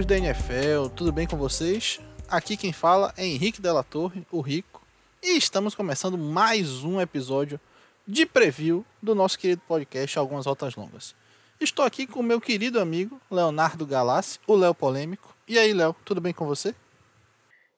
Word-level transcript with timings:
Amigos 0.00 0.06
da 0.06 0.16
NFL, 0.16 0.88
tudo 0.96 1.12
bem 1.12 1.26
com 1.26 1.36
vocês? 1.36 2.00
Aqui 2.26 2.56
quem 2.56 2.72
fala 2.72 3.12
é 3.18 3.26
Henrique 3.26 3.60
Della 3.60 3.84
Torre, 3.84 4.26
o 4.30 4.40
Rico, 4.40 4.80
e 5.22 5.36
estamos 5.36 5.74
começando 5.74 6.16
mais 6.16 6.82
um 6.84 6.98
episódio 6.98 7.60
de 8.06 8.24
preview 8.24 8.82
do 9.02 9.14
nosso 9.14 9.38
querido 9.38 9.60
podcast 9.68 10.18
Algumas 10.18 10.46
Rotas 10.46 10.74
Longas. 10.74 11.14
Estou 11.60 11.84
aqui 11.84 12.06
com 12.06 12.20
o 12.20 12.22
meu 12.22 12.40
querido 12.40 12.80
amigo 12.80 13.20
Leonardo 13.30 13.84
Galassi, 13.84 14.38
o 14.46 14.56
Léo 14.56 14.74
Polêmico. 14.74 15.36
E 15.46 15.58
aí, 15.58 15.74
Léo, 15.74 15.94
tudo 16.02 16.18
bem 16.18 16.32
com 16.32 16.46
você? 16.46 16.74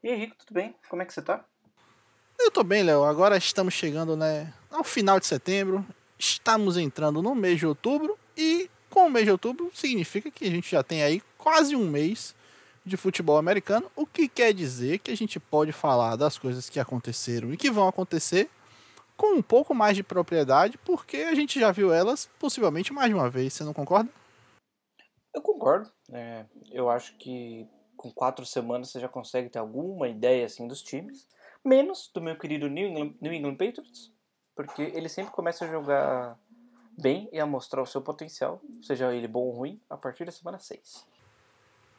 E 0.00 0.09
aí, 0.09 0.16
Rico, 0.16 0.36
tudo 0.39 0.55
bem? 0.55 0.77
Como 0.89 1.02
é 1.02 1.05
que 1.05 1.12
você 1.12 1.23
tá? 1.23 1.45
Eu 2.39 2.52
tô 2.52 2.62
bem, 2.62 2.84
Léo. 2.84 3.02
Agora 3.02 3.36
estamos 3.36 3.75
chegando 3.75 4.16
né, 4.16 4.55
ao 4.70 4.84
final 4.84 5.19
de 5.19 5.27
setembro, 5.27 5.84
estamos 6.16 6.77
entrando 6.77 7.20
no 7.20 7.34
mês 7.34 7.59
de 7.59 7.66
outubro 7.66 8.16
e 8.36 8.70
com 8.92 9.06
o 9.06 9.10
mês 9.10 9.24
de 9.24 9.32
outubro 9.32 9.70
significa 9.73 10.30
que 10.30 10.45
a 10.45 10.51
gente 10.51 10.70
já 10.70 10.82
tem 10.82 11.02
aí 11.02 11.23
quase 11.38 11.74
um 11.74 11.88
mês 11.88 12.34
de 12.84 12.96
futebol 12.96 13.38
americano, 13.38 13.91
o 13.96 14.05
que 14.05 14.28
quer 14.28 14.52
dizer 14.52 14.98
que 14.98 15.10
a 15.10 15.16
gente 15.16 15.41
pode 15.41 15.73
falar 15.73 16.14
das 16.16 16.37
coisas 16.37 16.69
que 16.69 16.78
aconteceram 16.78 17.52
e 17.52 17.56
que 17.56 17.70
vão 17.70 17.88
acontecer 17.88 18.50
com 19.16 19.34
um 19.34 19.42
pouco 19.42 19.74
mais 19.74 19.97
de 19.97 20.02
propriedade, 20.02 20.77
porque 20.78 21.19
a 21.19 21.34
gente 21.34 21.59
já 21.59 21.70
viu 21.70 21.92
elas 21.92 22.28
possivelmente 22.38 22.92
mais 22.92 23.09
de 23.09 23.14
uma 23.14 23.30
vez, 23.30 23.55
você 23.55 23.64
não 23.64 23.73
concorda? 23.73 24.10
Eu 25.34 25.41
concordo. 25.41 25.91
É, 26.12 26.45
eu 26.70 26.91
acho 26.91 27.16
que 27.16 27.66
com 27.97 28.11
quatro 28.11 28.45
semanas 28.45 28.91
você 28.91 29.00
já 29.00 29.08
consegue 29.08 29.48
ter 29.48 29.58
alguma 29.58 30.08
ideia 30.08 30.45
assim 30.45 30.67
dos 30.67 30.83
times, 30.83 31.27
menos 31.64 32.11
do 32.12 32.20
meu 32.20 32.36
querido 32.36 32.69
New 32.69 32.89
England, 32.89 33.14
New 33.20 33.33
England 33.33 33.56
Patriots, 33.56 34.12
porque 34.55 34.83
ele 34.83 35.08
sempre 35.08 35.33
começa 35.33 35.64
a 35.64 35.69
jogar 35.69 36.39
bem 36.98 37.29
e 37.33 37.41
a 37.41 37.47
mostrar 37.47 37.83
o 37.83 37.87
seu 37.87 38.01
potencial, 38.01 38.61
seja 38.83 39.15
ele 39.15 39.29
bom 39.29 39.41
ou 39.41 39.53
ruim, 39.53 39.81
a 39.89 39.97
partir 39.97 40.25
da 40.25 40.33
semana 40.33 40.59
6. 40.59 41.05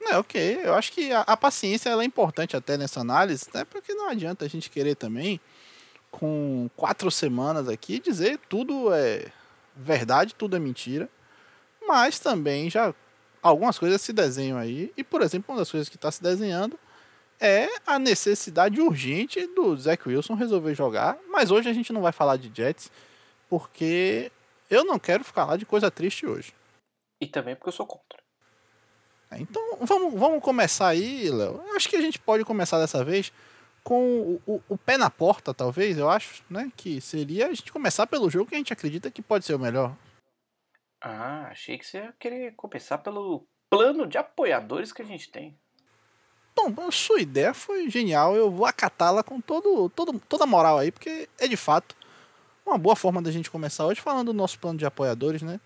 É, 0.02 0.18
ok. 0.18 0.62
Eu 0.64 0.74
acho 0.74 0.92
que 0.92 1.12
a, 1.12 1.22
a 1.22 1.38
paciência 1.38 1.90
é 1.90 2.04
importante 2.04 2.56
até 2.56 2.78
nessa 2.78 3.00
análise, 3.00 3.48
né? 3.54 3.64
Porque 3.66 3.94
não 3.94 4.10
adianta 4.10 4.46
a 4.46 4.48
gente 4.48 4.70
querer 4.70 4.96
também, 4.96 5.40
com 6.12 6.70
quatro 6.76 7.10
semanas 7.10 7.68
aqui, 7.70 8.00
dizer 8.00 8.40
tudo 8.50 8.94
é 8.94 9.32
verdade, 9.76 10.36
tudo 10.36 10.56
é 10.56 10.60
mentira. 10.60 11.10
Mas 11.88 12.20
também 12.20 12.70
já 12.70 12.94
algumas 13.42 13.78
coisas 13.78 14.02
se 14.02 14.14
desenham 14.14 14.58
aí. 14.58 14.92
E, 14.96 15.04
por 15.04 15.22
exemplo, 15.22 15.54
uma 15.54 15.60
das 15.60 15.72
coisas 15.72 15.90
que 15.90 15.96
está 15.96 16.12
se 16.12 16.22
desenhando 16.22 16.80
é 17.40 17.68
a 17.86 18.00
necessidade 18.00 18.80
urgente 18.80 19.46
do 19.48 19.76
Zach 19.76 20.08
Wilson 20.08 20.34
resolver 20.34 20.74
jogar. 20.76 21.18
Mas 21.30 21.52
hoje 21.52 21.70
a 21.70 21.74
gente 21.74 21.92
não 21.92 22.02
vai 22.02 22.12
falar 22.12 22.38
de 22.38 22.52
Jets, 22.56 22.92
porque 23.50 24.32
eu 24.74 24.84
não 24.84 25.00
quero 25.00 25.24
ficar 25.24 25.46
lá 25.46 25.58
de 25.58 25.66
coisa 25.66 25.92
triste 25.92 26.26
hoje. 26.26 26.54
E 27.22 27.28
também 27.28 27.56
porque 27.56 27.70
eu 27.70 27.74
sou 27.74 27.86
contra. 27.86 28.22
Então 29.40 29.78
vamos, 29.82 30.14
vamos 30.20 30.44
começar 30.44 30.90
aí, 30.90 31.30
Léo. 31.30 31.62
Acho 31.76 31.90
que 31.90 31.96
a 31.96 32.02
gente 32.02 32.20
pode 32.20 32.44
começar 32.46 32.80
dessa 32.80 33.04
vez 33.04 33.32
com 33.84 34.22
o, 34.22 34.42
o, 34.48 34.64
o, 34.70 34.78
pé 34.78 34.98
na 34.98 35.10
porta, 35.10 35.54
talvez, 35.54 35.98
eu 35.98 36.10
acho, 36.10 36.44
né? 36.50 36.72
Que 36.76 37.02
seria 37.02 37.48
a 37.48 37.54
gente 37.54 37.72
começar 37.72 38.08
pelo 38.08 38.30
jogo 38.30 38.50
que 38.50 38.56
a 38.56 38.58
gente 38.58 38.72
acredita 38.72 39.12
que 39.12 39.22
pode 39.22 39.46
ser 39.46 39.56
o 39.56 39.60
melhor. 39.60 39.96
Ah, 41.02 41.48
achei 41.50 41.78
que 41.78 41.86
você 41.86 41.98
ia 41.98 42.14
querer 42.18 42.54
começar 42.56 42.98
pelo 43.00 43.46
plano 43.70 44.08
de 44.08 44.18
apoiadores 44.18 44.94
que 44.94 45.02
a 45.02 45.06
gente 45.06 45.30
tem. 45.30 45.58
Bom, 46.56 46.92
sua 46.92 47.20
ideia 47.20 47.54
foi 47.54 47.90
genial. 47.90 48.36
Eu 48.36 48.50
vou 48.50 48.66
acatá-la 48.66 49.24
com 49.24 49.42
todo, 49.42 49.90
todo, 49.90 50.18
toda 50.20 50.46
a 50.46 50.48
moral 50.48 50.78
aí, 50.78 50.92
porque 50.92 51.28
é 51.38 51.48
de 51.48 51.58
fato 51.58 51.96
uma 52.66 52.78
boa 52.78 52.96
forma 52.96 53.22
da 53.22 53.32
gente 53.32 53.52
começar 53.52 53.86
hoje 53.86 54.02
falando 54.02 54.28
do 54.28 54.34
nosso 54.34 54.58
plano 54.60 54.78
de 54.78 54.86
apoiadores, 54.86 55.42
né? 55.42 55.60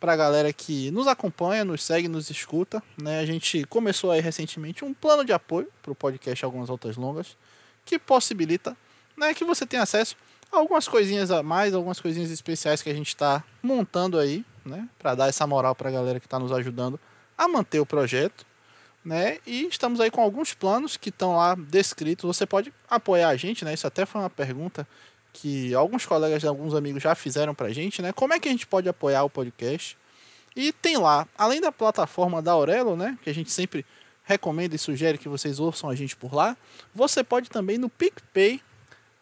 Pra 0.00 0.16
galera 0.16 0.52
que 0.52 0.90
nos 0.90 1.06
acompanha, 1.06 1.64
nos 1.64 1.82
segue, 1.82 2.08
nos 2.08 2.30
escuta, 2.30 2.82
né? 3.00 3.20
A 3.20 3.26
gente 3.26 3.64
começou 3.64 4.10
aí 4.10 4.20
recentemente 4.20 4.84
um 4.84 4.94
plano 4.94 5.24
de 5.24 5.32
apoio 5.32 5.68
pro 5.82 5.94
podcast 5.94 6.44
Algumas 6.44 6.70
Outras 6.70 6.96
Longas, 6.96 7.36
que 7.84 7.98
possibilita 7.98 8.76
né, 9.16 9.34
que 9.34 9.44
você 9.44 9.66
tenha 9.66 9.82
acesso 9.82 10.16
a 10.50 10.58
algumas 10.58 10.86
coisinhas 10.86 11.30
a 11.30 11.42
mais, 11.42 11.74
algumas 11.74 12.00
coisinhas 12.00 12.30
especiais 12.30 12.80
que 12.80 12.88
a 12.88 12.94
gente 12.94 13.08
está 13.08 13.42
montando 13.62 14.18
aí, 14.18 14.44
né? 14.64 14.88
Pra 14.98 15.14
dar 15.14 15.28
essa 15.28 15.46
moral 15.46 15.74
pra 15.74 15.90
galera 15.90 16.20
que 16.20 16.26
está 16.26 16.38
nos 16.38 16.52
ajudando 16.52 16.98
a 17.36 17.48
manter 17.48 17.80
o 17.80 17.86
projeto. 17.86 18.46
Né? 19.04 19.38
E 19.46 19.66
estamos 19.66 20.00
aí 20.00 20.10
com 20.10 20.20
alguns 20.20 20.52
planos 20.52 20.96
que 20.96 21.08
estão 21.08 21.36
lá 21.36 21.54
descritos. 21.54 22.26
Você 22.26 22.44
pode 22.44 22.72
apoiar 22.90 23.28
a 23.28 23.36
gente, 23.36 23.64
né? 23.64 23.72
Isso 23.72 23.86
até 23.86 24.04
foi 24.04 24.20
uma 24.20 24.28
pergunta 24.28 24.86
que 25.40 25.72
alguns 25.72 26.04
colegas 26.04 26.44
alguns 26.44 26.74
amigos 26.74 27.02
já 27.02 27.14
fizeram 27.14 27.54
pra 27.54 27.70
gente, 27.70 28.02
né? 28.02 28.12
Como 28.12 28.34
é 28.34 28.40
que 28.40 28.48
a 28.48 28.50
gente 28.50 28.66
pode 28.66 28.88
apoiar 28.88 29.22
o 29.22 29.30
podcast? 29.30 29.96
E 30.56 30.72
tem 30.72 30.96
lá, 30.96 31.28
além 31.36 31.60
da 31.60 31.70
plataforma 31.70 32.42
da 32.42 32.52
Aurelo, 32.52 32.96
né? 32.96 33.16
Que 33.22 33.30
a 33.30 33.34
gente 33.34 33.50
sempre 33.50 33.86
recomenda 34.24 34.74
e 34.74 34.78
sugere 34.78 35.16
que 35.16 35.28
vocês 35.28 35.60
ouçam 35.60 35.88
a 35.88 35.94
gente 35.94 36.16
por 36.16 36.34
lá. 36.34 36.56
Você 36.92 37.22
pode 37.22 37.48
também 37.48 37.78
no 37.78 37.88
PicPay, 37.88 38.60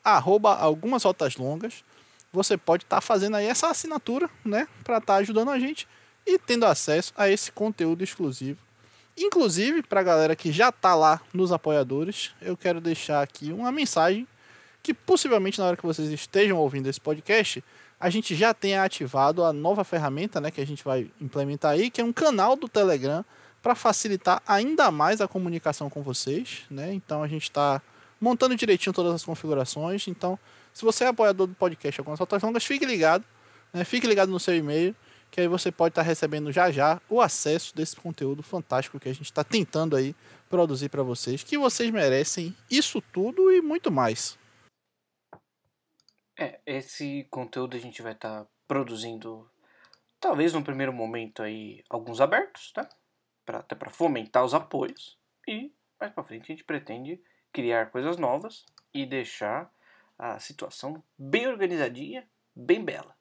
arroba 0.02 0.54
algumas 0.54 1.04
rotas 1.04 1.36
longas. 1.36 1.84
Você 2.32 2.56
pode 2.56 2.84
estar 2.84 2.96
tá 2.96 3.00
fazendo 3.02 3.36
aí 3.36 3.46
essa 3.46 3.68
assinatura, 3.68 4.30
né? 4.42 4.66
Para 4.82 4.96
estar 4.96 5.14
tá 5.14 5.20
ajudando 5.20 5.50
a 5.50 5.58
gente 5.58 5.86
e 6.26 6.38
tendo 6.38 6.64
acesso 6.64 7.12
a 7.14 7.28
esse 7.28 7.52
conteúdo 7.52 8.02
exclusivo. 8.02 8.58
Inclusive, 9.18 9.82
para 9.82 10.00
a 10.00 10.04
galera 10.04 10.34
que 10.34 10.50
já 10.50 10.70
está 10.70 10.94
lá 10.94 11.20
nos 11.32 11.52
apoiadores, 11.52 12.34
eu 12.40 12.56
quero 12.56 12.80
deixar 12.80 13.22
aqui 13.22 13.52
uma 13.52 13.70
mensagem 13.70 14.26
que 14.86 14.94
possivelmente 14.94 15.58
na 15.58 15.66
hora 15.66 15.76
que 15.76 15.84
vocês 15.84 16.08
estejam 16.10 16.56
ouvindo 16.58 16.86
esse 16.88 17.00
podcast, 17.00 17.62
a 17.98 18.08
gente 18.08 18.36
já 18.36 18.54
tenha 18.54 18.84
ativado 18.84 19.42
a 19.42 19.52
nova 19.52 19.82
ferramenta 19.82 20.40
né, 20.40 20.48
que 20.48 20.60
a 20.60 20.64
gente 20.64 20.84
vai 20.84 21.10
implementar 21.20 21.72
aí, 21.72 21.90
que 21.90 22.00
é 22.00 22.04
um 22.04 22.12
canal 22.12 22.54
do 22.54 22.68
Telegram 22.68 23.24
para 23.60 23.74
facilitar 23.74 24.40
ainda 24.46 24.88
mais 24.92 25.20
a 25.20 25.26
comunicação 25.26 25.90
com 25.90 26.04
vocês. 26.04 26.62
Né? 26.70 26.94
Então 26.94 27.20
a 27.20 27.26
gente 27.26 27.42
está 27.42 27.82
montando 28.20 28.54
direitinho 28.54 28.92
todas 28.92 29.12
as 29.12 29.24
configurações. 29.24 30.06
Então, 30.06 30.38
se 30.72 30.84
você 30.84 31.02
é 31.02 31.08
apoiador 31.08 31.48
do 31.48 31.54
podcast 31.54 32.00
Algumas 32.00 32.20
Rotas 32.20 32.40
Longas, 32.40 32.64
fique 32.64 32.86
ligado. 32.86 33.24
Né? 33.72 33.82
Fique 33.82 34.06
ligado 34.06 34.30
no 34.30 34.38
seu 34.38 34.54
e-mail, 34.54 34.94
que 35.32 35.40
aí 35.40 35.48
você 35.48 35.72
pode 35.72 35.90
estar 35.94 36.02
tá 36.02 36.06
recebendo 36.06 36.52
já 36.52 36.70
já 36.70 37.00
o 37.10 37.20
acesso 37.20 37.74
desse 37.74 37.96
conteúdo 37.96 38.40
fantástico 38.40 39.00
que 39.00 39.08
a 39.08 39.12
gente 39.12 39.24
está 39.24 39.42
tentando 39.42 39.96
aí 39.96 40.14
produzir 40.48 40.90
para 40.90 41.02
vocês, 41.02 41.42
que 41.42 41.58
vocês 41.58 41.90
merecem 41.90 42.54
isso 42.70 43.02
tudo 43.12 43.50
e 43.50 43.60
muito 43.60 43.90
mais. 43.90 44.38
É, 46.38 46.60
esse 46.66 47.26
conteúdo 47.30 47.76
a 47.76 47.80
gente 47.80 48.02
vai 48.02 48.12
estar 48.12 48.42
tá 48.42 48.46
produzindo, 48.68 49.48
talvez 50.20 50.52
no 50.52 50.62
primeiro 50.62 50.92
momento 50.92 51.42
aí, 51.42 51.82
alguns 51.88 52.20
abertos, 52.20 52.72
tá? 52.72 52.86
Pra, 53.44 53.58
até 53.58 53.74
para 53.74 53.90
fomentar 53.90 54.44
os 54.44 54.52
apoios. 54.52 55.18
E 55.48 55.72
mais 55.98 56.12
para 56.12 56.24
frente 56.24 56.42
a 56.42 56.54
gente 56.54 56.64
pretende 56.64 57.20
criar 57.52 57.86
coisas 57.86 58.18
novas 58.18 58.66
e 58.92 59.06
deixar 59.06 59.70
a 60.18 60.38
situação 60.38 61.02
bem 61.16 61.46
organizadinha, 61.46 62.26
bem 62.54 62.84
bela. 62.84 63.14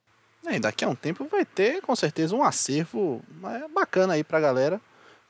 É, 0.46 0.56
e 0.56 0.60
daqui 0.60 0.84
a 0.84 0.90
um 0.90 0.96
tempo 0.96 1.26
vai 1.26 1.46
ter 1.46 1.82
com 1.82 1.96
certeza 1.96 2.36
um 2.36 2.44
acervo 2.44 3.24
é, 3.46 3.68
bacana 3.70 4.14
aí 4.14 4.24
pra 4.24 4.40
galera. 4.40 4.82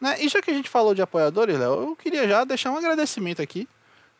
Né? 0.02 0.22
E 0.22 0.28
já 0.28 0.41
que 0.41 0.52
a 0.52 0.53
gente 0.53 0.69
falou 0.69 0.94
de 0.94 1.02
apoiadores, 1.02 1.57
Léo, 1.57 1.90
eu 1.90 1.96
queria 1.96 2.28
já 2.28 2.44
deixar 2.44 2.72
um 2.72 2.78
agradecimento 2.78 3.41
aqui 3.41 3.67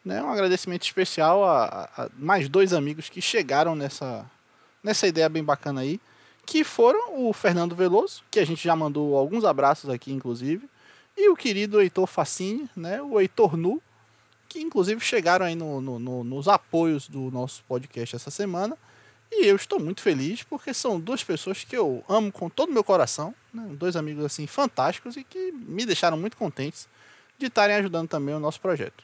né, 0.06 0.22
um 0.22 0.30
agradecimento 0.30 0.84
especial 0.84 1.44
a, 1.44 1.90
a, 1.98 2.10
mais 2.16 2.48
dois 2.48 2.72
amigos 2.72 3.10
que 3.10 3.20
chegaram 3.20 3.76
nessa, 3.76 4.24
nessa 4.84 5.08
ideia 5.08 5.28
bem 5.28 5.44
bacana 5.44 5.82
aí, 5.82 6.00
que 6.46 6.64
foram 6.64 7.28
o 7.28 7.34
Fernando 7.34 7.76
Veloso, 7.76 8.24
que 8.30 8.40
a 8.40 8.46
gente 8.46 8.64
já 8.64 8.76
mandou 8.76 9.18
alguns 9.18 9.44
abraços 9.44 9.90
aqui, 9.90 10.14
inclusive, 10.14 10.70
e 11.18 11.28
o 11.28 11.36
querido 11.36 11.82
Heitor 11.82 12.06
Facine, 12.06 12.70
né, 12.76 13.02
o 13.02 13.20
Heitor 13.20 13.58
Nu, 13.58 13.82
que 14.48 14.60
inclusive 14.60 15.02
chegaram 15.02 15.46
aí 15.46 15.56
no, 15.56 15.82
no, 15.82 15.98
no, 15.98 16.24
nos 16.24 16.48
apoios 16.48 17.10
do 17.10 17.32
nosso 17.32 17.64
podcast 17.68 18.16
essa 18.16 18.30
semana. 18.30 18.78
E 19.32 19.48
eu 19.48 19.56
estou 19.56 19.80
muito 19.80 20.02
feliz 20.02 20.44
porque 20.44 20.74
são 20.74 21.00
duas 21.00 21.24
pessoas 21.24 21.64
que 21.64 21.76
eu 21.76 22.04
amo 22.08 22.32
com 22.32 22.48
todo 22.48 22.70
o 22.70 22.74
meu 22.74 22.84
coração, 22.84 23.34
né, 23.52 23.66
dois 23.72 23.96
amigos 23.96 24.24
assim 24.24 24.46
fantásticos 24.46 25.18
e 25.18 25.24
que 25.24 25.52
me 25.52 25.84
deixaram 25.84 26.16
muito 26.16 26.38
contentes 26.38 26.88
de 27.40 27.48
estarem 27.48 27.76
ajudando 27.76 28.08
também 28.08 28.36
o 28.36 28.40
nosso 28.40 28.62
projeto. 28.62 29.04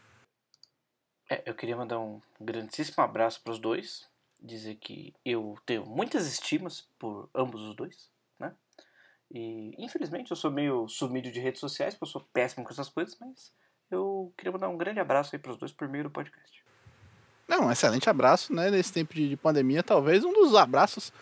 É, 1.32 1.42
eu 1.46 1.56
queria 1.56 1.78
mandar 1.78 1.98
um 1.98 2.22
grandíssimo 2.42 3.02
abraço 3.02 3.40
para 3.42 3.54
os 3.54 3.58
dois, 3.58 4.06
dizer 4.44 4.76
que 4.76 5.14
eu 5.24 5.58
tenho 5.66 5.86
muitas 5.86 6.28
estimas 6.28 6.86
por 7.00 7.30
ambos 7.34 7.62
os 7.62 7.74
dois, 7.74 8.10
né? 8.38 8.52
E 9.34 9.74
infelizmente 9.78 10.30
eu 10.30 10.36
sou 10.36 10.52
meio 10.52 10.90
sumido 10.90 11.32
de 11.32 11.40
redes 11.40 11.62
sociais, 11.62 11.94
porque 11.94 12.04
eu 12.04 12.12
sou 12.12 12.28
péssimo 12.34 12.66
com 12.66 12.72
essas 12.74 12.90
coisas, 12.90 13.16
mas 13.18 13.50
eu 13.90 14.34
queria 14.38 14.52
mandar 14.52 14.68
um 14.68 14.76
grande 14.76 15.00
abraço 15.00 15.34
aí 15.34 15.40
para 15.40 15.54
os 15.54 15.58
dois 15.58 15.72
por 15.72 15.88
meio 15.88 16.04
do 16.04 16.10
podcast. 16.10 16.62
Não, 17.48 17.68
um 17.68 17.72
excelente 17.72 18.10
abraço, 18.10 18.54
né? 18.54 18.70
Nesse 18.70 18.92
tempo 18.92 19.14
de, 19.14 19.30
de 19.30 19.38
pandemia, 19.38 19.82
talvez 19.82 20.26
um 20.26 20.34
dos 20.34 20.54
abraços 20.54 21.14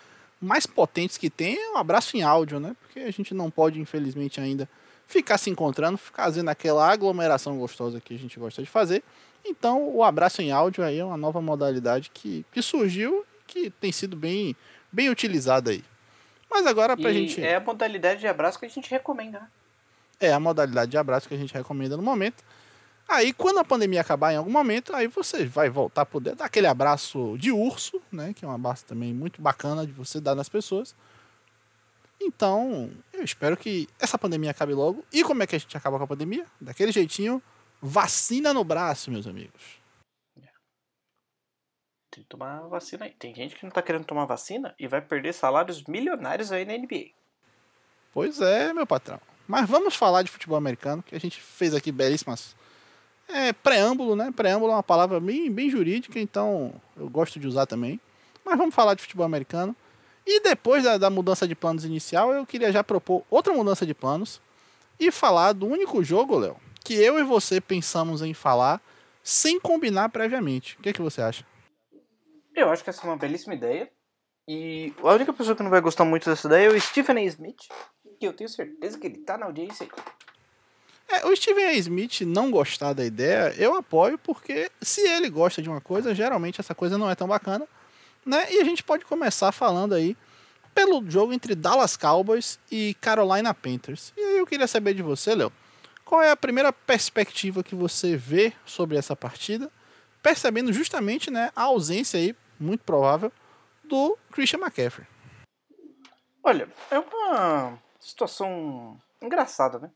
mais 0.41 0.65
potentes 0.65 1.19
que 1.19 1.29
tem 1.29 1.56
é 1.56 1.69
um 1.69 1.77
abraço 1.77 2.17
em 2.17 2.23
áudio, 2.23 2.59
né? 2.59 2.75
Porque 2.81 3.01
a 3.01 3.11
gente 3.11 3.31
não 3.35 3.51
pode, 3.51 3.79
infelizmente, 3.79 4.41
ainda 4.41 4.67
ficar 5.06 5.38
se 5.38 5.51
encontrando, 5.51 6.00
ficar 6.00 6.23
fazendo 6.23 6.50
aquela 6.50 6.91
aglomeração 6.91 7.59
gostosa 7.59 8.01
que 8.01 8.15
a 8.15 8.17
gente 8.17 8.39
gosta 8.39 8.63
de 8.63 8.69
fazer. 8.69 9.03
Então, 9.45 9.89
o 9.95 10.03
abraço 10.03 10.41
em 10.41 10.51
áudio 10.51 10.83
aí 10.83 11.00
é 11.00 11.06
uma 11.06 11.18
nova 11.18 11.41
modalidade 11.41 12.12
que, 12.13 12.45
que 12.51 12.62
surgiu 12.62 13.25
que 13.47 13.69
tem 13.69 13.91
sido 13.91 14.15
bem, 14.15 14.56
bem 14.91 15.09
utilizada 15.09 15.71
aí. 15.71 15.83
Mas 16.50 16.68
agora 16.68 16.95
pra 16.95 17.12
e 17.12 17.13
gente. 17.13 17.41
É 17.41 17.56
a 17.56 17.59
modalidade 17.59 18.19
de 18.19 18.27
abraço 18.27 18.59
que 18.59 18.65
a 18.65 18.69
gente 18.69 18.89
recomenda, 18.89 19.39
né? 19.39 19.47
é 20.19 20.33
a 20.33 20.39
modalidade 20.39 20.91
de 20.91 20.97
abraço 20.97 21.27
que 21.27 21.33
a 21.33 21.38
gente 21.38 21.53
recomenda 21.53 21.95
no 21.95 22.03
momento. 22.03 22.44
Aí, 23.07 23.33
quando 23.33 23.57
a 23.57 23.65
pandemia 23.65 24.01
acabar 24.01 24.33
em 24.33 24.36
algum 24.36 24.51
momento, 24.51 24.94
aí 24.94 25.07
você 25.07 25.45
vai 25.45 25.69
voltar 25.69 26.03
a 26.03 26.06
poder 26.06 26.35
dar 26.35 26.45
aquele 26.45 26.68
abraço 26.68 27.35
de 27.39 27.51
urso, 27.51 28.00
né? 28.12 28.33
Que 28.33 28.45
é 28.45 28.47
um 28.47 28.51
abraço 28.51 28.85
também 28.85 29.13
muito 29.13 29.42
bacana 29.42 29.85
de 29.85 29.92
você 29.92 30.19
dar 30.19 30.35
nas 30.35 30.47
pessoas. 30.47 30.94
Então, 32.21 32.92
eu 33.13 33.24
espero 33.24 33.57
que 33.57 33.88
essa 34.00 34.18
pandemia 34.18 34.51
acabe 34.51 34.74
logo. 34.74 35.03
E 35.12 35.24
como 35.24 35.42
é 35.42 35.47
que 35.47 35.56
a 35.56 35.59
gente 35.59 35.75
acaba 35.75 35.97
com 35.97 36.03
a 36.03 36.07
pandemia? 36.07 36.45
Daquele 36.62 36.92
jeitinho, 36.92 37.42
vacina 37.81 38.54
no 38.54 38.64
braço, 38.64 39.12
meus 39.12 39.28
amigos. 39.28 39.80
Tem 42.12 42.24
que 42.24 42.30
tomar 42.30 42.68
vacina 42.68 43.06
aí. 43.06 43.12
Tem 43.12 43.34
gente 43.34 43.56
que 43.56 43.64
não 43.64 43.72
tá 43.72 43.81
querendo 43.81 44.06
tomar 44.06 44.26
vacina 44.26 44.74
e 44.80 44.88
vai 44.88 45.02
perder 45.02 45.34
salários 45.34 45.84
milionários 45.84 46.52
aí 46.52 46.66
na 46.66 46.74
NBA. 46.78 47.12
Pois 48.12 48.42
é, 48.42 48.74
meu 48.74 48.88
patrão. 48.88 49.22
Mas 49.48 49.70
vamos 49.70 49.96
falar 49.96 50.24
de 50.24 50.31
futebol 50.31 50.58
americano, 50.58 51.04
que 51.04 51.16
a 51.16 51.20
gente 51.20 51.40
fez 51.40 51.74
aqui 51.74 51.92
belíssimas 51.92 52.56
é, 53.30 53.54
preâmbulo, 53.54 54.16
né? 54.16 54.31
Preâmbulo 54.36 54.72
é 54.72 54.76
uma 54.76 54.84
palavra 54.84 55.20
bem, 55.20 55.52
bem 55.52 55.70
jurídica, 55.70 56.20
então 56.20 56.74
eu 56.98 57.08
gosto 57.08 57.40
de 57.40 57.48
usar 57.48 57.66
também. 57.68 58.00
Mas 58.44 58.58
vamos 58.58 58.74
falar 58.74 58.96
de 58.96 59.04
futebol 59.04 59.26
americano. 59.26 59.76
E 60.26 60.42
depois 60.42 60.84
da, 60.84 60.98
da 60.98 61.10
mudança 61.10 61.48
de 61.48 61.56
planos 61.56 61.86
inicial, 61.86 62.34
eu 62.34 62.46
queria 62.46 62.72
já 62.72 62.84
propor 62.84 63.24
outra 63.30 63.54
mudança 63.54 63.86
de 63.86 63.94
planos 63.94 64.42
e 65.00 65.12
falar 65.12 65.54
do 65.54 65.68
único 65.68 66.04
jogo, 66.04 66.38
Léo, 66.38 66.58
que 66.89 66.95
eu 66.95 67.19
e 67.19 67.24
você 67.24 67.62
pensamos 67.62 68.24
em 68.24 68.33
falar 68.33 68.81
sem 69.21 69.59
combinar 69.59 70.09
previamente. 70.09 70.75
O 70.75 70.81
que, 70.81 70.89
é 70.89 70.94
que 70.94 71.03
você 71.03 71.21
acha? 71.21 71.45
Eu 72.56 72.71
acho 72.71 72.83
que 72.83 72.89
essa 72.89 73.06
é 73.06 73.06
uma 73.07 73.15
belíssima 73.15 73.53
ideia. 73.53 73.91
E 74.47 74.91
a 75.03 75.13
única 75.13 75.31
pessoa 75.31 75.56
que 75.56 75.62
não 75.62 75.69
vai 75.69 75.81
gostar 75.81 76.03
muito 76.03 76.27
dessa 76.27 76.47
ideia 76.47 76.65
é 76.65 76.69
o 76.71 76.81
Stephen 76.81 77.15
A. 77.15 77.24
Smith, 77.25 77.68
que 78.19 78.25
eu 78.25 78.33
tenho 78.33 78.50
certeza 78.50 78.97
que 78.97 79.06
ele 79.06 79.19
tá 79.19 79.38
na 79.38 79.45
audiência. 79.45 79.88
É, 81.07 81.27
o 81.27 81.36
Steven 81.36 81.63
A. 81.63 81.74
Smith 81.74 82.21
não 82.21 82.50
gostar 82.50 82.94
da 82.94 83.06
ideia, 83.06 83.53
eu 83.56 83.75
apoio, 83.75 84.18
porque 84.18 84.71
se 84.81 85.01
ele 85.01 85.30
gosta 85.30 85.62
de 85.62 85.69
uma 85.69 85.80
coisa, 85.80 86.15
geralmente 86.15 86.59
essa 86.59 86.74
coisa 86.74 86.97
não 86.97 87.07
é 87.07 87.13
tão 87.13 87.27
bacana. 87.27 87.68
Né? 88.25 88.51
E 88.51 88.62
a 88.62 88.63
gente 88.63 88.83
pode 88.83 89.06
começar 89.06 89.51
falando 89.51 89.94
aí 89.94 90.18
pelo 90.74 91.07
jogo 91.07 91.33
entre 91.33 91.53
Dallas 91.53 91.95
Cowboys 91.95 92.57
e 92.71 92.95
Carolina 93.00 93.53
Panthers. 93.53 94.12
E 94.18 94.21
aí 94.21 94.38
eu 94.39 94.47
queria 94.47 94.65
saber 94.65 94.95
de 94.95 95.03
você, 95.03 95.35
Léo, 95.35 95.53
qual 96.09 96.23
é 96.23 96.31
a 96.31 96.35
primeira 96.35 96.73
perspectiva 96.73 97.63
que 97.63 97.75
você 97.75 98.17
vê 98.17 98.51
sobre 98.65 98.97
essa 98.97 99.15
partida, 99.15 99.71
percebendo 100.23 100.73
justamente 100.73 101.29
né, 101.29 101.51
a 101.56 101.65
ausência 101.65 102.19
aí, 102.19 102.35
muito 102.59 102.83
provável, 102.83 103.31
do 103.83 104.17
Christian 104.31 104.57
McCaffrey. 104.57 105.06
Olha, 106.44 106.67
é 106.89 106.97
uma 106.97 107.77
situação 108.00 109.00
engraçada, 109.21 109.77
né? 109.77 109.91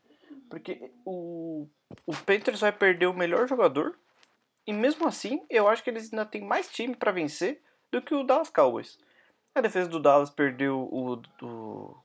Porque 0.48 0.88
o, 1.04 1.66
o 2.06 2.12
Panthers 2.24 2.60
vai 2.60 2.70
perder 2.70 3.06
o 3.06 3.12
melhor 3.12 3.48
jogador. 3.48 3.98
E 4.64 4.72
mesmo 4.72 5.08
assim, 5.08 5.44
eu 5.50 5.66
acho 5.66 5.82
que 5.82 5.90
eles 5.90 6.12
ainda 6.12 6.24
têm 6.24 6.44
mais 6.44 6.68
time 6.68 6.94
para 6.94 7.10
vencer 7.10 7.60
do 7.90 8.00
que 8.00 8.14
o 8.14 8.22
Dallas 8.22 8.50
Cowboys. 8.50 9.00
A 9.52 9.60
defesa 9.60 9.88
do 9.88 9.98
Dallas 9.98 10.30
perdeu 10.30 10.78
o. 10.92 11.20
o 11.42 11.96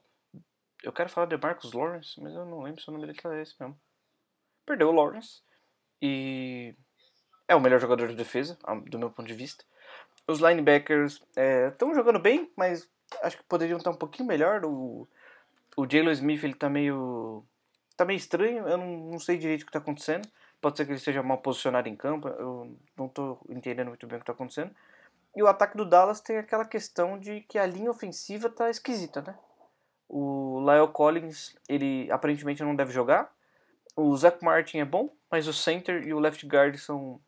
eu 0.82 0.92
quero 0.92 1.10
falar 1.10 1.28
de 1.28 1.36
Marcus 1.36 1.72
Lawrence, 1.72 2.20
mas 2.20 2.34
eu 2.34 2.44
não 2.44 2.60
lembro 2.60 2.82
se 2.82 2.88
o 2.88 2.92
nome 2.92 3.06
dele 3.06 3.16
é 3.22 3.42
esse 3.42 3.54
mesmo. 3.60 3.78
Perdeu 4.66 4.88
o 4.88 4.92
Lawrence. 4.92 5.40
E. 6.00 6.74
É 7.48 7.54
o 7.54 7.60
melhor 7.60 7.80
jogador 7.80 8.06
de 8.06 8.14
defesa, 8.14 8.56
do 8.86 8.98
meu 8.98 9.10
ponto 9.10 9.26
de 9.26 9.34
vista. 9.34 9.64
Os 10.26 10.38
linebackers 10.38 11.20
estão 11.70 11.90
é, 11.90 11.94
jogando 11.94 12.20
bem, 12.20 12.48
mas 12.56 12.88
acho 13.22 13.38
que 13.38 13.42
poderiam 13.42 13.78
estar 13.78 13.90
um 13.90 13.96
pouquinho 13.96 14.28
melhor. 14.28 14.64
O, 14.64 15.08
o 15.76 15.90
Jalen 15.90 16.12
Smith 16.12 16.44
ele 16.44 16.54
tá 16.54 16.68
meio 16.68 17.44
tá 17.96 18.04
meio 18.04 18.16
estranho, 18.16 18.66
eu 18.66 18.78
não, 18.78 18.86
não 19.10 19.18
sei 19.18 19.36
direito 19.36 19.62
o 19.62 19.64
que 19.66 19.70
está 19.70 19.78
acontecendo. 19.78 20.26
Pode 20.60 20.76
ser 20.76 20.84
que 20.84 20.90
ele 20.92 20.98
esteja 20.98 21.22
mal 21.22 21.38
posicionado 21.38 21.88
em 21.88 21.96
campo, 21.96 22.28
eu 22.28 22.76
não 22.96 23.06
estou 23.06 23.40
entendendo 23.48 23.88
muito 23.88 24.06
bem 24.06 24.16
o 24.16 24.20
que 24.20 24.22
está 24.22 24.32
acontecendo. 24.32 24.74
E 25.36 25.42
o 25.42 25.46
ataque 25.46 25.76
do 25.76 25.84
Dallas 25.84 26.20
tem 26.20 26.38
aquela 26.38 26.64
questão 26.64 27.18
de 27.18 27.42
que 27.42 27.58
a 27.58 27.66
linha 27.66 27.90
ofensiva 27.90 28.48
tá 28.48 28.70
esquisita, 28.70 29.20
né? 29.22 29.36
O 30.08 30.60
Lyle 30.60 30.88
Collins, 30.92 31.54
ele 31.68 32.10
aparentemente 32.10 32.62
não 32.62 32.74
deve 32.74 32.92
jogar. 32.92 33.32
O 34.00 34.16
Zach 34.16 34.42
Martin 34.42 34.78
é 34.78 34.84
bom, 34.84 35.14
mas 35.30 35.46
o 35.46 35.52
center 35.52 36.06
e 36.06 36.14
o 36.14 36.18
left 36.18 36.46
guard 36.46 36.74
são 36.76 37.20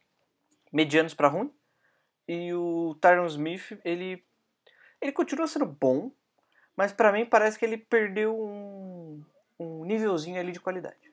medianos 0.72 1.12
para 1.12 1.28
ruim. 1.28 1.52
E 2.26 2.54
o 2.54 2.96
Tyron 2.98 3.26
Smith, 3.26 3.78
ele 3.84 4.24
ele 4.98 5.12
continua 5.12 5.46
sendo 5.46 5.66
bom, 5.66 6.10
mas 6.74 6.92
para 6.92 7.12
mim 7.12 7.26
parece 7.26 7.58
que 7.58 7.64
ele 7.64 7.76
perdeu 7.76 8.34
um, 8.34 9.22
um 9.58 9.84
nívelzinho 9.84 10.40
ali 10.40 10.52
de 10.52 10.60
qualidade. 10.60 11.12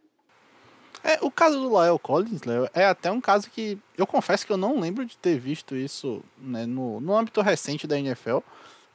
É, 1.04 1.18
o 1.22 1.30
caso 1.30 1.60
do 1.60 1.68
Lyle 1.68 2.00
Collins, 2.00 2.42
é 2.74 2.86
até 2.86 3.12
um 3.12 3.20
caso 3.20 3.50
que 3.50 3.78
eu 3.98 4.08
confesso 4.08 4.46
que 4.46 4.54
eu 4.54 4.58
não 4.58 4.80
lembro 4.80 5.06
de 5.06 5.18
ter 5.18 5.38
visto 5.40 5.76
isso 5.76 6.24
né, 6.38 6.66
no, 6.66 7.02
no 7.02 7.18
âmbito 7.18 7.42
recente 7.42 7.86
da 7.86 8.00
NFL. 8.00 8.40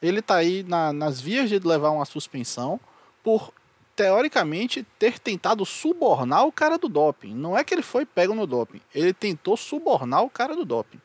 Ele 0.01 0.23
tá 0.23 0.37
aí 0.37 0.63
na, 0.63 0.93
nas 0.93 1.21
vias 1.21 1.51
de 1.51 1.59
levar 1.59 1.91
uma 1.91 2.05
suspensão 2.07 2.81
por, 3.23 3.53
teoricamente, 3.97 4.87
ter 4.99 5.19
tentado 5.19 5.65
subornar 5.65 6.47
o 6.47 6.53
cara 6.53 6.77
do 6.77 6.89
doping. 6.89 7.35
Não 7.35 7.57
é 7.57 7.63
que 7.63 7.75
ele 7.75 7.83
foi 7.83 8.05
pego 8.05 8.35
no 8.35 8.47
doping, 8.47 8.81
ele 8.95 9.13
tentou 9.13 9.57
subornar 9.57 10.23
o 10.23 10.31
cara 10.31 10.57
do 10.57 10.65
doping. 10.65 11.01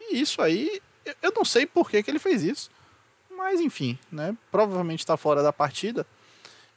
E 0.00 0.20
isso 0.20 0.40
aí, 0.40 0.80
eu 1.22 1.32
não 1.34 1.44
sei 1.44 1.66
por 1.66 1.90
que, 1.90 2.02
que 2.02 2.10
ele 2.10 2.18
fez 2.18 2.42
isso. 2.42 2.70
Mas 3.36 3.60
enfim, 3.60 3.98
né? 4.12 4.36
Provavelmente 4.50 5.00
está 5.00 5.16
fora 5.16 5.42
da 5.42 5.52
partida. 5.52 6.06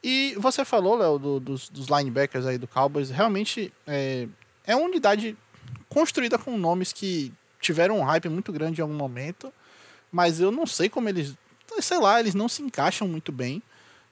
E 0.04 0.36
você 0.38 0.66
falou, 0.66 0.96
Léo, 0.98 1.18
do, 1.18 1.40
dos, 1.40 1.70
dos, 1.70 1.88
linebackers 1.88 2.46
aí 2.46 2.58
do 2.58 2.68
Cowboys, 2.68 3.10
realmente 3.10 3.74
é, 3.88 4.28
é 4.66 4.76
uma 4.76 4.86
unidade 4.86 5.38
construída 5.88 6.38
com 6.38 6.58
nomes 6.58 6.92
que 6.92 7.32
tiveram 7.62 8.00
um 8.00 8.04
hype 8.04 8.28
muito 8.28 8.52
grande 8.52 8.82
em 8.82 8.82
algum 8.82 8.94
momento, 8.94 9.54
mas 10.12 10.42
eu 10.42 10.52
não 10.52 10.66
sei 10.66 10.90
como 10.90 11.08
eles, 11.08 11.34
sei 11.80 12.00
lá, 12.00 12.20
eles 12.20 12.36
não 12.36 12.50
se 12.50 12.62
encaixam 12.62 13.08
muito 13.08 13.32
bem. 13.32 13.64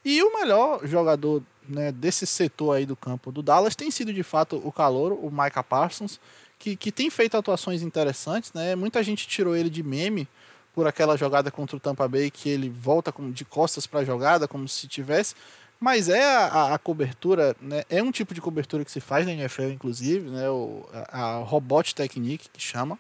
E 0.04 0.22
o 0.24 0.34
melhor 0.34 0.86
jogador 0.86 1.44
né, 1.68 1.92
desse 1.92 2.26
setor 2.26 2.78
aí 2.78 2.86
do 2.86 2.96
campo 2.96 3.32
do 3.32 3.42
Dallas 3.42 3.76
tem 3.76 3.92
sido 3.92 4.14
de 4.14 4.24
fato 4.24 4.62
o 4.64 4.72
calor, 4.72 5.14
o 5.14 5.30
Micah 5.32 5.64
Parsons, 5.64 6.20
que, 6.58 6.76
que 6.76 6.92
tem 6.92 7.10
feito 7.10 7.38
atuações 7.38 7.82
interessantes, 7.82 8.54
né? 8.54 8.76
Muita 8.76 9.02
gente 9.04 9.28
tirou 9.28 9.56
ele 9.56 9.70
de 9.70 9.82
meme 9.82 10.28
por 10.74 10.88
aquela 10.88 11.18
jogada 11.18 11.52
contra 11.52 11.76
o 11.76 11.80
Tampa 11.80 12.08
Bay 12.08 12.32
que 12.32 12.50
ele 12.50 12.70
volta 12.70 13.14
de 13.32 13.44
costas 13.44 13.86
para 13.86 14.02
a 14.02 14.06
jogada 14.06 14.48
como 14.48 14.68
se 14.68 14.88
tivesse, 14.88 15.36
mas 15.80 16.08
é 16.08 16.24
a, 16.24 16.76
a, 16.76 16.78
cobertura, 16.78 17.56
né? 17.60 17.84
É 17.90 18.02
um 18.02 18.12
tipo 18.12 18.34
de 18.34 18.42
cobertura 18.42 18.86
que 18.86 18.92
se 18.92 19.02
faz 19.02 19.26
na 19.26 19.34
NFL, 19.34 19.70
inclusive, 19.70 20.30
né? 20.30 20.50
O, 20.50 20.88
a, 20.94 21.20
a 21.20 21.38
Robot 21.40 21.96
Technique, 21.96 22.50
que 22.50 22.62
chama, 22.62 23.00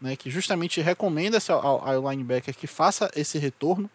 né? 0.00 0.16
Que 0.16 0.30
justamente 0.30 0.80
recomenda 0.80 1.38
ao, 1.48 1.86
ao 1.86 2.10
linebacker 2.10 2.56
que 2.56 2.66
faça 2.66 3.10
esse 3.14 3.38
retorno 3.38 3.90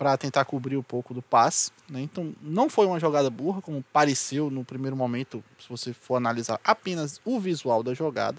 para 0.00 0.16
tentar 0.16 0.46
cobrir 0.46 0.78
um 0.78 0.82
pouco 0.82 1.12
do 1.12 1.20
passe. 1.20 1.70
Né? 1.86 2.00
Então, 2.00 2.32
não 2.40 2.70
foi 2.70 2.86
uma 2.86 2.98
jogada 2.98 3.28
burra, 3.28 3.60
como 3.60 3.84
pareceu 3.92 4.50
no 4.50 4.64
primeiro 4.64 4.96
momento, 4.96 5.44
se 5.58 5.68
você 5.68 5.92
for 5.92 6.16
analisar 6.16 6.58
apenas 6.64 7.20
o 7.22 7.38
visual 7.38 7.82
da 7.82 7.92
jogada. 7.92 8.38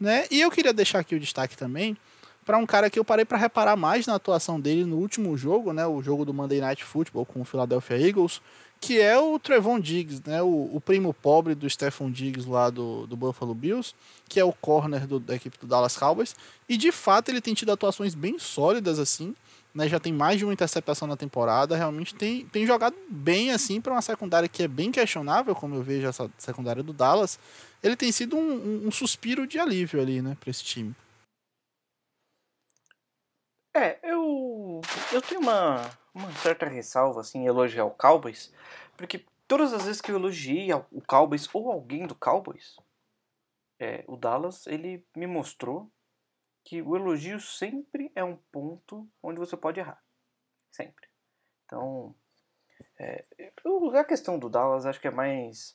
Né? 0.00 0.26
E 0.32 0.40
eu 0.40 0.50
queria 0.50 0.72
deixar 0.72 0.98
aqui 0.98 1.14
o 1.14 1.20
destaque 1.20 1.56
também 1.56 1.96
para 2.44 2.58
um 2.58 2.66
cara 2.66 2.90
que 2.90 2.98
eu 2.98 3.04
parei 3.04 3.24
para 3.24 3.38
reparar 3.38 3.76
mais 3.76 4.04
na 4.08 4.16
atuação 4.16 4.58
dele 4.58 4.84
no 4.84 4.96
último 4.96 5.36
jogo, 5.36 5.72
né, 5.72 5.86
o 5.86 6.02
jogo 6.02 6.24
do 6.24 6.34
Monday 6.34 6.60
Night 6.60 6.82
Football 6.82 7.26
com 7.26 7.42
o 7.42 7.44
Philadelphia 7.44 8.08
Eagles, 8.08 8.40
que 8.80 8.98
é 9.00 9.16
o 9.16 9.38
Trevon 9.38 9.78
Diggs, 9.78 10.22
né, 10.26 10.42
o, 10.42 10.70
o 10.72 10.80
primo 10.80 11.14
pobre 11.14 11.54
do 11.54 11.70
Stephon 11.70 12.10
Diggs 12.10 12.48
lá 12.48 12.70
do, 12.70 13.06
do 13.06 13.16
Buffalo 13.16 13.54
Bills, 13.54 13.94
que 14.28 14.40
é 14.40 14.44
o 14.44 14.52
corner 14.52 15.06
do, 15.06 15.20
da 15.20 15.36
equipe 15.36 15.58
do 15.58 15.66
Dallas 15.68 15.96
Cowboys, 15.96 16.34
e 16.68 16.76
de 16.76 16.90
fato 16.90 17.28
ele 17.28 17.40
tem 17.40 17.54
tido 17.54 17.70
atuações 17.70 18.14
bem 18.14 18.38
sólidas 18.40 18.98
assim, 18.98 19.36
né, 19.74 19.88
já 19.88 20.00
tem 20.00 20.12
mais 20.12 20.38
de 20.38 20.44
uma 20.44 20.52
interceptação 20.52 21.06
na 21.06 21.16
temporada, 21.16 21.76
realmente 21.76 22.14
tem, 22.14 22.46
tem 22.46 22.66
jogado 22.66 22.96
bem 23.08 23.52
assim 23.52 23.80
para 23.80 23.92
uma 23.92 24.02
secundária 24.02 24.48
que 24.48 24.62
é 24.62 24.68
bem 24.68 24.90
questionável, 24.90 25.54
como 25.54 25.74
eu 25.74 25.82
vejo 25.82 26.06
essa 26.06 26.30
secundária 26.38 26.82
do 26.82 26.92
Dallas, 26.92 27.38
ele 27.82 27.96
tem 27.96 28.10
sido 28.10 28.36
um, 28.36 28.40
um, 28.40 28.86
um 28.88 28.90
suspiro 28.90 29.46
de 29.46 29.58
alívio 29.58 30.00
ali, 30.00 30.20
né, 30.20 30.36
para 30.40 30.50
esse 30.50 30.64
time. 30.64 30.94
É, 33.76 33.98
eu, 34.02 34.80
eu 35.12 35.22
tenho 35.22 35.40
uma, 35.40 35.88
uma 36.12 36.32
certa 36.32 36.66
ressalva 36.66 37.20
assim, 37.20 37.40
em 37.40 37.46
elogiar 37.46 37.84
o 37.84 37.90
Cowboys, 37.90 38.52
porque 38.96 39.24
todas 39.46 39.72
as 39.72 39.84
vezes 39.84 40.00
que 40.00 40.10
eu 40.10 40.16
elogiei 40.16 40.72
o 40.72 41.00
Cowboys 41.06 41.48
ou 41.52 41.70
alguém 41.70 42.06
do 42.06 42.14
Cowboys, 42.14 42.76
é, 43.80 44.04
o 44.08 44.16
Dallas, 44.16 44.66
ele 44.66 45.06
me 45.16 45.26
mostrou 45.26 45.88
que 46.68 46.82
o 46.82 46.94
elogio 46.94 47.40
sempre 47.40 48.12
é 48.14 48.22
um 48.22 48.36
ponto 48.52 49.08
onde 49.22 49.40
você 49.40 49.56
pode 49.56 49.80
errar. 49.80 49.98
Sempre. 50.70 51.08
Então, 51.64 52.14
é, 52.98 53.24
a 53.98 54.04
questão 54.04 54.38
do 54.38 54.50
Dallas 54.50 54.84
acho 54.84 55.00
que 55.00 55.08
é 55.08 55.10
mais 55.10 55.74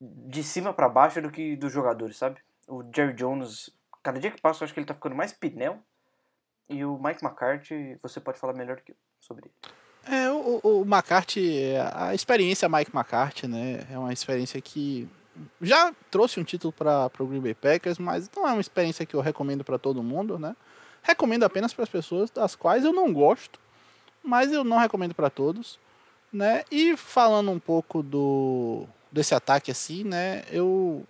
de 0.00 0.44
cima 0.44 0.72
para 0.72 0.88
baixo 0.88 1.20
do 1.20 1.28
que 1.28 1.56
dos 1.56 1.72
jogadores, 1.72 2.16
sabe? 2.16 2.40
O 2.68 2.84
Jerry 2.94 3.14
Jones, 3.14 3.68
cada 4.00 4.20
dia 4.20 4.30
que 4.30 4.40
passa, 4.40 4.62
eu 4.62 4.66
acho 4.66 4.72
que 4.72 4.78
ele 4.78 4.86
tá 4.86 4.94
ficando 4.94 5.16
mais 5.16 5.32
pinel 5.32 5.82
e 6.68 6.84
o 6.84 6.96
Mike 6.96 7.24
McCarthy, 7.24 7.98
você 8.00 8.20
pode 8.20 8.38
falar 8.38 8.52
melhor 8.52 8.80
que 8.80 8.92
eu 8.92 8.96
sobre 9.18 9.46
ele. 9.46 10.16
É, 10.16 10.30
o, 10.30 10.60
o 10.62 10.82
McCarthy, 10.82 11.74
a 11.92 12.14
experiência 12.14 12.68
Mike 12.68 12.94
McCarthy, 12.94 13.48
né? 13.48 13.86
É 13.90 13.98
uma 13.98 14.12
experiência 14.12 14.60
que 14.60 15.08
já 15.60 15.94
trouxe 16.10 16.40
um 16.40 16.44
título 16.44 16.72
para 16.72 17.10
o 17.18 17.26
Green 17.26 17.40
Bay 17.40 17.54
Packers, 17.54 17.98
mas 17.98 18.30
não 18.34 18.46
é 18.46 18.52
uma 18.52 18.60
experiência 18.60 19.06
que 19.06 19.14
eu 19.14 19.20
recomendo 19.20 19.64
para 19.64 19.78
todo 19.78 20.02
mundo, 20.02 20.38
né? 20.38 20.54
Recomendo 21.02 21.44
apenas 21.44 21.72
para 21.72 21.84
as 21.84 21.88
pessoas 21.88 22.30
das 22.30 22.54
quais 22.54 22.84
eu 22.84 22.92
não 22.92 23.12
gosto, 23.12 23.58
mas 24.22 24.52
eu 24.52 24.64
não 24.64 24.78
recomendo 24.78 25.14
para 25.14 25.30
todos, 25.30 25.78
né? 26.32 26.64
E 26.70 26.96
falando 26.96 27.50
um 27.50 27.58
pouco 27.58 28.02
do 28.02 28.86
desse 29.10 29.34
ataque 29.34 29.70
assim, 29.70 30.04
né? 30.04 30.44
Eu 30.50 31.04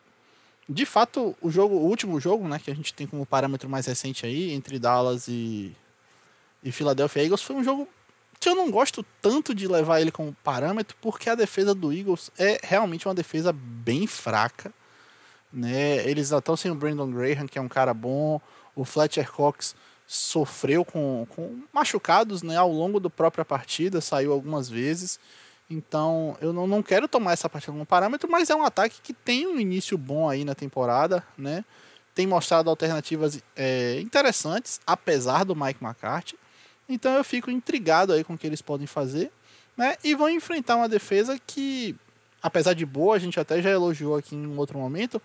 de 0.69 0.87
fato 0.87 1.37
o 1.41 1.51
jogo, 1.51 1.75
o 1.75 1.87
último 1.87 2.21
jogo, 2.21 2.47
né, 2.47 2.59
que 2.59 2.71
a 2.71 2.75
gente 2.75 2.95
tem 2.95 3.07
como 3.07 3.27
parâmetro 3.27 3.69
mais 3.69 3.87
recente 3.87 4.25
aí 4.25 4.53
entre 4.53 4.79
Dallas 4.79 5.27
e 5.29 5.77
e 6.63 6.71
Philadelphia 6.71 7.25
Eagles 7.25 7.43
foi 7.43 7.57
um 7.57 7.65
jogo 7.65 7.89
eu 8.49 8.55
não 8.55 8.71
gosto 8.71 9.05
tanto 9.21 9.55
de 9.55 9.69
levar 9.69 10.01
ele 10.01 10.11
como 10.11 10.35
parâmetro, 10.43 10.97
porque 11.01 11.29
a 11.29 11.35
defesa 11.35 11.75
do 11.75 11.93
Eagles 11.93 12.31
é 12.39 12.59
realmente 12.63 13.07
uma 13.07 13.15
defesa 13.15 13.53
bem 13.53 14.07
fraca. 14.07 14.73
Né? 15.53 16.09
Eles 16.09 16.31
estão 16.31 16.57
sem 16.57 16.71
o 16.71 16.75
Brandon 16.75 17.11
Graham, 17.11 17.47
que 17.47 17.59
é 17.59 17.61
um 17.61 17.69
cara 17.69 17.93
bom. 17.93 18.41
O 18.75 18.85
Fletcher 18.85 19.31
Cox 19.31 19.75
sofreu 20.07 20.85
com, 20.85 21.27
com 21.31 21.61
machucados 21.73 22.43
né, 22.43 22.57
ao 22.57 22.73
longo 22.73 22.99
da 22.99 23.11
própria 23.11 23.45
partida, 23.45 24.01
saiu 24.01 24.33
algumas 24.33 24.69
vezes. 24.69 25.21
Então 25.69 26.37
eu 26.41 26.53
não, 26.53 26.67
não 26.67 26.83
quero 26.83 27.07
tomar 27.07 27.33
essa 27.33 27.49
partida 27.49 27.73
como 27.73 27.87
parâmetro, 27.87 28.29
mas 28.29 28.51
é 28.51 28.55
um 28.57 28.65
ataque 28.65 29.01
que 29.03 29.13
tem 29.13 29.47
um 29.47 29.61
início 29.61 29.97
bom 29.97 30.29
aí 30.29 30.45
na 30.45 30.55
temporada. 30.55 31.25
Né? 31.39 31.65
Tem 32.15 32.27
mostrado 32.27 32.71
alternativas 32.71 33.41
é, 33.55 34.01
interessantes, 34.01 34.81
apesar 34.87 35.45
do 35.45 35.55
Mike 35.55 35.85
McCarthy. 35.85 36.40
Então 36.91 37.15
eu 37.15 37.23
fico 37.23 37.53
intrigado 37.53 38.13
aí 38.13 38.25
com 38.25 38.35
o 38.35 38.39
que 38.39 38.47
eles 38.47 38.61
podem 38.61 38.87
fazer, 38.87 39.31
né? 39.77 39.95
E 40.03 40.13
vão 40.13 40.29
enfrentar 40.29 40.75
uma 40.75 40.89
defesa 40.89 41.39
que, 41.47 41.95
apesar 42.43 42.75
de 42.75 42.85
boa, 42.85 43.15
a 43.15 43.19
gente 43.21 43.39
até 43.39 43.63
já 43.63 43.71
elogiou 43.71 44.17
aqui 44.17 44.35
em 44.35 44.45
um 44.45 44.59
outro 44.59 44.77
momento, 44.77 45.23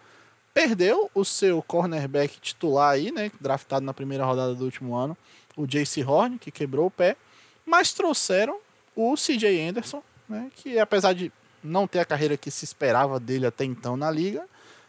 perdeu 0.54 1.10
o 1.14 1.26
seu 1.26 1.64
cornerback 1.64 2.40
titular 2.40 2.92
aí, 2.92 3.12
né? 3.12 3.32
Draftado 3.42 3.84
na 3.84 3.96
primeira 3.96 4.24
rodada 4.24 4.54
do 4.54 4.64
último 4.64 4.96
ano, 4.96 5.18
o 5.58 5.66
JC 5.66 6.04
Horn, 6.04 6.38
que 6.38 6.52
quebrou 6.52 6.86
o 6.86 6.92
pé, 6.92 7.18
mas 7.66 7.92
trouxeram 7.92 8.60
o 8.96 9.16
CJ 9.16 9.68
Anderson, 9.68 10.04
né? 10.30 10.52
Que 10.56 10.78
apesar 10.78 11.14
de 11.14 11.32
não 11.64 11.88
ter 11.88 11.98
a 11.98 12.06
carreira 12.06 12.38
que 12.38 12.52
se 12.52 12.64
esperava 12.64 13.20
dele 13.20 13.48
até 13.48 13.66
então 13.66 13.98
na 13.98 14.12
liga, 14.12 14.46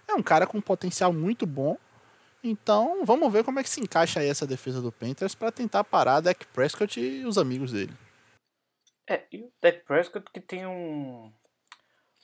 é 0.07 0.13
um 0.13 0.23
cara 0.23 0.47
com 0.47 0.61
potencial 0.61 1.11
muito 1.11 1.47
bom 1.47 1.79
então, 2.49 3.05
vamos 3.05 3.33
ver 3.33 3.45
como 3.45 3.59
é 3.59 3.63
que 3.63 3.69
se 3.69 3.81
encaixa 3.81 4.21
aí 4.21 4.29
essa 4.29 4.47
defesa 4.47 4.81
do 4.81 4.93
Panthers 4.93 5.35
para 5.35 5.53
tentar 5.53 5.85
parar 5.85 6.21
Dak 6.21 6.47
Prescott 6.49 7.01
e 7.01 7.25
os 7.25 7.39
amigos 7.39 7.73
dele. 7.73 7.93
É, 9.09 9.25
e 9.33 9.43
o 9.43 9.53
Dak 9.63 9.85
Prescott 9.85 10.31
que 10.33 10.41
tem 10.41 10.67
um, 10.67 11.33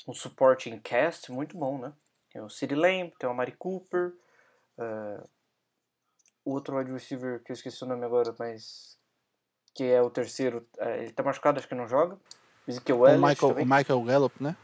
um 0.09 0.13
supporting 0.13 0.79
cast 0.79 1.31
muito 1.31 1.57
bom, 1.57 1.79
né? 1.79 1.93
Tem 2.33 2.43
o 2.43 2.49
City 2.49 2.75
Lamb, 2.75 3.13
tem 3.19 3.29
o 3.29 3.33
Amari 3.33 3.53
Cooper, 3.53 4.15
uh, 4.79 5.29
o 6.45 6.53
outro 6.53 6.79
wide 6.79 6.91
receiver 6.91 7.43
que 7.45 7.53
eu 7.53 7.55
esqueci 7.55 7.85
o 7.85 7.87
nome 7.87 8.05
agora, 8.05 8.35
mas 8.39 8.99
que 9.75 9.85
é 9.85 10.03
o 10.03 10.11
terceiro, 10.11 10.67
uh, 10.79 10.89
ele 10.89 11.13
tá 11.13 11.23
machucado, 11.23 11.59
acho 11.59 11.69
que 11.69 11.75
não 11.75 11.87
joga. 11.87 12.19
Ezekiel 12.67 13.07
Elliott 13.07 13.23
o 13.23 13.29
Michael, 13.29 13.65
o 13.65 13.77
Michael 13.77 14.03
Gallup, 14.05 14.43
né? 14.43 14.57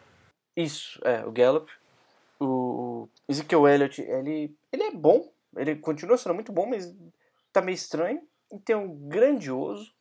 Isso, 0.56 1.00
é, 1.04 1.24
o 1.24 1.32
Gallup. 1.32 1.70
O 2.40 3.08
Ezekiel 3.28 3.66
Elliott, 3.66 4.00
ele, 4.00 4.56
ele 4.72 4.82
é 4.84 4.90
bom, 4.92 5.32
ele 5.56 5.76
continua 5.76 6.16
sendo 6.16 6.34
muito 6.34 6.52
bom, 6.52 6.66
mas 6.66 6.94
tá 7.52 7.60
meio 7.60 7.74
estranho. 7.74 8.20
E 8.52 8.58
tem 8.58 8.76
um 8.76 9.08
grandioso 9.08 9.94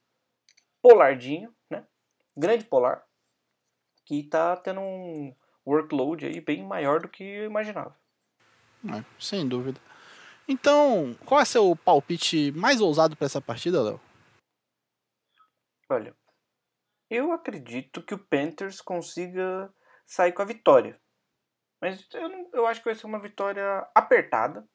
Polardinho, 0.82 1.54
né? 1.70 1.86
Grande 2.36 2.64
Polar, 2.66 3.06
que 4.06 4.24
tá 4.24 4.56
tendo 4.56 4.80
um 4.80 5.36
workload 5.66 6.26
aí 6.26 6.40
bem 6.40 6.66
maior 6.66 7.02
do 7.02 7.10
que 7.10 7.24
eu 7.24 7.46
imaginava. 7.46 7.98
É, 8.86 9.04
sem 9.20 9.48
dúvida. 9.48 9.82
Então, 10.48 11.14
qual 11.26 11.42
é 11.42 11.46
seu 11.46 11.76
palpite 11.76 12.54
mais 12.54 12.80
ousado 12.80 13.18
para 13.18 13.26
essa 13.26 13.42
partida, 13.42 13.84
Léo? 13.84 14.00
Olha, 15.90 16.16
eu 17.10 17.34
acredito 17.34 18.02
que 18.02 18.14
o 18.14 18.20
Panthers 18.20 18.80
consiga 18.80 19.74
sair 20.06 20.32
com 20.32 20.42
a 20.42 20.46
vitória. 20.46 21.02
Mas 21.82 22.08
eu, 22.14 22.30
não, 22.30 22.50
eu 22.54 22.66
acho 22.66 22.80
que 22.82 22.86
vai 22.86 22.96
ser 22.96 23.06
uma 23.06 23.20
vitória 23.20 23.86
apertada 23.94 24.66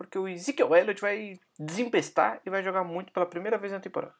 porque 0.00 0.18
o 0.18 0.26
Ezekiel 0.26 0.74
Elliott 0.74 0.98
vai 0.98 1.38
desempestar 1.58 2.40
e 2.46 2.48
vai 2.48 2.62
jogar 2.62 2.82
muito 2.82 3.12
pela 3.12 3.26
primeira 3.26 3.58
vez 3.58 3.70
na 3.70 3.78
temporada. 3.78 4.14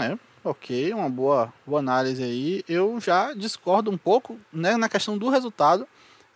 É, 0.00 0.18
ok, 0.42 0.92
uma 0.92 1.08
boa, 1.08 1.54
boa 1.64 1.78
análise 1.78 2.20
aí. 2.20 2.64
Eu 2.68 3.00
já 3.00 3.32
discordo 3.32 3.88
um 3.88 3.96
pouco 3.96 4.36
né, 4.52 4.76
na 4.76 4.88
questão 4.88 5.16
do 5.16 5.28
resultado. 5.28 5.86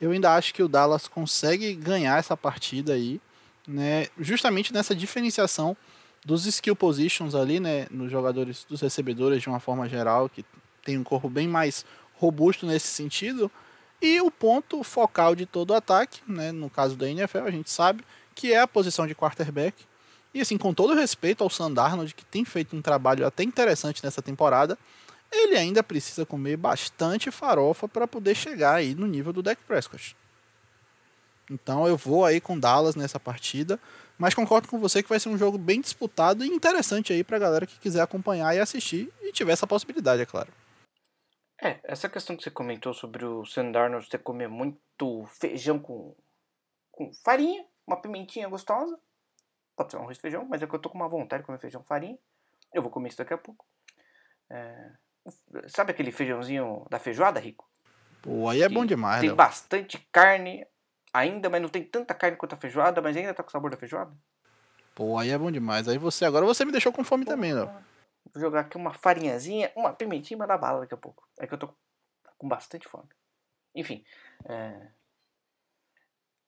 Eu 0.00 0.12
ainda 0.12 0.36
acho 0.36 0.54
que 0.54 0.62
o 0.62 0.68
Dallas 0.68 1.08
consegue 1.08 1.74
ganhar 1.74 2.16
essa 2.16 2.36
partida 2.36 2.92
aí, 2.92 3.20
né, 3.66 4.06
justamente 4.20 4.72
nessa 4.72 4.94
diferenciação 4.94 5.76
dos 6.24 6.46
skill 6.46 6.76
positions 6.76 7.34
ali, 7.34 7.58
né, 7.58 7.88
nos 7.90 8.08
jogadores, 8.08 8.64
dos 8.68 8.80
recebedores 8.82 9.42
de 9.42 9.48
uma 9.48 9.58
forma 9.58 9.88
geral, 9.88 10.28
que 10.28 10.44
tem 10.84 10.96
um 10.96 11.02
corpo 11.02 11.28
bem 11.28 11.48
mais 11.48 11.84
robusto 12.14 12.66
nesse 12.66 12.86
sentido. 12.86 13.50
E 14.00 14.20
o 14.20 14.30
ponto 14.30 14.82
focal 14.82 15.34
de 15.34 15.46
todo 15.46 15.70
o 15.70 15.74
ataque, 15.74 16.20
né, 16.26 16.52
no 16.52 16.68
caso 16.68 16.96
da 16.96 17.08
NFL, 17.08 17.46
a 17.46 17.50
gente 17.50 17.70
sabe 17.70 18.04
que 18.34 18.52
é 18.52 18.60
a 18.60 18.68
posição 18.68 19.06
de 19.06 19.14
quarterback. 19.14 19.84
E 20.32 20.40
assim, 20.40 20.58
com 20.58 20.74
todo 20.74 20.94
respeito 20.94 21.44
ao 21.44 21.50
Sandarnold, 21.50 22.14
que 22.14 22.24
tem 22.24 22.44
feito 22.44 22.76
um 22.76 22.82
trabalho 22.82 23.26
até 23.26 23.42
interessante 23.44 24.02
nessa 24.04 24.20
temporada, 24.20 24.76
ele 25.30 25.56
ainda 25.56 25.82
precisa 25.82 26.26
comer 26.26 26.56
bastante 26.56 27.30
farofa 27.30 27.88
para 27.88 28.06
poder 28.06 28.34
chegar 28.34 28.74
aí 28.74 28.94
no 28.94 29.06
nível 29.06 29.32
do 29.32 29.42
Dak 29.42 29.62
Prescott. 29.64 30.16
Então 31.50 31.86
eu 31.86 31.96
vou 31.96 32.24
aí 32.24 32.40
com 32.40 32.58
Dallas 32.58 32.96
nessa 32.96 33.20
partida, 33.20 33.78
mas 34.18 34.34
concordo 34.34 34.68
com 34.68 34.78
você 34.78 35.02
que 35.02 35.08
vai 35.08 35.20
ser 35.20 35.28
um 35.28 35.38
jogo 35.38 35.58
bem 35.58 35.80
disputado 35.80 36.44
e 36.44 36.48
interessante 36.48 37.12
aí 37.12 37.22
para 37.22 37.36
a 37.36 37.40
galera 37.40 37.66
que 37.66 37.78
quiser 37.78 38.00
acompanhar 38.00 38.54
e 38.54 38.60
assistir 38.60 39.10
e 39.22 39.32
tiver 39.32 39.52
essa 39.52 39.66
possibilidade, 39.66 40.22
é 40.22 40.26
claro. 40.26 40.48
É, 41.64 41.80
essa 41.84 42.10
questão 42.10 42.36
que 42.36 42.42
você 42.42 42.50
comentou 42.50 42.92
sobre 42.92 43.24
o 43.24 43.46
Sam 43.46 43.72
Darnold 43.72 44.06
ter 44.10 44.18
comer 44.18 44.48
muito 44.48 45.24
feijão 45.28 45.78
com, 45.78 46.14
com 46.92 47.10
farinha, 47.24 47.64
uma 47.86 47.96
pimentinha 47.96 48.46
gostosa. 48.48 48.98
Pode 49.74 49.90
ser 49.90 49.96
um 49.96 50.02
arroz 50.02 50.18
e 50.18 50.20
feijão, 50.20 50.44
mas 50.44 50.62
é 50.62 50.66
que 50.66 50.74
eu 50.74 50.78
tô 50.78 50.90
com 50.90 50.98
uma 50.98 51.08
vontade 51.08 51.42
de 51.42 51.46
comer 51.46 51.58
feijão 51.58 51.82
farinha. 51.82 52.18
Eu 52.70 52.82
vou 52.82 52.90
comer 52.90 53.08
isso 53.08 53.16
daqui 53.16 53.32
a 53.32 53.38
pouco. 53.38 53.64
É, 54.50 54.90
sabe 55.68 55.92
aquele 55.92 56.12
feijãozinho 56.12 56.86
da 56.90 56.98
feijoada, 56.98 57.40
Rico? 57.40 57.66
Pô, 58.20 58.46
aí 58.46 58.62
é 58.62 58.68
que 58.68 58.74
bom 58.74 58.84
demais, 58.84 59.22
Tem 59.22 59.34
bastante 59.34 59.98
carne 60.12 60.66
ainda, 61.14 61.48
mas 61.48 61.62
não 61.62 61.70
tem 61.70 61.82
tanta 61.82 62.12
carne 62.12 62.36
quanto 62.36 62.54
a 62.54 62.58
feijoada, 62.58 63.00
mas 63.00 63.16
ainda 63.16 63.32
tá 63.32 63.42
com 63.42 63.48
o 63.48 63.52
sabor 63.52 63.70
da 63.70 63.78
feijoada. 63.78 64.14
Pô, 64.94 65.16
aí 65.16 65.30
é 65.30 65.38
bom 65.38 65.50
demais. 65.50 65.88
Aí 65.88 65.96
você 65.96 66.26
agora 66.26 66.44
você 66.44 66.62
me 66.64 66.72
deixou 66.72 66.92
com 66.92 67.02
fome 67.02 67.24
Pô, 67.24 67.30
também, 67.30 67.54
Léo. 67.54 67.70
Vou 68.34 68.40
jogar 68.40 68.60
aqui 68.60 68.76
uma 68.76 68.92
farinhazinha, 68.92 69.72
uma 69.76 69.92
pimentinha 69.92 70.36
da 70.44 70.58
bala 70.58 70.80
daqui 70.80 70.94
a 70.94 70.98
pouco. 70.98 71.28
É 71.38 71.46
que 71.46 71.54
eu 71.54 71.58
tô 71.58 71.72
com 72.36 72.48
bastante 72.48 72.88
fome. 72.88 73.08
Enfim. 73.74 74.04
É... 74.44 74.88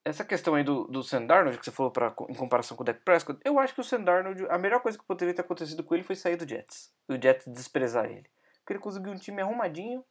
Essa 0.05 0.25
questão 0.25 0.55
aí 0.55 0.65
do, 0.65 0.85
do 0.85 1.03
Sandarnold, 1.03 1.59
que 1.59 1.65
você 1.65 1.71
falou 1.71 1.91
pra, 1.91 2.15
em 2.29 2.35
comparação 2.35 2.77
com 2.77 2.83
o 2.83 2.87
Dak 2.87 3.01
Prescott, 3.01 3.41
eu 3.45 3.59
acho 3.59 3.75
que 3.75 3.81
o 3.81 3.85
Sandarnold, 3.85 4.47
a 4.49 4.59
melhor 4.59 4.81
coisa 4.81 4.99
que 4.99 5.05
poderia 5.05 5.35
ter 5.35 5.43
acontecido 5.43 5.83
com 5.83 5.95
ele 5.95 6.05
foi 6.05 6.15
sair 6.15 6.37
do 6.37 6.49
Jets. 6.49 6.93
O 7.09 7.15
Jets 7.15 7.47
desprezar 7.47 8.07
ele. 8.07 8.29
Porque 8.59 8.75
ele 8.75 8.81
conseguiu 8.81 9.13
um 9.13 9.17
time 9.17 9.43
arrumadinho, 9.43 10.05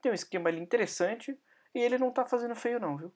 tem 0.00 0.12
um 0.12 0.14
esquema 0.14 0.48
ali 0.48 0.60
interessante, 0.60 1.38
e 1.74 1.80
ele 1.80 1.98
não 1.98 2.10
tá 2.10 2.24
fazendo 2.24 2.54
feio 2.54 2.80
não, 2.80 2.96
viu? 2.96 3.12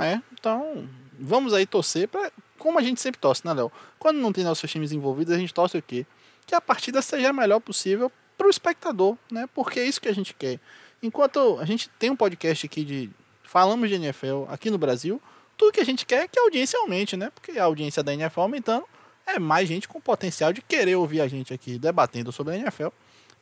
É, 0.00 0.20
então 0.32 0.88
vamos 1.18 1.54
aí 1.54 1.66
torcer 1.66 2.08
para 2.08 2.32
como 2.58 2.78
a 2.78 2.82
gente 2.82 3.00
sempre 3.00 3.20
torce, 3.20 3.46
né, 3.46 3.52
Léo? 3.52 3.70
Quando 3.98 4.18
não 4.18 4.32
tem 4.32 4.42
nossos 4.42 4.70
times 4.70 4.90
envolvidos, 4.90 5.32
a 5.32 5.38
gente 5.38 5.54
torce 5.54 5.76
o 5.76 5.82
quê? 5.82 6.06
Que 6.46 6.54
a 6.54 6.60
partida 6.60 7.00
seja 7.02 7.30
a 7.30 7.32
melhor 7.32 7.60
possível 7.60 8.10
para 8.36 8.46
o 8.46 8.50
espectador, 8.50 9.16
né? 9.30 9.48
Porque 9.54 9.80
é 9.80 9.86
isso 9.86 10.00
que 10.00 10.08
a 10.08 10.14
gente 10.14 10.34
quer. 10.34 10.60
Enquanto 11.02 11.58
a 11.60 11.64
gente 11.64 11.88
tem 11.90 12.10
um 12.10 12.16
podcast 12.16 12.66
aqui 12.66 12.84
de 12.84 13.10
falamos 13.42 13.88
de 13.88 13.94
NFL 13.94 14.44
aqui 14.48 14.70
no 14.70 14.78
Brasil, 14.78 15.20
tudo 15.56 15.72
que 15.72 15.80
a 15.80 15.84
gente 15.84 16.04
quer 16.04 16.24
é 16.24 16.28
que 16.28 16.38
a 16.38 16.42
audiência 16.42 16.78
aumente, 16.78 17.16
né? 17.16 17.30
Porque 17.34 17.58
a 17.58 17.64
audiência 17.64 18.02
da 18.02 18.12
NFL 18.12 18.40
aumentando 18.40 18.84
é 19.26 19.38
mais 19.38 19.68
gente 19.68 19.88
com 19.88 20.00
potencial 20.00 20.52
de 20.52 20.60
querer 20.60 20.96
ouvir 20.96 21.20
a 21.20 21.28
gente 21.28 21.54
aqui 21.54 21.78
debatendo 21.78 22.32
sobre 22.32 22.54
a 22.54 22.56
NFL. 22.56 22.88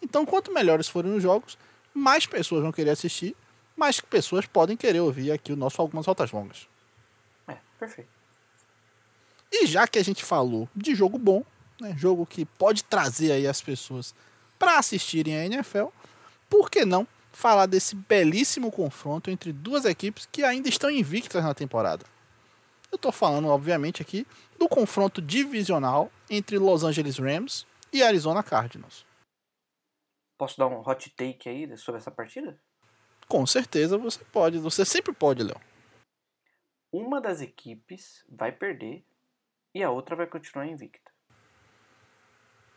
Então, 0.01 0.27
quanto 0.27 0.53
melhores 0.53 0.89
forem 0.89 1.15
os 1.15 1.23
jogos, 1.23 1.57
mais 1.95 2.27
pessoas 2.27 2.63
vão 2.63 2.73
querer 2.73 2.91
assistir, 2.91 3.37
mais 3.77 4.01
pessoas 4.01 4.47
podem 4.47 4.77
querer 4.77 5.01
ouvir 5.01 5.33
aqui 5.33 5.53
o 5.53 5.57
nosso 5.57 5.81
algumas 5.81 6.07
rotas 6.07 6.31
longas. 6.31 6.69
É, 7.49 7.57
perfeito. 7.79 8.11
E 9.51 9.67
já 9.67 9.87
que 9.87 9.99
a 9.99 10.05
gente 10.05 10.25
falou 10.25 10.69
de 10.75 10.95
jogo 10.95 11.19
bom, 11.19 11.45
né, 11.83 11.95
jogo 11.97 12.25
que 12.25 12.45
pode 12.45 12.85
trazer 12.85 13.33
aí 13.33 13.47
as 13.47 13.61
pessoas 13.61 14.15
para 14.59 14.79
assistirem 14.79 15.37
a 15.37 15.45
NFL, 15.45 15.87
por 16.49 16.71
que 16.71 16.85
não 16.85 17.07
falar 17.33 17.67
desse 17.67 17.97
belíssimo 17.97 18.71
confronto 18.71 19.31
entre 19.31 19.53
duas 19.53 19.85
equipes 19.85 20.29
que 20.31 20.45
ainda 20.45 20.69
estão 20.69 20.91
invictas 20.91 21.43
na 21.43 21.55
temporada? 21.55 22.05
Eu 22.91 22.97
estou 22.97 23.11
falando, 23.11 23.49
obviamente, 23.49 24.03
aqui 24.03 24.27
do 24.59 24.69
confronto 24.69 25.21
divisional 25.21 26.11
entre 26.31 26.59
Los 26.59 26.85
Angeles 26.85 27.19
Rams 27.19 27.67
e 27.93 28.03
Arizona 28.03 28.43
Cardinals. 28.43 29.05
Posso 30.39 30.59
dar 30.59 30.67
um 30.67 30.81
hot 30.81 31.11
take 31.11 31.49
aí 31.49 31.77
sobre 31.77 32.01
essa 32.01 32.11
partida? 32.11 32.59
Com 33.29 33.47
certeza 33.47 33.97
você 33.97 34.25
pode. 34.25 34.59
Você 34.59 34.85
sempre 34.85 35.13
pode, 35.13 35.43
Léo. 35.43 35.61
Uma 36.93 37.21
das 37.21 37.41
equipes 37.41 38.25
vai 38.29 38.53
perder 38.53 39.05
e 39.75 39.83
a 39.83 39.91
outra 39.91 40.15
vai 40.15 40.27
continuar 40.27 40.67
invicta. 40.67 41.12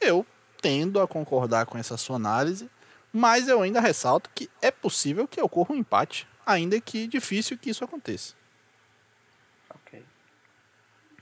Eu 0.06 0.26
tendo 0.62 1.02
a 1.02 1.08
concordar 1.08 1.66
com 1.66 1.78
essa 1.78 1.98
sua 1.98 2.16
análise, 2.16 2.70
mas 3.12 3.48
eu 3.48 3.62
ainda 3.62 3.80
ressalto 3.80 4.30
que 4.34 4.50
é 4.62 4.70
possível 4.70 5.28
que 5.28 5.42
ocorra 5.42 5.74
um 5.74 5.78
empate, 5.78 6.28
ainda 6.46 6.80
que 6.80 7.08
difícil 7.08 7.58
que 7.58 7.70
isso 7.70 7.84
aconteça. 7.84 8.34
Ok. 9.70 10.04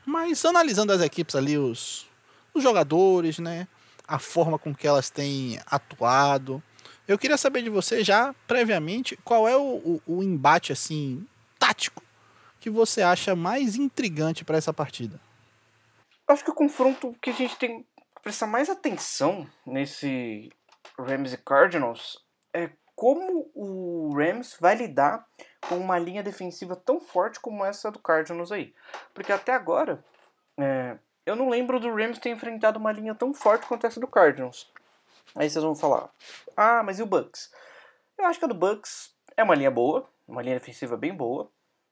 Mas 0.05 0.43
analisando 0.43 0.91
as 0.91 1.01
equipes 1.01 1.35
ali, 1.35 1.57
os, 1.57 2.07
os 2.53 2.61
jogadores, 2.61 3.39
né? 3.39 3.67
A 4.07 4.19
forma 4.19 4.59
com 4.59 4.75
que 4.75 4.85
elas 4.85 5.09
têm 5.09 5.59
atuado. 5.65 6.61
Eu 7.07 7.17
queria 7.17 7.37
saber 7.37 7.61
de 7.61 7.69
você 7.69 8.03
já, 8.03 8.33
previamente, 8.47 9.17
qual 9.23 9.47
é 9.47 9.55
o, 9.55 9.61
o, 9.61 10.01
o 10.05 10.23
embate, 10.23 10.73
assim, 10.73 11.25
tático 11.57 12.03
que 12.59 12.69
você 12.69 13.01
acha 13.01 13.35
mais 13.35 13.75
intrigante 13.75 14.45
para 14.45 14.57
essa 14.57 14.73
partida? 14.73 15.19
Acho 16.27 16.45
que 16.45 16.51
o 16.51 16.55
confronto 16.55 17.13
que 17.21 17.29
a 17.29 17.33
gente 17.33 17.57
tem 17.57 17.85
prestar 18.23 18.47
mais 18.47 18.69
atenção 18.69 19.45
nesse 19.65 20.49
Rams 20.97 21.33
e 21.33 21.37
Cardinals 21.37 22.25
é 22.53 22.69
como 22.95 23.51
o 23.53 24.15
Rams 24.15 24.55
vai 24.59 24.75
lidar 24.75 25.27
com 25.67 25.77
uma 25.77 25.99
linha 25.99 26.23
defensiva 26.23 26.75
tão 26.75 26.99
forte 26.99 27.39
como 27.39 27.65
essa 27.65 27.91
do 27.91 27.99
Cardinals 27.99 28.51
aí. 28.51 28.73
Porque 29.13 29.31
até 29.31 29.53
agora, 29.53 30.03
é, 30.57 30.97
eu 31.25 31.35
não 31.35 31.49
lembro 31.49 31.79
do 31.79 31.93
Rams 31.93 32.17
ter 32.17 32.29
enfrentado 32.29 32.79
uma 32.79 32.91
linha 32.91 33.13
tão 33.13 33.33
forte 33.33 33.65
quanto 33.65 33.85
essa 33.85 33.99
do 33.99 34.07
Cardinals. 34.07 34.71
Aí 35.35 35.49
vocês 35.49 35.63
vão 35.63 35.75
falar, 35.75 36.09
ah, 36.55 36.81
mas 36.83 36.99
e 36.99 37.03
o 37.03 37.07
Bucks? 37.07 37.51
Eu 38.17 38.25
acho 38.25 38.39
que 38.39 38.45
a 38.45 38.47
do 38.47 38.53
Bucks 38.53 39.13
é 39.35 39.43
uma 39.43 39.55
linha 39.55 39.71
boa, 39.71 40.07
uma 40.27 40.41
linha 40.41 40.59
defensiva 40.59 40.95
bem 40.95 41.13
boa, 41.13 41.49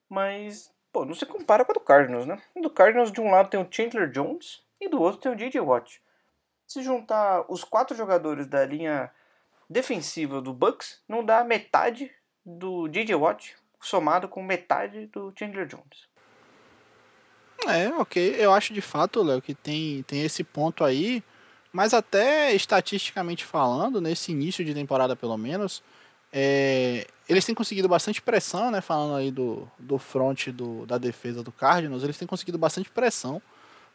mas, 0.08 0.72
pô, 0.94 1.04
não 1.04 1.14
se 1.14 1.26
compara 1.26 1.66
com 1.66 1.72
a 1.72 1.74
do 1.74 1.80
Cardinals, 1.80 2.26
né? 2.26 2.42
Do 2.56 2.70
Cardinals, 2.70 3.12
de 3.12 3.20
um 3.20 3.32
lado 3.32 3.50
tem 3.50 3.60
o 3.60 3.68
Chandler 3.70 4.10
Jones 4.10 4.64
e 4.80 4.88
do 4.88 5.02
outro 5.02 5.20
tem 5.20 5.32
o 5.32 5.36
J.J. 5.36 5.60
Watt. 5.60 6.02
Se 6.72 6.82
juntar 6.82 7.44
os 7.50 7.66
quatro 7.66 7.98
jogadores 7.98 8.48
da 8.48 8.66
linha 8.66 9.12
defensiva 9.70 10.42
do 10.42 10.54
Bucks, 10.54 11.02
não 11.06 11.22
dá 11.22 11.44
metade 11.44 12.10
do 12.46 12.88
J.J. 12.88 13.14
Watt 13.14 13.56
somado 13.82 14.30
com 14.30 14.42
metade 14.42 15.08
do 15.08 15.34
Chandler 15.38 15.68
Jones. 15.68 16.08
É, 17.68 17.90
ok. 17.90 18.36
Eu 18.38 18.54
acho 18.54 18.74
de 18.74 18.80
fato, 18.80 19.22
Léo, 19.22 19.42
que 19.42 19.54
tem, 19.54 20.02
tem 20.04 20.24
esse 20.24 20.46
ponto 20.46 20.86
aí, 20.86 21.22
mas 21.74 21.94
até 21.94 22.54
estatisticamente 22.54 23.44
falando, 23.44 24.00
nesse 24.00 24.32
início 24.32 24.64
de 24.64 24.74
temporada 24.74 25.14
pelo 25.14 25.38
menos, 25.38 25.84
é, 26.32 27.06
eles 27.28 27.46
têm 27.46 27.54
conseguido 27.54 27.90
bastante 27.90 28.22
pressão, 28.22 28.72
né? 28.72 28.80
Falando 28.80 29.18
aí 29.18 29.30
do, 29.30 29.70
do 29.78 29.98
front 29.98 30.48
do, 30.48 30.86
da 30.86 30.98
defesa 30.98 31.44
do 31.44 31.52
Cardinals, 31.52 32.02
eles 32.02 32.18
têm 32.18 32.28
conseguido 32.30 32.58
bastante 32.58 32.90
pressão 32.90 33.42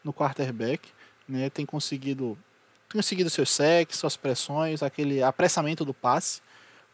no 0.04 0.12
quarterback, 0.12 0.90
né? 1.26 1.49
Tem 1.49 1.64
conseguido, 1.64 2.37
conseguido 2.92 3.30
seus 3.30 3.50
sacks, 3.50 3.98
suas 3.98 4.16
pressões, 4.16 4.82
aquele 4.82 5.22
apressamento 5.22 5.84
do 5.84 5.94
passe, 5.94 6.40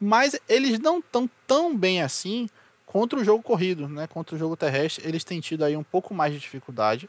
mas 0.01 0.39
eles 0.49 0.79
não 0.79 0.99
estão 0.99 1.31
tão 1.47 1.77
bem 1.77 2.03
assim 2.03 2.49
contra 2.87 3.19
o 3.19 3.25
jogo 3.25 3.43
corrido, 3.43 3.89
né? 3.89 4.07
Contra 4.07 4.35
o 4.35 4.39
jogo 4.39 4.57
terrestre, 4.57 5.07
eles 5.09 5.25
têm 5.25 5.41
tido 5.41 5.65
aí 5.65 5.77
um 5.77 5.83
pouco 5.83 6.13
mais 6.13 6.33
de 6.33 6.39
dificuldade. 6.39 7.09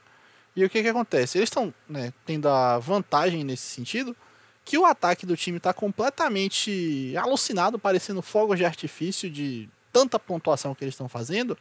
E 0.56 0.64
o 0.64 0.70
que 0.70 0.82
que 0.82 0.88
acontece? 0.88 1.38
Eles 1.38 1.48
estão 1.48 1.74
né, 1.90 2.14
tendo 2.26 2.48
a 2.48 2.78
vantagem 2.78 3.44
nesse 3.44 3.64
sentido, 3.64 4.16
que 4.64 4.78
o 4.78 4.86
ataque 4.86 5.26
do 5.26 5.36
time 5.36 5.58
está 5.58 5.74
completamente 5.74 7.14
alucinado, 7.18 7.78
parecendo 7.78 8.22
fogos 8.22 8.58
de 8.58 8.64
artifício 8.64 9.30
de 9.30 9.68
tanta 9.92 10.18
pontuação 10.18 10.74
que 10.74 10.84
eles 10.84 10.94
estão 10.94 11.10
fazendo. 11.10 11.58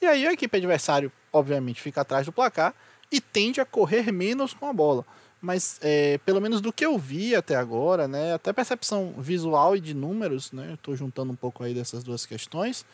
E 0.00 0.06
aí 0.06 0.26
a 0.26 0.32
equipe 0.32 0.56
adversário, 0.56 1.12
obviamente, 1.32 1.80
fica 1.80 2.00
atrás 2.00 2.26
do 2.26 2.32
placar 2.32 2.74
e 3.12 3.20
tende 3.20 3.60
a 3.60 3.64
correr 3.64 4.10
menos 4.10 4.54
com 4.54 4.66
a 4.66 4.72
bola. 4.72 5.04
Mas 5.40 5.78
é, 5.80 6.18
pelo 6.18 6.40
menos 6.40 6.60
do 6.60 6.72
que 6.72 6.84
eu 6.84 6.98
vi 6.98 7.34
até 7.34 7.56
agora, 7.56 8.06
né, 8.06 8.34
até 8.34 8.52
percepção 8.52 9.14
visual 9.16 9.74
e 9.74 9.80
de 9.80 9.94
números, 9.94 10.52
né, 10.52 10.74
estou 10.74 10.94
juntando 10.94 11.32
um 11.32 11.36
pouco 11.36 11.64
aí 11.64 11.72
dessas 11.72 12.04
duas 12.04 12.26
questões. 12.26 12.84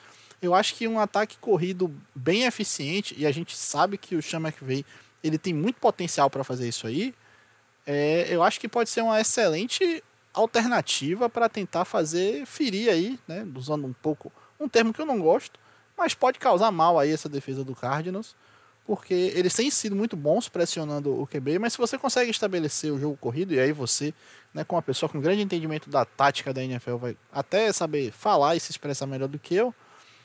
Eu 0.41 0.55
acho 0.55 0.75
que 0.75 0.87
um 0.87 1.01
ataque 1.01 1.39
corrido 1.39 1.93
bem 2.15 2.45
eficiente 2.45 3.15
e 3.19 3.27
a 3.27 3.33
gente 3.33 3.57
sabe 3.57 3.99
que 3.99 4.15
o 4.15 4.23
Sean 4.23 4.41
McVay 4.41 4.85
ele 5.25 5.39
tem 5.39 5.53
muito 5.53 5.81
potencial 5.81 6.31
para 6.31 6.45
fazer 6.45 6.69
isso 6.69 6.87
aí 6.87 7.15
é, 7.87 8.27
eu 8.29 8.43
acho 8.43 8.59
que 8.59 8.69
pode 8.69 8.91
ser 8.91 9.03
uma 9.03 9.21
excelente 9.21 10.03
alternativa 10.35 11.31
para 11.31 11.49
tentar 11.49 11.85
fazer 11.85 12.45
ferir 12.45 12.91
aí, 12.91 13.19
né, 13.29 13.47
usando 13.55 13.87
um 13.87 13.93
pouco 13.93 14.33
um 14.59 14.69
termo 14.69 14.93
que 14.93 15.01
eu 15.01 15.07
não 15.07 15.21
gosto, 15.21 15.59
mas 15.97 16.13
pode 16.13 16.39
causar 16.39 16.71
mal 16.73 16.99
aí 16.99 17.13
essa 17.13 17.29
defesa 17.29 17.65
do 17.65 17.75
Cardinals, 17.75 18.35
porque 18.87 19.33
eles 19.35 19.55
têm 19.55 19.71
sido 19.71 19.97
muito 19.97 20.17
bons 20.17 20.49
pressionando 20.49 21.21
o 21.21 21.27
QB, 21.27 21.59
mas 21.59 21.73
se 21.73 21.79
você 21.79 21.99
consegue 21.99 22.31
estabelecer 22.31 22.93
o 22.93 22.99
jogo 22.99 23.17
corrido 23.17 23.53
e 23.53 23.59
aí 23.59 23.73
você, 23.73 24.15
né, 24.55 24.65
com 24.65 24.77
uma 24.77 24.83
pessoa 24.83 25.11
com 25.11 25.21
grande 25.21 25.43
entendimento 25.43 25.91
da 25.91 26.05
tática 26.05 26.53
da 26.53 26.63
NFL 26.63 26.97
vai 26.97 27.17
até 27.33 27.73
saber 27.73 28.13
falar 28.13 28.55
e 28.55 28.61
se 28.61 28.71
expressar 28.71 29.07
melhor 29.07 29.29
do 29.29 29.39
que 29.39 29.55
eu, 29.55 29.75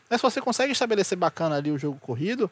mas 0.10 0.22
se 0.22 0.24
você 0.24 0.42
consegue 0.42 0.74
estabelecer 0.74 1.18
bacana 1.18 1.56
ali 1.56 1.72
o 1.72 1.80
jogo 1.80 1.98
corrido, 2.00 2.52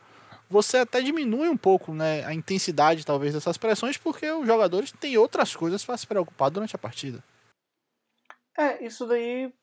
você 0.50 0.78
até 0.78 1.02
diminui 1.02 1.48
um 1.48 1.58
pouco 1.58 1.94
né, 1.94 2.26
a 2.26 2.34
intensidade, 2.34 3.06
talvez, 3.06 3.34
dessas 3.34 3.58
pressões, 3.58 3.98
porque 3.98 4.32
os 4.32 4.48
jogadores 4.48 4.92
têm 4.92 5.18
outras 5.18 5.56
coisas 5.56 5.86
para 5.86 5.98
se 5.98 6.08
preocupar 6.08 6.50
durante 6.50 6.76
a 6.76 6.80
partida. 6.80 7.24
É, 8.58 8.84
isso 8.84 9.06
daí. 9.06 9.54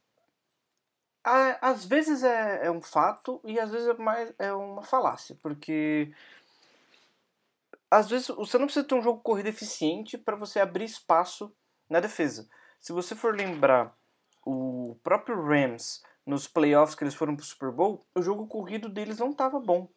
Às 1.60 1.84
vezes 1.84 2.22
é, 2.22 2.66
é 2.66 2.70
um 2.70 2.80
fato 2.80 3.40
e 3.44 3.58
às 3.58 3.72
vezes 3.72 3.88
é, 3.88 3.94
mais, 3.94 4.32
é 4.38 4.52
uma 4.52 4.82
falácia, 4.82 5.36
porque. 5.42 6.12
Às 7.90 8.08
vezes 8.08 8.28
você 8.28 8.58
não 8.58 8.66
precisa 8.66 8.86
ter 8.86 8.94
um 8.94 9.02
jogo 9.02 9.20
corrido 9.20 9.48
eficiente 9.48 10.16
para 10.16 10.36
você 10.36 10.60
abrir 10.60 10.84
espaço 10.84 11.52
na 11.88 11.98
defesa. 11.98 12.48
Se 12.80 12.92
você 12.92 13.14
for 13.14 13.34
lembrar 13.34 13.96
o 14.44 14.96
próprio 15.02 15.40
Rams 15.44 16.02
nos 16.24 16.46
playoffs 16.46 16.94
que 16.94 17.02
eles 17.02 17.14
foram 17.14 17.34
para 17.34 17.42
o 17.42 17.46
Super 17.46 17.70
Bowl, 17.70 18.06
o 18.14 18.22
jogo 18.22 18.46
corrido 18.46 18.88
deles 18.88 19.18
não 19.18 19.30
estava 19.30 19.58
bom 19.58 19.88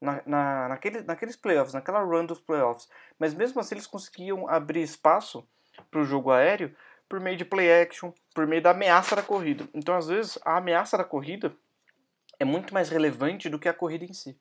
na, 0.00 0.22
na, 0.24 0.68
naquele, 0.68 1.02
naqueles 1.02 1.36
playoffs, 1.36 1.74
naquela 1.74 2.02
run 2.02 2.26
dos 2.26 2.40
playoffs. 2.40 2.88
Mas 3.18 3.34
mesmo 3.34 3.60
assim 3.60 3.74
eles 3.74 3.86
conseguiam 3.86 4.48
abrir 4.48 4.82
espaço 4.82 5.46
para 5.90 6.00
o 6.00 6.04
jogo 6.04 6.30
aéreo 6.30 6.74
por 7.08 7.20
meio 7.20 7.36
de 7.36 7.44
play 7.44 7.82
action, 7.82 8.12
por 8.38 8.46
meio 8.46 8.62
da 8.62 8.70
ameaça 8.70 9.16
da 9.16 9.22
corrida. 9.22 9.68
Então, 9.74 9.96
às 9.96 10.06
vezes, 10.06 10.38
a 10.44 10.58
ameaça 10.58 10.96
da 10.96 11.02
corrida 11.02 11.52
é 12.38 12.44
muito 12.44 12.72
mais 12.72 12.88
relevante 12.88 13.48
do 13.48 13.58
que 13.58 13.68
a 13.68 13.74
corrida 13.74 14.04
em 14.04 14.12
si. 14.12 14.38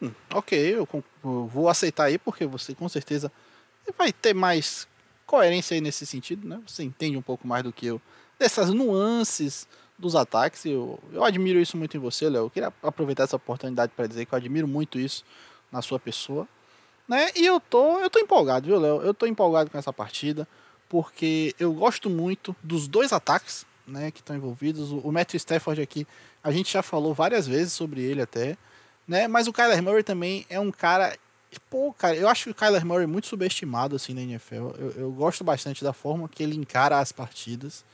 Hum, 0.00 0.12
ok, 0.32 0.76
eu, 0.76 0.88
eu 1.24 1.46
vou 1.48 1.68
aceitar 1.68 2.04
aí, 2.04 2.18
porque 2.18 2.46
você 2.46 2.72
com 2.72 2.88
certeza 2.88 3.32
vai 3.98 4.12
ter 4.12 4.32
mais 4.32 4.86
coerência 5.26 5.74
aí 5.74 5.80
nesse 5.80 6.06
sentido, 6.06 6.46
né? 6.46 6.62
Você 6.64 6.84
entende 6.84 7.16
um 7.16 7.22
pouco 7.22 7.48
mais 7.48 7.64
do 7.64 7.72
que 7.72 7.86
eu 7.86 8.00
dessas 8.38 8.70
nuances 8.70 9.66
dos 9.98 10.14
ataques. 10.14 10.64
Eu, 10.64 11.00
eu 11.12 11.24
admiro 11.24 11.58
isso 11.58 11.76
muito 11.76 11.96
em 11.96 12.00
você, 12.00 12.30
Léo. 12.30 12.44
Eu 12.44 12.50
queria 12.50 12.72
aproveitar 12.80 13.24
essa 13.24 13.34
oportunidade 13.34 13.90
para 13.96 14.06
dizer 14.06 14.24
que 14.24 14.32
eu 14.32 14.36
admiro 14.36 14.68
muito 14.68 15.00
isso 15.00 15.24
na 15.72 15.82
sua 15.82 15.98
pessoa. 15.98 16.46
Né? 17.08 17.32
E 17.34 17.44
eu 17.44 17.58
tô, 17.58 17.98
eu 17.98 18.08
tô 18.08 18.20
empolgado, 18.20 18.68
viu, 18.68 18.78
Léo? 18.78 19.02
Eu 19.02 19.12
tô 19.12 19.26
empolgado 19.26 19.68
com 19.68 19.76
essa 19.76 19.92
partida, 19.92 20.46
porque 20.90 21.54
eu 21.58 21.72
gosto 21.72 22.10
muito 22.10 22.54
dos 22.64 22.88
dois 22.88 23.12
ataques 23.12 23.64
né, 23.86 24.10
que 24.10 24.18
estão 24.18 24.34
envolvidos. 24.34 24.90
O, 24.90 25.12
Matthew 25.12 25.38
Stafford 25.38 25.80
aqui, 25.80 26.04
a 26.42 26.50
gente 26.50 26.72
já 26.72 26.82
falou 26.82 27.14
várias 27.14 27.46
vezes 27.46 27.72
sobre 27.72 28.02
ele 28.02 28.20
até. 28.20 28.58
Né? 29.06 29.28
Mas 29.28 29.46
o 29.46 29.52
Kyler 29.52 29.80
Murray 29.80 30.02
também 30.02 30.44
é 30.50 30.58
um 30.58 30.72
cara. 30.72 31.16
Pô, 31.70 31.92
cara, 31.92 32.16
eu 32.16 32.28
acho 32.28 32.44
que 32.44 32.50
o 32.50 32.54
Kyler 32.54 32.84
Murray 32.84 33.04
é 33.04 33.06
muito 33.06 33.28
subestimado 33.28 33.94
assim 33.94 34.12
na 34.12 34.20
NFL. 34.22 34.74
Eu, 34.78 34.94
eu 34.96 35.12
gosto 35.12 35.44
bastante 35.44 35.84
da 35.84 35.92
forma 35.92 36.28
que 36.28 36.42
ele 36.42 36.56
encara 36.56 36.98
as 36.98 37.12
partidas. 37.12 37.84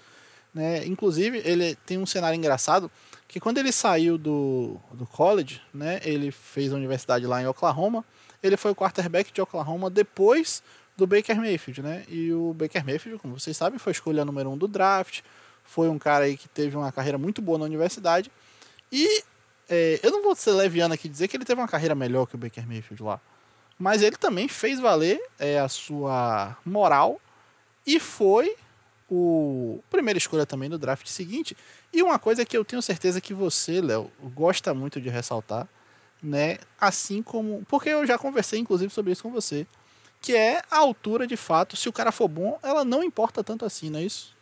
Né? 0.55 0.87
Inclusive, 0.87 1.43
ele 1.45 1.75
tem 1.87 1.99
um 1.99 2.07
cenário 2.07 2.37
engraçado 2.37 2.91
que 3.29 3.39
quando 3.39 3.59
ele 3.59 3.73
saiu 3.73 4.17
do, 4.17 4.81
do 4.93 5.07
college, 5.07 5.61
né, 5.75 6.01
ele 6.03 6.31
fez 6.31 6.73
a 6.73 6.77
universidade 6.77 7.27
lá 7.27 7.43
em 7.43 7.47
Oklahoma, 7.47 8.03
ele 8.43 8.57
foi 8.57 8.71
o 8.71 8.75
quarterback 8.75 9.31
de 9.33 9.43
Oklahoma 9.43 9.91
depois 9.91 10.63
do 10.97 11.07
Baker 11.07 11.37
Mayfield, 11.37 11.83
né? 11.83 12.05
E 12.09 12.33
o 12.33 12.55
Baker 12.55 12.85
Mayfield, 12.85 13.21
como 13.21 13.39
vocês 13.39 13.57
sabem, 13.57 13.79
foi 13.79 13.91
a 13.91 13.95
escolha 13.95 14.25
número 14.25 14.51
um 14.51 14.57
do 14.57 14.67
draft, 14.67 15.21
foi 15.65 15.89
um 15.89 15.99
cara 15.99 16.25
aí 16.25 16.37
que 16.37 16.49
teve 16.49 16.77
uma 16.77 16.91
carreira 16.91 17.19
muito 17.19 17.43
boa 17.43 17.59
na 17.59 17.65
universidade. 17.65 18.31
E 18.91 19.23
é, 19.69 20.01
eu 20.03 20.11
não 20.11 20.23
vou 20.23 20.35
ser 20.35 20.53
leviano 20.53 20.95
aqui 20.95 21.09
dizer 21.09 21.29
que 21.29 21.37
ele 21.37 21.45
teve 21.45 21.61
uma 21.61 21.69
carreira 21.69 21.95
melhor 21.95 22.27
que 22.27 22.35
o 22.35 22.39
Baker 22.39 22.67
Mayfield 22.67 23.03
lá. 23.03 23.21
Mas 23.79 24.01
ele 24.01 24.17
também 24.17 24.49
fez 24.49 24.81
valer 24.81 25.21
é, 25.39 25.59
a 25.59 25.69
sua 25.69 26.57
moral 26.65 27.21
e 27.87 28.01
foi 28.01 28.57
o 29.09 29.81
primeira 29.91 30.19
escolha 30.19 30.47
também 30.47 30.69
do 30.69 30.79
draft 30.79 31.07
seguinte. 31.07 31.57
E 31.93 32.03
uma 32.03 32.19
coisa 32.19 32.45
que 32.45 32.57
eu 32.57 32.65
tenho 32.65 32.81
certeza 32.81 33.21
que 33.21 33.35
você, 33.35 33.81
Léo, 33.81 34.11
gosta 34.35 34.73
muito 34.73 35.01
de 35.01 35.09
ressaltar, 35.09 35.69
né? 36.23 36.59
Assim 36.81 37.23
como. 37.23 37.65
Porque 37.69 37.91
eu 37.91 38.07
já 38.07 38.19
conversei, 38.19 38.59
inclusive, 38.59 38.93
sobre 38.93 39.13
isso 39.13 39.23
com 39.23 39.31
você. 39.31 39.67
Que 40.27 40.35
é 40.35 40.61
a 40.69 40.79
altura 40.79 41.25
de 41.25 41.37
fato. 41.37 41.77
Se 41.77 41.89
o 41.89 41.93
cara 41.93 42.11
for 42.11 42.27
bom, 42.27 42.59
ela 42.61 42.85
não 42.85 43.01
importa 43.01 43.45
tanto 43.45 43.65
assim, 43.65 43.89
não 43.89 44.01
é 44.01 44.03
isso? 44.03 44.37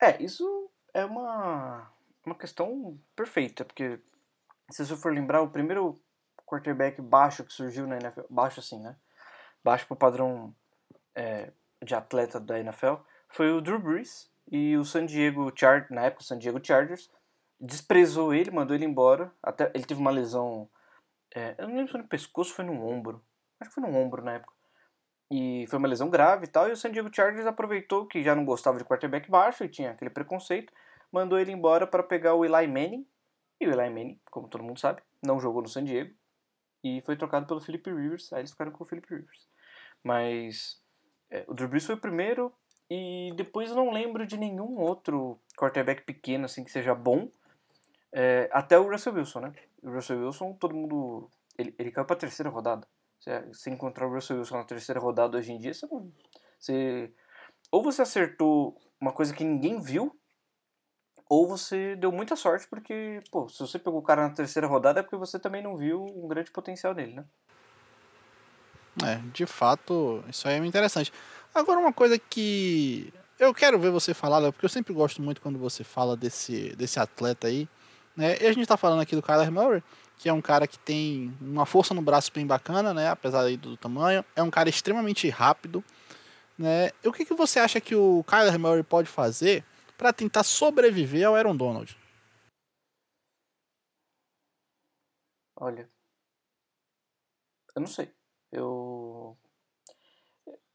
É, 0.00 0.16
isso 0.22 0.70
é 0.94 1.04
uma, 1.04 1.92
uma 2.24 2.34
questão 2.34 2.98
perfeita, 3.14 3.66
porque 3.66 4.00
se 4.70 4.86
você 4.86 4.96
for 4.96 5.12
lembrar, 5.12 5.42
o 5.42 5.50
primeiro 5.50 6.00
quarterback 6.46 7.02
baixo 7.02 7.44
que 7.44 7.52
surgiu 7.52 7.86
na 7.86 7.98
NFL, 7.98 8.22
baixo 8.30 8.60
assim, 8.60 8.80
né? 8.80 8.96
Baixo 9.62 9.86
pro 9.86 9.94
padrão 9.94 10.56
é, 11.14 11.52
de 11.84 11.94
atleta 11.94 12.40
da 12.40 12.58
NFL, 12.58 12.94
foi 13.28 13.52
o 13.52 13.60
Drew 13.60 13.78
Brees 13.78 14.30
e 14.50 14.74
o 14.78 14.86
San 14.86 15.04
Diego 15.04 15.52
Chargers, 15.54 15.90
na 15.90 16.06
época 16.06 16.22
o 16.22 16.24
San 16.24 16.38
Diego 16.38 16.64
Chargers, 16.64 17.10
desprezou 17.60 18.32
ele, 18.32 18.50
mandou 18.50 18.74
ele 18.74 18.86
embora, 18.86 19.30
até 19.42 19.70
ele 19.74 19.84
teve 19.84 20.00
uma 20.00 20.10
lesão, 20.10 20.66
é, 21.34 21.56
eu 21.58 21.68
não 21.68 21.74
lembro 21.74 21.88
se 21.88 21.92
foi 21.92 22.00
no 22.00 22.08
pescoço 22.08 22.54
foi 22.54 22.64
no 22.64 22.82
ombro, 22.86 23.22
acho 23.60 23.68
que 23.68 23.74
foi 23.74 23.84
no 23.84 23.94
ombro 23.94 24.24
na 24.24 24.32
época, 24.32 24.61
e 25.32 25.66
foi 25.68 25.78
uma 25.78 25.88
lesão 25.88 26.10
grave 26.10 26.44
e 26.44 26.46
tal, 26.46 26.68
e 26.68 26.72
o 26.72 26.76
San 26.76 26.92
Diego 26.92 27.08
Chargers 27.10 27.46
aproveitou 27.46 28.04
que 28.04 28.22
já 28.22 28.34
não 28.34 28.44
gostava 28.44 28.76
de 28.76 28.84
quarterback 28.84 29.30
baixo 29.30 29.64
e 29.64 29.68
tinha 29.68 29.92
aquele 29.92 30.10
preconceito, 30.10 30.70
mandou 31.10 31.38
ele 31.38 31.50
embora 31.50 31.86
para 31.86 32.02
pegar 32.02 32.34
o 32.34 32.44
Eli 32.44 32.68
Manning, 32.68 33.06
e 33.58 33.66
o 33.66 33.70
Eli 33.70 33.88
Manning, 33.88 34.20
como 34.30 34.46
todo 34.46 34.62
mundo 34.62 34.78
sabe, 34.78 35.00
não 35.22 35.40
jogou 35.40 35.62
no 35.62 35.68
San 35.68 35.84
Diego, 35.84 36.14
e 36.84 37.00
foi 37.00 37.16
trocado 37.16 37.46
pelo 37.46 37.62
Philip 37.62 37.90
Rivers, 37.90 38.30
aí 38.34 38.40
eles 38.40 38.50
ficaram 38.50 38.72
com 38.72 38.84
o 38.84 38.86
Philip 38.86 39.08
Rivers. 39.08 39.48
Mas 40.04 40.78
é, 41.30 41.44
o 41.48 41.54
Drew 41.54 41.68
Brees 41.68 41.86
foi 41.86 41.94
o 41.94 42.00
primeiro, 42.00 42.52
e 42.90 43.32
depois 43.34 43.70
eu 43.70 43.76
não 43.76 43.90
lembro 43.90 44.26
de 44.26 44.36
nenhum 44.36 44.78
outro 44.78 45.38
quarterback 45.56 46.02
pequeno 46.02 46.44
assim 46.44 46.62
que 46.62 46.70
seja 46.70 46.94
bom. 46.94 47.30
É, 48.12 48.50
até 48.52 48.78
o 48.78 48.86
Russell 48.86 49.14
Wilson, 49.14 49.40
né? 49.40 49.52
O 49.82 49.90
Russell 49.90 50.26
Wilson, 50.26 50.52
todo 50.52 50.74
mundo. 50.74 51.30
Ele, 51.56 51.74
ele 51.78 51.90
caiu 51.90 52.04
pra 52.04 52.16
terceira 52.16 52.50
rodada. 52.50 52.86
Você 53.48 53.70
encontrar 53.70 54.06
o 54.06 54.12
Russell 54.12 54.38
Wilson 54.38 54.56
na 54.56 54.64
terceira 54.64 55.00
rodada 55.00 55.38
hoje 55.38 55.52
em 55.52 55.58
dia, 55.58 55.72
você, 55.72 55.86
você. 56.58 57.14
Ou 57.70 57.82
você 57.82 58.02
acertou 58.02 58.76
uma 59.00 59.12
coisa 59.12 59.34
que 59.34 59.44
ninguém 59.44 59.80
viu, 59.80 60.16
ou 61.28 61.48
você 61.48 61.96
deu 61.96 62.12
muita 62.12 62.36
sorte, 62.36 62.66
porque, 62.68 63.20
pô, 63.30 63.48
se 63.48 63.58
você 63.60 63.78
pegou 63.78 64.00
o 64.00 64.02
cara 64.02 64.28
na 64.28 64.34
terceira 64.34 64.66
rodada 64.66 65.00
é 65.00 65.02
porque 65.02 65.16
você 65.16 65.38
também 65.38 65.62
não 65.62 65.76
viu 65.76 66.04
um 66.04 66.28
grande 66.28 66.50
potencial 66.50 66.94
dele, 66.94 67.14
né? 67.14 67.24
É, 69.02 69.16
de 69.32 69.46
fato, 69.46 70.22
isso 70.28 70.46
aí 70.46 70.54
é 70.54 70.66
interessante. 70.66 71.12
Agora, 71.54 71.80
uma 71.80 71.92
coisa 71.92 72.18
que 72.18 73.12
eu 73.38 73.54
quero 73.54 73.78
ver 73.78 73.90
você 73.90 74.12
falar, 74.12 74.52
porque 74.52 74.66
eu 74.66 74.70
sempre 74.70 74.92
gosto 74.92 75.22
muito 75.22 75.40
quando 75.40 75.58
você 75.58 75.82
fala 75.82 76.16
desse, 76.16 76.76
desse 76.76 77.00
atleta 77.00 77.46
aí. 77.46 77.68
Né? 78.14 78.36
E 78.40 78.46
a 78.46 78.52
gente 78.52 78.62
está 78.62 78.76
falando 78.76 79.00
aqui 79.00 79.16
do 79.16 79.22
Kyler 79.22 79.50
Murray, 79.50 79.82
que 80.22 80.28
é 80.28 80.32
um 80.32 80.40
cara 80.40 80.68
que 80.68 80.78
tem 80.78 81.36
uma 81.40 81.66
força 81.66 81.92
no 81.92 82.00
braço 82.00 82.32
bem 82.32 82.46
bacana, 82.46 82.94
né? 82.94 83.08
apesar 83.08 83.44
do 83.56 83.76
tamanho. 83.76 84.24
É 84.36 84.42
um 84.42 84.52
cara 84.52 84.68
extremamente 84.68 85.28
rápido. 85.28 85.82
Né? 86.56 86.90
E 87.02 87.08
o 87.08 87.12
que, 87.12 87.24
que 87.24 87.34
você 87.34 87.58
acha 87.58 87.80
que 87.80 87.96
o 87.96 88.22
Kyler 88.22 88.56
Murray 88.56 88.84
pode 88.84 89.08
fazer 89.08 89.64
para 89.98 90.12
tentar 90.12 90.44
sobreviver 90.44 91.26
ao 91.26 91.34
Aaron 91.34 91.56
Donald? 91.56 91.98
Olha, 95.56 95.90
eu 97.74 97.80
não 97.80 97.88
sei. 97.88 98.14
Eu 98.52 99.36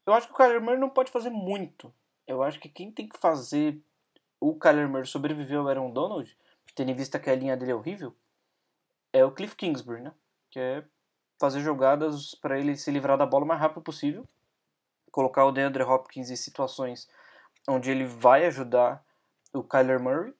eu 0.04 0.12
acho 0.12 0.26
que 0.26 0.34
o 0.34 0.36
Kyler 0.36 0.60
Murray 0.60 0.78
não 0.78 0.90
pode 0.90 1.10
fazer 1.10 1.30
muito. 1.30 1.90
Eu 2.26 2.42
acho 2.42 2.60
que 2.60 2.68
quem 2.68 2.92
tem 2.92 3.08
que 3.08 3.18
fazer 3.18 3.82
o 4.38 4.58
Kyler 4.58 4.90
Murray 4.90 5.06
sobreviver 5.06 5.56
ao 5.56 5.68
Aaron 5.68 5.90
Donald, 5.90 6.36
tendo 6.74 6.90
em 6.90 6.94
vista 6.94 7.18
que 7.18 7.30
a 7.30 7.34
linha 7.34 7.56
dele 7.56 7.72
é 7.72 7.74
horrível, 7.74 8.14
é 9.18 9.24
o 9.24 9.32
Cliff 9.32 9.56
Kingsbury, 9.56 10.02
né? 10.02 10.12
Que 10.50 10.60
é 10.60 10.84
fazer 11.40 11.60
jogadas 11.60 12.34
para 12.34 12.58
ele 12.58 12.76
se 12.76 12.90
livrar 12.90 13.16
da 13.16 13.26
bola 13.26 13.44
o 13.44 13.48
mais 13.48 13.60
rápido 13.60 13.80
possível, 13.82 14.24
colocar 15.12 15.44
o 15.44 15.52
DeAndre 15.52 15.82
Hopkins 15.82 16.30
em 16.30 16.36
situações 16.36 17.08
onde 17.68 17.90
ele 17.90 18.04
vai 18.04 18.46
ajudar 18.46 19.04
o 19.52 19.62
Kyler 19.62 20.00
Murray, 20.00 20.34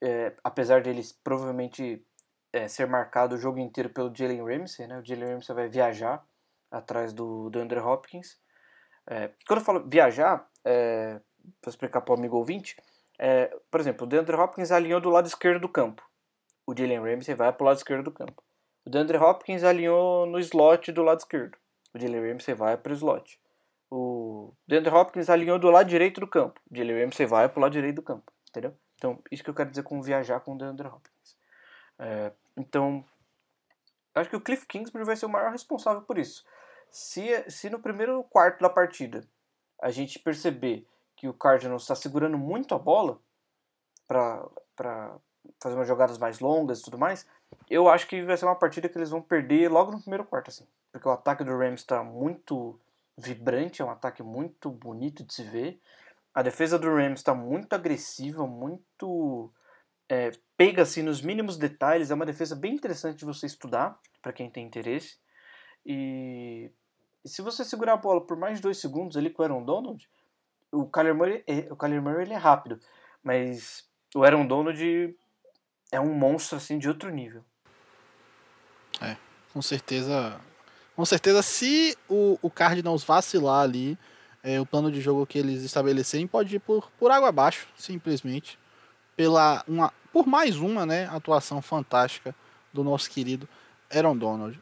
é, 0.00 0.34
apesar 0.42 0.82
dele 0.82 1.02
provavelmente 1.22 2.04
é, 2.52 2.68
ser 2.68 2.86
marcado 2.86 3.34
o 3.34 3.38
jogo 3.38 3.58
inteiro 3.58 3.90
pelo 3.90 4.14
Jalen 4.14 4.44
Ramsey, 4.44 4.86
né? 4.86 4.98
O 4.98 5.04
Jalen 5.04 5.34
Ramsey 5.34 5.54
vai 5.54 5.68
viajar 5.68 6.24
atrás 6.70 7.12
do 7.12 7.48
DeAndre 7.50 7.78
Hopkins 7.78 8.42
é, 9.06 9.30
quando 9.46 9.60
eu 9.60 9.64
falo 9.64 9.88
viajar, 9.88 10.48
é, 10.64 11.20
para 11.60 11.70
explicar 11.70 12.00
para 12.00 12.14
o 12.14 12.16
amigo 12.16 12.36
ouvinte, 12.36 12.76
é, 13.18 13.56
por 13.70 13.80
exemplo, 13.80 14.06
o 14.06 14.08
DeAndre 14.08 14.36
Hopkins 14.36 14.70
alinhou 14.70 15.00
do 15.00 15.10
lado 15.10 15.26
esquerdo 15.26 15.60
do 15.60 15.68
campo. 15.68 16.02
O 16.72 16.74
Jalen 16.74 17.00
Ramsey 17.00 17.34
vai 17.34 17.52
para 17.52 17.62
o 17.62 17.66
lado 17.66 17.76
esquerdo 17.76 18.04
do 18.04 18.10
campo. 18.10 18.42
O 18.86 18.88
DeAndre 18.88 19.18
Hopkins 19.18 19.62
alinhou 19.62 20.24
no 20.24 20.38
slot 20.38 20.90
do 20.90 21.02
lado 21.02 21.18
esquerdo. 21.18 21.58
O 21.92 21.98
Jalen 21.98 22.32
Ramsey 22.32 22.54
vai 22.54 22.78
para 22.78 22.90
o 22.90 22.94
slot. 22.94 23.38
O 23.90 24.54
DeAndre 24.66 24.90
Hopkins 24.90 25.28
alinhou 25.28 25.58
do 25.58 25.70
lado 25.70 25.86
direito 25.86 26.18
do 26.18 26.26
campo. 26.26 26.58
O 26.70 26.74
Jalen 26.74 27.04
Ramsey 27.04 27.26
vai 27.26 27.46
para 27.46 27.58
o 27.58 27.60
lado 27.60 27.72
direito 27.72 27.96
do 27.96 28.02
campo. 28.02 28.32
Entendeu? 28.48 28.74
Então, 28.94 29.22
isso 29.30 29.44
que 29.44 29.50
eu 29.50 29.54
quero 29.54 29.68
dizer 29.68 29.82
com 29.82 30.00
viajar 30.00 30.40
com 30.40 30.54
o 30.54 30.58
DeAndre 30.58 30.88
Hopkins. 30.88 31.36
É, 31.98 32.32
então, 32.56 33.04
acho 34.14 34.30
que 34.30 34.36
o 34.36 34.40
Cliff 34.40 34.66
Kingsbury 34.66 35.04
vai 35.04 35.16
ser 35.16 35.26
o 35.26 35.28
maior 35.28 35.52
responsável 35.52 36.00
por 36.00 36.16
isso. 36.16 36.42
Se, 36.90 37.50
se 37.50 37.68
no 37.68 37.80
primeiro 37.80 38.24
quarto 38.24 38.62
da 38.62 38.70
partida 38.70 39.28
a 39.78 39.90
gente 39.90 40.18
perceber 40.18 40.86
que 41.16 41.28
o 41.28 41.34
Cardinals 41.34 41.82
está 41.82 41.94
segurando 41.94 42.38
muito 42.38 42.74
a 42.74 42.78
bola 42.78 43.20
para 44.08 45.20
fazer 45.60 45.74
umas 45.74 45.88
jogadas 45.88 46.18
mais 46.18 46.40
longas 46.40 46.80
e 46.80 46.82
tudo 46.82 46.98
mais, 46.98 47.26
eu 47.68 47.88
acho 47.88 48.06
que 48.06 48.22
vai 48.22 48.36
ser 48.36 48.44
uma 48.44 48.54
partida 48.54 48.88
que 48.88 48.96
eles 48.96 49.10
vão 49.10 49.22
perder 49.22 49.70
logo 49.70 49.92
no 49.92 50.00
primeiro 50.00 50.24
quarto, 50.24 50.48
assim. 50.48 50.66
Porque 50.90 51.08
o 51.08 51.12
ataque 51.12 51.44
do 51.44 51.56
Rams 51.56 51.80
está 51.80 52.02
muito 52.02 52.78
vibrante, 53.16 53.82
é 53.82 53.84
um 53.84 53.90
ataque 53.90 54.22
muito 54.22 54.70
bonito 54.70 55.24
de 55.24 55.32
se 55.32 55.42
ver. 55.42 55.80
A 56.34 56.42
defesa 56.42 56.78
do 56.78 56.88
Rams 56.88 57.20
está 57.20 57.34
muito 57.34 57.72
agressiva, 57.72 58.46
muito 58.46 59.50
é, 60.08 60.30
pega 60.56 60.82
assim 60.82 61.02
nos 61.02 61.20
mínimos 61.22 61.56
detalhes. 61.56 62.10
É 62.10 62.14
uma 62.14 62.26
defesa 62.26 62.56
bem 62.56 62.74
interessante 62.74 63.18
de 63.18 63.24
você 63.24 63.46
estudar 63.46 63.98
para 64.20 64.32
quem 64.32 64.50
tem 64.50 64.66
interesse. 64.66 65.18
E 65.84 66.70
e 67.24 67.28
se 67.28 67.40
você 67.40 67.64
segurar 67.64 67.94
a 67.94 67.96
bola 67.96 68.20
por 68.20 68.36
mais 68.36 68.56
de 68.56 68.62
dois 68.62 68.78
segundos 68.78 69.16
ali 69.16 69.30
com 69.30 69.42
o 69.42 69.44
Aaron 69.44 69.62
Donald, 69.62 70.08
o 70.72 70.86
Kyler 70.86 71.14
Murray, 71.14 71.44
é, 71.46 71.72
o 71.72 71.76
Kyler 71.76 72.02
Murray 72.02 72.22
ele 72.22 72.34
é 72.34 72.38
rápido, 72.38 72.80
mas 73.22 73.88
o 74.14 74.24
Aaron 74.24 74.46
Donald 74.46 75.16
é 75.92 76.00
um 76.00 76.12
monstro 76.14 76.56
assim 76.56 76.78
de 76.78 76.88
outro 76.88 77.10
nível. 77.10 77.44
É, 79.00 79.16
com 79.52 79.62
certeza. 79.62 80.40
Com 80.96 81.04
certeza, 81.04 81.42
se 81.42 81.96
o, 82.08 82.38
o 82.42 82.50
Cardinals 82.50 83.04
vacilar 83.04 83.62
ali, 83.62 83.96
é, 84.42 84.60
o 84.60 84.66
plano 84.66 84.90
de 84.90 85.00
jogo 85.00 85.26
que 85.26 85.38
eles 85.38 85.62
estabelecerem 85.62 86.26
pode 86.26 86.56
ir 86.56 86.58
por, 86.58 86.90
por 86.98 87.10
água 87.10 87.28
abaixo, 87.28 87.68
simplesmente. 87.76 88.58
Pela 89.14 89.62
uma, 89.68 89.92
por 90.12 90.26
mais 90.26 90.56
uma 90.56 90.84
né, 90.84 91.06
atuação 91.06 91.62
fantástica 91.62 92.34
do 92.72 92.82
nosso 92.82 93.10
querido 93.10 93.48
Aaron 93.90 94.16
Donald. 94.16 94.58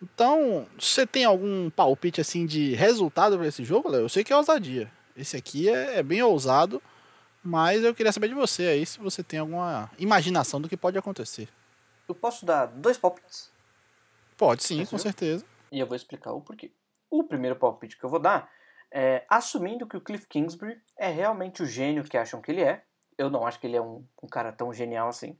Então, 0.00 0.66
você 0.78 1.06
tem 1.06 1.24
algum 1.24 1.70
palpite 1.70 2.20
assim 2.20 2.46
de 2.46 2.74
resultado 2.74 3.36
para 3.36 3.46
esse 3.46 3.64
jogo, 3.64 3.88
Léo? 3.88 4.02
Eu 4.02 4.08
sei 4.08 4.24
que 4.24 4.32
é 4.32 4.36
ousadia. 4.36 4.90
Esse 5.16 5.36
aqui 5.36 5.68
é, 5.68 5.98
é, 5.98 6.02
bem 6.02 6.22
ousado, 6.22 6.82
mas 7.42 7.82
eu 7.82 7.94
queria 7.94 8.12
saber 8.12 8.28
de 8.28 8.34
você 8.34 8.66
aí 8.66 8.86
se 8.86 8.98
você 8.98 9.22
tem 9.22 9.40
alguma 9.40 9.90
imaginação 9.98 10.60
do 10.60 10.68
que 10.68 10.76
pode 10.76 10.96
acontecer. 10.96 11.48
Eu 12.08 12.14
posso 12.14 12.44
dar 12.44 12.66
dois 12.66 12.98
palpites? 12.98 13.50
Pode 14.36 14.62
sim, 14.62 14.84
com 14.86 14.98
certeza. 14.98 15.44
E 15.70 15.78
eu 15.78 15.86
vou 15.86 15.96
explicar 15.96 16.32
o 16.32 16.40
porquê. 16.40 16.72
O 17.10 17.24
primeiro 17.24 17.56
palpite 17.56 17.98
que 17.98 18.04
eu 18.04 18.10
vou 18.10 18.18
dar 18.18 18.50
é 18.90 19.24
assumindo 19.28 19.86
que 19.86 19.96
o 19.96 20.00
Cliff 20.00 20.26
Kingsbury 20.26 20.80
é 20.98 21.08
realmente 21.08 21.62
o 21.62 21.66
gênio 21.66 22.04
que 22.04 22.16
acham 22.16 22.40
que 22.40 22.50
ele 22.50 22.62
é. 22.62 22.84
Eu 23.16 23.30
não 23.30 23.46
acho 23.46 23.58
que 23.58 23.66
ele 23.66 23.76
é 23.76 23.82
um, 23.82 24.06
um 24.22 24.28
cara 24.28 24.52
tão 24.52 24.72
genial 24.72 25.08
assim. 25.08 25.38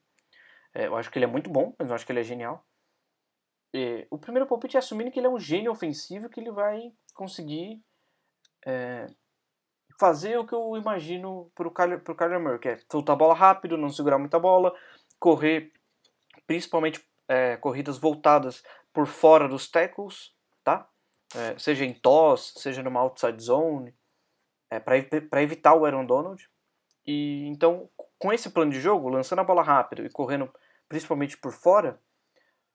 É, 0.75 0.87
eu 0.87 0.97
acho 0.97 1.11
que 1.11 1.19
ele 1.19 1.25
é 1.25 1.29
muito 1.29 1.51
bom, 1.51 1.75
mas 1.79 1.89
não 1.89 1.95
acho 1.95 2.07
que 2.07 2.13
ele 2.13 2.21
é 2.21 2.25
genial. 2.25 2.67
É, 3.75 4.07
o 4.11 4.19
primeiro 4.19 4.47
palpite 4.47 4.77
é 4.77 4.79
assumindo 4.79 5.11
que 5.11 5.19
ele 5.19 5.27
é 5.27 5.31
um 5.31 5.39
gênio 5.39 5.71
ofensivo 5.71 6.29
que 6.29 6.41
ele 6.41 6.51
vai 6.51 6.93
conseguir 7.15 7.83
é, 8.67 9.07
fazer 10.03 10.37
o 10.37 10.45
que 10.45 10.53
eu 10.53 10.77
imagino 10.77 11.49
para 11.55 11.69
o 11.69 11.71
Kyler, 11.71 12.41
Murray, 12.41 12.59
que 12.59 12.69
é 12.71 12.81
soltar 12.91 13.15
a 13.15 13.17
bola 13.17 13.35
rápido, 13.35 13.77
não 13.77 13.89
segurar 13.89 14.19
muita 14.19 14.37
bola, 14.37 14.75
correr, 15.17 15.73
principalmente 16.45 17.01
é, 17.29 17.57
corridas 17.57 17.99
voltadas 17.99 18.65
por 18.93 19.07
fora 19.07 19.47
dos 19.47 19.71
tackles, 19.71 20.35
tá? 20.65 20.89
É, 21.37 21.57
seja 21.57 21.85
em 21.85 21.95
toss, 21.95 22.53
seja 22.57 22.83
numa 22.83 22.99
outside 22.99 23.41
zone, 23.41 23.95
é, 24.69 24.81
para 24.81 25.41
evitar 25.41 25.73
o 25.77 25.85
Aaron 25.85 26.05
Donald. 26.05 26.51
E 27.07 27.47
então, 27.47 27.89
com 28.19 28.33
esse 28.33 28.51
plano 28.51 28.73
de 28.73 28.81
jogo, 28.81 29.09
lançando 29.09 29.39
a 29.39 29.45
bola 29.45 29.63
rápido 29.63 30.05
e 30.05 30.11
correndo 30.11 30.53
principalmente 30.89 31.39
por 31.39 31.53
fora, 31.53 32.01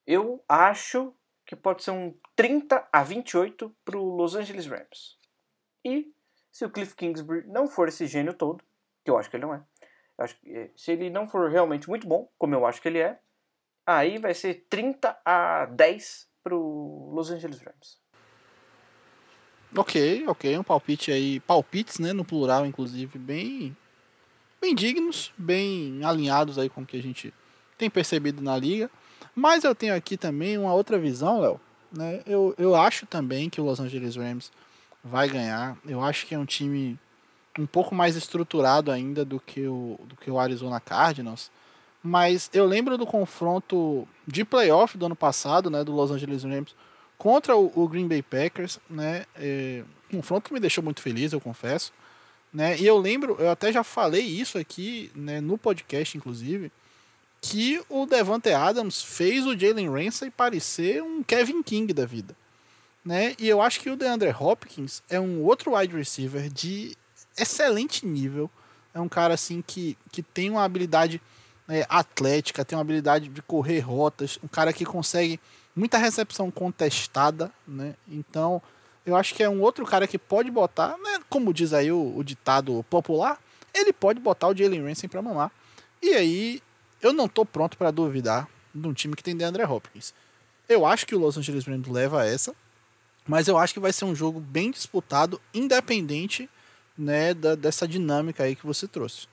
eu 0.06 0.42
acho 0.48 1.14
que 1.44 1.54
pode 1.54 1.84
ser 1.84 1.90
um 1.90 2.18
30 2.34 2.88
a 2.90 3.02
28 3.02 3.70
para 3.84 3.98
o 3.98 4.16
Los 4.16 4.34
Angeles 4.34 4.66
Rams. 4.66 5.18
E 5.84 6.10
se 6.58 6.64
o 6.64 6.70
Cliff 6.70 6.96
Kingsbury 6.96 7.46
não 7.46 7.68
for 7.68 7.86
esse 7.86 8.04
gênio 8.08 8.34
todo, 8.34 8.64
que 9.04 9.10
eu 9.12 9.16
acho 9.16 9.30
que 9.30 9.36
ele 9.36 9.46
não 9.46 9.54
é, 9.54 9.62
que, 10.26 10.50
eh, 10.52 10.70
se 10.74 10.90
ele 10.90 11.08
não 11.08 11.24
for 11.24 11.48
realmente 11.48 11.88
muito 11.88 12.04
bom, 12.04 12.28
como 12.36 12.52
eu 12.52 12.66
acho 12.66 12.82
que 12.82 12.88
ele 12.88 12.98
é, 12.98 13.16
aí 13.86 14.18
vai 14.18 14.34
ser 14.34 14.66
30 14.68 15.16
a 15.24 15.66
10 15.66 16.28
para 16.42 16.56
o 16.56 17.12
Los 17.14 17.30
Angeles 17.30 17.62
Rams. 17.62 18.00
Ok, 19.76 20.24
ok, 20.26 20.58
um 20.58 20.64
palpite 20.64 21.12
aí, 21.12 21.38
palpites, 21.38 22.00
né, 22.00 22.12
no 22.12 22.24
plural, 22.24 22.66
inclusive, 22.66 23.16
bem 23.20 23.76
bem 24.60 24.74
dignos, 24.74 25.32
bem 25.38 26.04
alinhados 26.04 26.58
aí 26.58 26.68
com 26.68 26.80
o 26.80 26.86
que 26.86 26.96
a 26.96 27.02
gente 27.02 27.32
tem 27.76 27.88
percebido 27.88 28.42
na 28.42 28.58
liga. 28.58 28.90
Mas 29.32 29.62
eu 29.62 29.76
tenho 29.76 29.94
aqui 29.94 30.16
também 30.16 30.58
uma 30.58 30.74
outra 30.74 30.98
visão, 30.98 31.40
Léo. 31.40 31.60
Né? 31.92 32.20
Eu, 32.26 32.52
eu 32.58 32.74
acho 32.74 33.06
também 33.06 33.48
que 33.48 33.60
o 33.60 33.64
Los 33.64 33.78
Angeles 33.78 34.16
Rams 34.16 34.50
vai 35.10 35.28
ganhar. 35.28 35.76
Eu 35.86 36.02
acho 36.02 36.26
que 36.26 36.34
é 36.34 36.38
um 36.38 36.44
time 36.44 36.98
um 37.58 37.66
pouco 37.66 37.94
mais 37.94 38.16
estruturado 38.16 38.90
ainda 38.90 39.24
do 39.24 39.40
que 39.40 39.66
o, 39.66 39.98
do 40.04 40.16
que 40.16 40.30
o 40.30 40.38
Arizona 40.38 40.78
Cardinals. 40.78 41.50
Mas 42.02 42.48
eu 42.52 42.64
lembro 42.64 42.96
do 42.96 43.06
confronto 43.06 44.06
de 44.26 44.44
playoff 44.44 44.96
do 44.96 45.06
ano 45.06 45.16
passado, 45.16 45.68
né, 45.68 45.82
do 45.82 45.92
Los 45.92 46.10
Angeles 46.10 46.44
Rams 46.44 46.74
contra 47.18 47.56
o, 47.56 47.72
o 47.74 47.88
Green 47.88 48.06
Bay 48.06 48.22
Packers, 48.22 48.78
né, 48.88 49.26
é, 49.34 49.82
confronto 50.10 50.48
que 50.48 50.54
me 50.54 50.60
deixou 50.60 50.84
muito 50.84 51.02
feliz, 51.02 51.32
eu 51.32 51.40
confesso, 51.40 51.92
né, 52.54 52.78
e 52.78 52.86
eu 52.86 52.96
lembro, 52.96 53.36
eu 53.40 53.50
até 53.50 53.72
já 53.72 53.82
falei 53.82 54.22
isso 54.22 54.56
aqui, 54.56 55.10
né, 55.14 55.40
no 55.40 55.58
podcast, 55.58 56.16
inclusive, 56.16 56.70
que 57.40 57.82
o 57.88 58.06
Devante 58.06 58.50
Adams 58.50 59.02
fez 59.02 59.44
o 59.46 59.58
Jalen 59.58 59.90
Ramsey 59.90 60.30
parecer 60.30 61.02
um 61.02 61.22
Kevin 61.22 61.62
King 61.62 61.92
da 61.92 62.06
vida, 62.06 62.36
né, 63.08 63.34
e 63.38 63.48
eu 63.48 63.62
acho 63.62 63.80
que 63.80 63.88
o 63.88 63.96
DeAndre 63.96 64.28
Hopkins 64.38 65.02
é 65.08 65.18
um 65.18 65.42
outro 65.42 65.74
wide 65.74 65.96
receiver 65.96 66.50
de 66.50 66.94
excelente 67.38 68.04
nível, 68.04 68.50
é 68.92 69.00
um 69.00 69.08
cara 69.08 69.32
assim 69.32 69.64
que, 69.66 69.96
que 70.12 70.22
tem 70.22 70.50
uma 70.50 70.62
habilidade 70.62 71.18
é, 71.66 71.86
atlética, 71.88 72.66
tem 72.66 72.76
uma 72.76 72.82
habilidade 72.82 73.30
de 73.30 73.40
correr 73.40 73.78
rotas, 73.80 74.38
um 74.44 74.46
cara 74.46 74.74
que 74.74 74.84
consegue 74.84 75.40
muita 75.74 75.96
recepção 75.96 76.50
contestada, 76.50 77.50
né? 77.66 77.94
Então, 78.06 78.60
eu 79.06 79.16
acho 79.16 79.34
que 79.34 79.42
é 79.42 79.48
um 79.48 79.62
outro 79.62 79.86
cara 79.86 80.06
que 80.06 80.18
pode 80.18 80.50
botar, 80.50 80.98
né? 80.98 81.18
Como 81.30 81.54
diz 81.54 81.72
aí 81.72 81.90
o, 81.90 82.14
o 82.14 82.22
ditado 82.22 82.84
popular, 82.90 83.40
ele 83.72 83.90
pode 83.90 84.20
botar 84.20 84.48
o 84.48 84.54
Jalen 84.54 84.84
Ramsey 84.84 85.08
para 85.08 85.22
mamar. 85.22 85.50
E 86.02 86.10
aí, 86.10 86.62
eu 87.00 87.14
não 87.14 87.26
tô 87.26 87.46
pronto 87.46 87.78
para 87.78 87.90
duvidar 87.90 88.46
de 88.74 88.86
um 88.86 88.92
time 88.92 89.16
que 89.16 89.22
tem 89.22 89.34
DeAndre 89.34 89.62
Hopkins. 89.64 90.12
Eu 90.68 90.84
acho 90.84 91.06
que 91.06 91.14
o 91.14 91.18
Los 91.18 91.38
Angeles 91.38 91.64
Rams 91.64 91.88
leva 91.88 92.26
essa, 92.26 92.54
mas 93.28 93.46
eu 93.46 93.58
acho 93.58 93.74
que 93.74 93.80
vai 93.80 93.92
ser 93.92 94.06
um 94.06 94.14
jogo 94.14 94.40
bem 94.40 94.70
disputado, 94.70 95.40
independente 95.52 96.48
né, 96.96 97.34
da, 97.34 97.54
dessa 97.54 97.86
dinâmica 97.86 98.42
aí 98.42 98.56
que 98.56 98.66
você 98.66 98.88
trouxe. 98.88 99.28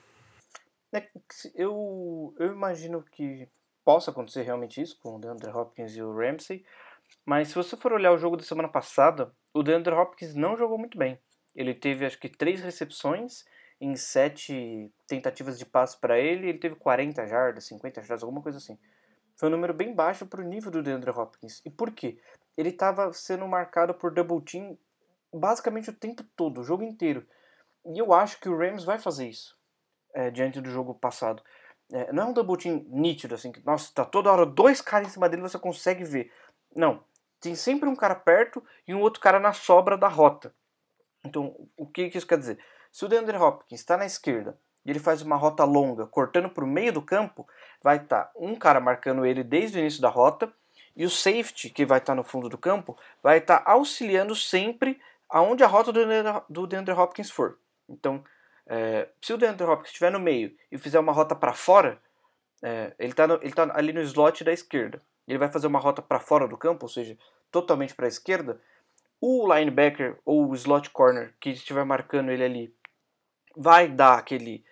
É, 0.92 1.08
eu, 1.54 2.34
eu 2.38 2.52
imagino 2.52 3.02
que 3.02 3.48
possa 3.84 4.10
acontecer 4.10 4.42
realmente 4.42 4.80
isso 4.80 4.98
com 5.00 5.16
o 5.16 5.18
DeAndre 5.18 5.50
Hopkins 5.50 5.96
e 5.96 6.02
o 6.02 6.14
Ramsey, 6.14 6.64
mas 7.24 7.48
se 7.48 7.54
você 7.54 7.76
for 7.76 7.92
olhar 7.92 8.12
o 8.12 8.18
jogo 8.18 8.36
da 8.36 8.44
semana 8.44 8.68
passada, 8.68 9.32
o 9.54 9.62
DeAndre 9.62 9.94
Hopkins 9.94 10.34
não 10.34 10.56
jogou 10.56 10.78
muito 10.78 10.98
bem. 10.98 11.18
Ele 11.54 11.74
teve 11.74 12.04
acho 12.04 12.18
que 12.18 12.28
três 12.28 12.60
recepções 12.60 13.44
em 13.80 13.96
sete 13.96 14.92
tentativas 15.06 15.58
de 15.58 15.64
passe 15.64 15.98
para 15.98 16.18
ele, 16.18 16.48
ele 16.48 16.58
teve 16.58 16.76
40 16.76 17.26
jardas, 17.26 17.66
50 17.66 18.02
jardas, 18.02 18.22
alguma 18.22 18.42
coisa 18.42 18.58
assim. 18.58 18.78
Foi 19.36 19.48
um 19.48 19.52
número 19.52 19.74
bem 19.74 19.94
baixo 19.94 20.26
para 20.26 20.40
o 20.40 20.44
nível 20.44 20.70
do 20.70 20.82
DeAndre 20.82 21.10
Hopkins. 21.10 21.60
E 21.64 21.70
por 21.70 21.90
quê? 21.92 22.18
Ele 22.56 22.70
estava 22.70 23.12
sendo 23.12 23.46
marcado 23.46 23.94
por 23.94 24.12
double 24.12 24.40
team 24.40 24.78
basicamente 25.32 25.90
o 25.90 25.92
tempo 25.92 26.24
todo, 26.34 26.60
o 26.60 26.64
jogo 26.64 26.82
inteiro. 26.82 27.26
E 27.84 27.98
eu 27.98 28.12
acho 28.12 28.40
que 28.40 28.48
o 28.48 28.56
Rams 28.56 28.84
vai 28.84 28.98
fazer 28.98 29.28
isso 29.28 29.56
é, 30.14 30.30
diante 30.30 30.60
do 30.60 30.70
jogo 30.70 30.94
passado. 30.94 31.42
É, 31.92 32.10
não 32.12 32.24
é 32.24 32.26
um 32.26 32.32
double 32.32 32.56
team 32.56 32.84
nítido, 32.88 33.34
assim, 33.34 33.52
que, 33.52 33.64
nossa, 33.64 33.92
tá 33.94 34.04
toda 34.04 34.32
hora 34.32 34.46
dois 34.46 34.80
caras 34.80 35.08
em 35.08 35.10
cima 35.10 35.28
dele 35.28 35.42
você 35.42 35.58
consegue 35.58 36.02
ver. 36.02 36.32
Não. 36.74 37.04
Tem 37.38 37.54
sempre 37.54 37.88
um 37.88 37.94
cara 37.94 38.14
perto 38.14 38.64
e 38.88 38.94
um 38.94 39.00
outro 39.00 39.20
cara 39.20 39.38
na 39.38 39.52
sobra 39.52 39.96
da 39.98 40.08
rota. 40.08 40.54
Então, 41.24 41.54
o 41.76 41.86
que, 41.86 42.08
que 42.08 42.16
isso 42.16 42.26
quer 42.26 42.38
dizer? 42.38 42.58
Se 42.90 43.04
o 43.04 43.08
DeAndre 43.08 43.36
Hopkins 43.36 43.80
está 43.80 43.96
na 43.96 44.06
esquerda 44.06 44.58
e 44.86 44.90
ele 44.90 45.00
faz 45.00 45.20
uma 45.20 45.34
rota 45.34 45.64
longa, 45.64 46.06
cortando 46.06 46.48
para 46.48 46.64
o 46.64 46.66
meio 46.66 46.92
do 46.92 47.02
campo, 47.02 47.46
vai 47.82 47.96
estar 47.96 48.26
tá 48.26 48.32
um 48.36 48.54
cara 48.54 48.78
marcando 48.78 49.26
ele 49.26 49.42
desde 49.42 49.76
o 49.76 49.80
início 49.80 50.00
da 50.00 50.08
rota 50.08 50.50
e 50.94 51.04
o 51.04 51.10
safety, 51.10 51.68
que 51.70 51.84
vai 51.84 51.98
estar 51.98 52.12
tá 52.12 52.14
no 52.14 52.22
fundo 52.22 52.48
do 52.48 52.56
campo, 52.56 52.96
vai 53.20 53.38
estar 53.38 53.58
tá 53.58 53.72
auxiliando 53.72 54.36
sempre 54.36 55.00
aonde 55.28 55.64
a 55.64 55.66
rota 55.66 55.92
do 56.48 56.66
DeAndre 56.68 56.94
Hopkins 56.94 57.32
for. 57.32 57.58
Então, 57.88 58.24
é, 58.64 59.08
se 59.20 59.32
o 59.32 59.36
DeAndre 59.36 59.66
Hopkins 59.66 59.88
estiver 59.88 60.12
no 60.12 60.20
meio 60.20 60.56
e 60.70 60.78
fizer 60.78 61.00
uma 61.00 61.12
rota 61.12 61.34
para 61.34 61.52
fora, 61.52 62.00
é, 62.62 62.94
ele 62.96 63.10
está 63.10 63.26
tá 63.26 63.76
ali 63.76 63.92
no 63.92 64.00
slot 64.02 64.44
da 64.44 64.52
esquerda. 64.52 65.02
Ele 65.26 65.38
vai 65.38 65.48
fazer 65.48 65.66
uma 65.66 65.80
rota 65.80 66.00
para 66.00 66.20
fora 66.20 66.46
do 66.46 66.56
campo, 66.56 66.84
ou 66.84 66.88
seja, 66.88 67.18
totalmente 67.50 67.92
para 67.92 68.06
a 68.06 68.08
esquerda. 68.08 68.60
O 69.20 69.52
linebacker 69.52 70.16
ou 70.24 70.48
o 70.48 70.54
slot 70.54 70.90
corner 70.90 71.34
que 71.40 71.50
estiver 71.50 71.84
marcando 71.84 72.30
ele 72.30 72.44
ali 72.44 72.76
vai 73.56 73.88
dar 73.88 74.18
aquele, 74.18 74.64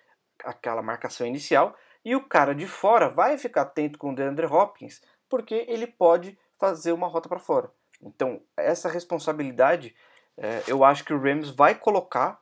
aquela 0.44 0.82
marcação 0.82 1.26
inicial 1.26 1.76
e 2.04 2.14
o 2.14 2.26
cara 2.26 2.54
de 2.54 2.66
fora 2.66 3.08
vai 3.08 3.38
ficar 3.38 3.62
atento 3.62 3.98
com 3.98 4.10
o 4.10 4.14
DeAndre 4.14 4.46
Hopkins 4.46 5.00
porque 5.28 5.64
ele 5.68 5.86
pode 5.86 6.38
fazer 6.58 6.92
uma 6.92 7.08
rota 7.08 7.28
para 7.28 7.38
fora. 7.38 7.70
Então, 8.02 8.40
essa 8.56 8.88
responsabilidade 8.88 9.94
é, 10.36 10.62
eu 10.66 10.84
acho 10.84 11.04
que 11.04 11.12
o 11.12 11.20
Rams 11.20 11.50
vai 11.50 11.74
colocar 11.74 12.40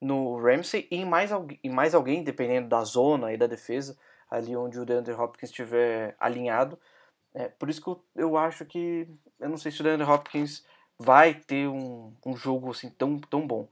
no 0.00 0.40
Ramsey 0.40 0.88
e 0.90 0.96
em 0.96 1.04
mais, 1.04 1.30
em 1.62 1.70
mais 1.70 1.94
alguém, 1.94 2.24
dependendo 2.24 2.68
da 2.68 2.82
zona 2.82 3.32
e 3.32 3.36
da 3.36 3.46
defesa, 3.46 3.96
ali 4.30 4.56
onde 4.56 4.78
o 4.78 4.84
DeAndre 4.84 5.14
Hopkins 5.14 5.50
estiver 5.50 6.16
alinhado. 6.18 6.78
É, 7.34 7.48
por 7.48 7.68
isso 7.68 7.80
que 7.80 7.88
eu, 7.88 8.04
eu 8.16 8.36
acho 8.36 8.64
que. 8.64 9.08
Eu 9.38 9.48
não 9.48 9.56
sei 9.56 9.70
se 9.70 9.80
o 9.80 9.84
DeAndre 9.84 10.08
Hopkins 10.08 10.64
vai 10.98 11.34
ter 11.34 11.68
um, 11.68 12.12
um 12.24 12.36
jogo 12.36 12.70
assim 12.70 12.90
tão, 12.90 13.18
tão 13.18 13.46
bom. 13.46 13.68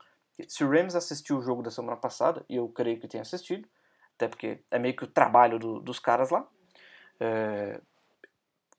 Se 0.48 0.64
o 0.64 0.70
Rams 0.70 0.94
assistiu 0.94 1.38
o 1.38 1.42
jogo 1.42 1.62
da 1.62 1.70
semana 1.70 1.96
passada, 1.96 2.44
e 2.48 2.56
eu 2.56 2.68
creio 2.68 3.00
que 3.00 3.08
tenha 3.08 3.22
assistido, 3.22 3.68
até 4.16 4.28
porque 4.28 4.62
é 4.70 4.78
meio 4.78 4.94
que 4.94 5.04
o 5.04 5.06
trabalho 5.06 5.58
do, 5.58 5.80
dos 5.80 5.98
caras 5.98 6.30
lá, 6.30 6.46
é, 7.18 7.80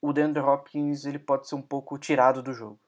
o 0.02 0.14
DeAndre 0.14 0.42
Hopkins 0.42 1.06
ele 1.06 1.20
pode 1.20 1.48
ser 1.48 1.56
um 1.56 1.62
pouco 1.62 1.98
tirado 1.98 2.42
do 2.42 2.54
jogo. 2.54 2.80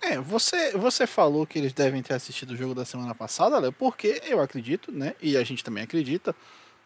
É, 0.00 0.18
você, 0.18 0.72
você 0.72 1.06
falou 1.06 1.46
que 1.46 1.58
eles 1.58 1.72
devem 1.72 2.02
ter 2.02 2.12
assistido 2.12 2.50
o 2.50 2.56
jogo 2.56 2.74
da 2.74 2.84
semana 2.84 3.14
passada, 3.14 3.58
Léo, 3.58 3.72
porque 3.72 4.20
eu 4.26 4.40
acredito, 4.40 4.92
né, 4.92 5.14
e 5.20 5.36
a 5.36 5.42
gente 5.42 5.64
também 5.64 5.82
acredita, 5.82 6.36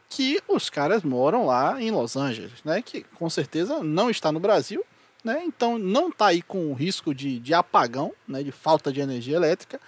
que 0.09 0.40
os 0.46 0.70
caras 0.70 1.02
moram 1.02 1.44
lá 1.44 1.83
em 1.83 1.90
Los 1.90 2.16
Angeles, 2.16 2.62
né, 2.64 2.81
que 2.81 3.02
com 3.02 3.28
certeza 3.28 3.83
não 3.83 4.09
está 4.09 4.31
no 4.31 4.38
Brasil, 4.38 4.85
né, 5.24 5.42
então 5.44 5.78
não 5.78 6.11
está 6.11 6.28
aí 6.28 6.40
com 6.40 6.70
o 6.70 6.74
risco 6.74 7.12
de, 7.12 7.40
de 7.40 7.52
apagão, 7.52 8.14
né, 8.26 8.42
de 8.42 8.52
falta 8.52 8.92
de 8.92 9.00
energia 9.00 9.37
elétrica, 9.37 9.81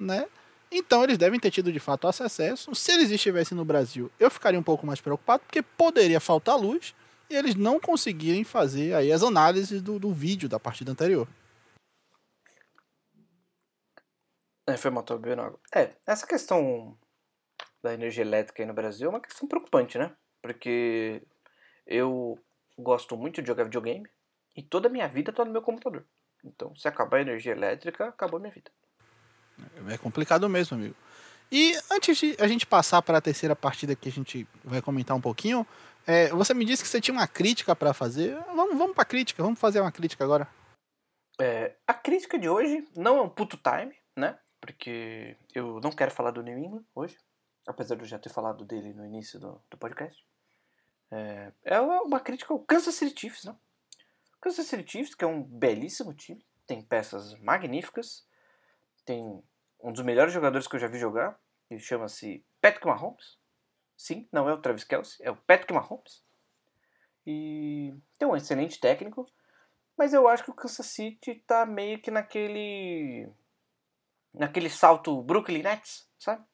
né, 0.00 0.26
então 0.70 1.02
eles 1.02 1.18
devem 1.18 1.40
ter 1.40 1.50
tido 1.50 1.72
de 1.72 1.80
fato 1.80 2.06
acesso. 2.06 2.74
Se 2.74 2.92
eles 2.92 3.10
estivessem 3.10 3.56
no 3.56 3.64
Brasil, 3.64 4.10
eu 4.20 4.30
ficaria 4.30 4.58
um 4.58 4.62
pouco 4.62 4.86
mais 4.86 5.00
preocupado, 5.00 5.42
porque 5.44 5.62
poderia 5.62 6.20
faltar 6.20 6.56
luz 6.56 6.94
e 7.28 7.34
eles 7.34 7.56
não 7.56 7.80
conseguirem 7.80 8.44
fazer 8.44 8.94
aí 8.94 9.10
as 9.10 9.22
análises 9.22 9.82
do, 9.82 9.98
do 9.98 10.12
vídeo 10.12 10.48
da 10.48 10.60
partida 10.60 10.92
anterior. 10.92 11.26
É, 14.66 14.76
foi 14.76 14.90
motor 14.90 15.18
bebendo. 15.18 15.58
É, 15.74 15.90
essa 16.06 16.24
questão 16.24 16.96
da 17.82 17.92
energia 17.92 18.22
elétrica 18.22 18.62
aí 18.62 18.66
no 18.66 18.74
Brasil 18.74 19.08
é 19.08 19.10
uma 19.10 19.20
questão 19.20 19.48
preocupante, 19.48 19.98
né? 19.98 20.14
Porque 20.40 21.22
eu 21.84 22.38
gosto 22.78 23.16
muito 23.16 23.42
de 23.42 23.48
jogar 23.48 23.64
videogame 23.64 24.08
e 24.56 24.62
toda 24.62 24.88
a 24.88 24.90
minha 24.90 25.08
vida 25.08 25.32
tá 25.32 25.44
no 25.44 25.50
meu 25.50 25.62
computador. 25.62 26.06
Então, 26.44 26.74
se 26.76 26.86
acabar 26.86 27.18
a 27.18 27.22
energia 27.22 27.52
elétrica, 27.52 28.06
acabou 28.08 28.38
a 28.38 28.40
minha 28.40 28.52
vida. 28.52 28.70
É 29.88 29.98
complicado 29.98 30.48
mesmo, 30.48 30.76
amigo. 30.76 30.94
E 31.52 31.74
antes 31.90 32.16
de 32.16 32.36
a 32.38 32.46
gente 32.46 32.66
passar 32.66 33.02
para 33.02 33.18
a 33.18 33.20
terceira 33.20 33.56
partida 33.56 33.96
que 33.96 34.08
a 34.08 34.12
gente 34.12 34.46
vai 34.64 34.80
comentar 34.80 35.16
um 35.16 35.20
pouquinho, 35.20 35.66
é, 36.06 36.28
você 36.28 36.54
me 36.54 36.64
disse 36.64 36.82
que 36.82 36.88
você 36.88 37.00
tinha 37.00 37.14
uma 37.14 37.26
crítica 37.26 37.74
para 37.74 37.92
fazer. 37.92 38.36
Vamos, 38.54 38.78
vamos 38.78 38.94
para 38.94 39.04
crítica, 39.04 39.42
vamos 39.42 39.58
fazer 39.58 39.80
uma 39.80 39.90
crítica 39.90 40.22
agora. 40.22 40.48
É, 41.40 41.74
a 41.86 41.94
crítica 41.94 42.38
de 42.38 42.48
hoje 42.48 42.86
não 42.96 43.16
é 43.18 43.22
um 43.22 43.28
puto 43.28 43.56
time, 43.56 43.94
né? 44.16 44.38
porque 44.60 45.36
eu 45.54 45.80
não 45.80 45.90
quero 45.90 46.10
falar 46.10 46.30
do 46.30 46.42
New 46.42 46.58
England 46.58 46.84
hoje, 46.94 47.18
apesar 47.66 47.96
de 47.96 48.02
eu 48.02 48.06
já 48.08 48.18
ter 48.18 48.28
falado 48.28 48.64
dele 48.64 48.92
no 48.92 49.04
início 49.04 49.40
do, 49.40 49.60
do 49.70 49.78
podcast. 49.78 50.24
É, 51.10 51.52
é 51.64 51.80
uma 51.80 52.20
crítica 52.20 52.52
ao 52.52 52.60
Kansas 52.60 52.94
City 52.94 53.18
Chiefs, 53.18 53.44
não? 53.44 53.58
Kansas 54.40 54.66
City 54.66 54.88
Chiefs, 54.88 55.14
que 55.14 55.24
é 55.24 55.26
um 55.26 55.42
belíssimo 55.42 56.14
time, 56.14 56.46
tem 56.66 56.82
peças 56.82 57.34
magníficas, 57.40 58.26
tem 59.04 59.42
um 59.82 59.92
dos 59.92 60.04
melhores 60.04 60.32
jogadores 60.32 60.66
que 60.66 60.76
eu 60.76 60.80
já 60.80 60.86
vi 60.86 60.98
jogar, 60.98 61.38
que 61.68 61.78
chama-se 61.78 62.44
Patrick 62.60 62.86
Mahomes. 62.86 63.38
Sim, 63.96 64.28
não 64.32 64.48
é 64.48 64.52
o 64.54 64.60
Travis 64.60 64.84
Kelsey, 64.84 65.24
é 65.24 65.30
o 65.30 65.36
Patrick 65.36 65.72
Mahomes. 65.72 66.24
E 67.26 67.94
tem 68.18 68.26
um 68.26 68.36
excelente 68.36 68.80
técnico, 68.80 69.26
mas 69.96 70.14
eu 70.14 70.26
acho 70.26 70.44
que 70.44 70.50
o 70.50 70.54
Kansas 70.54 70.86
City 70.86 71.34
tá 71.46 71.66
meio 71.66 72.00
que 72.00 72.10
naquele 72.10 73.28
naquele 74.32 74.70
salto 74.70 75.22
Brooklyn 75.22 75.62
Nets, 75.62 76.08
sabe? 76.18 76.44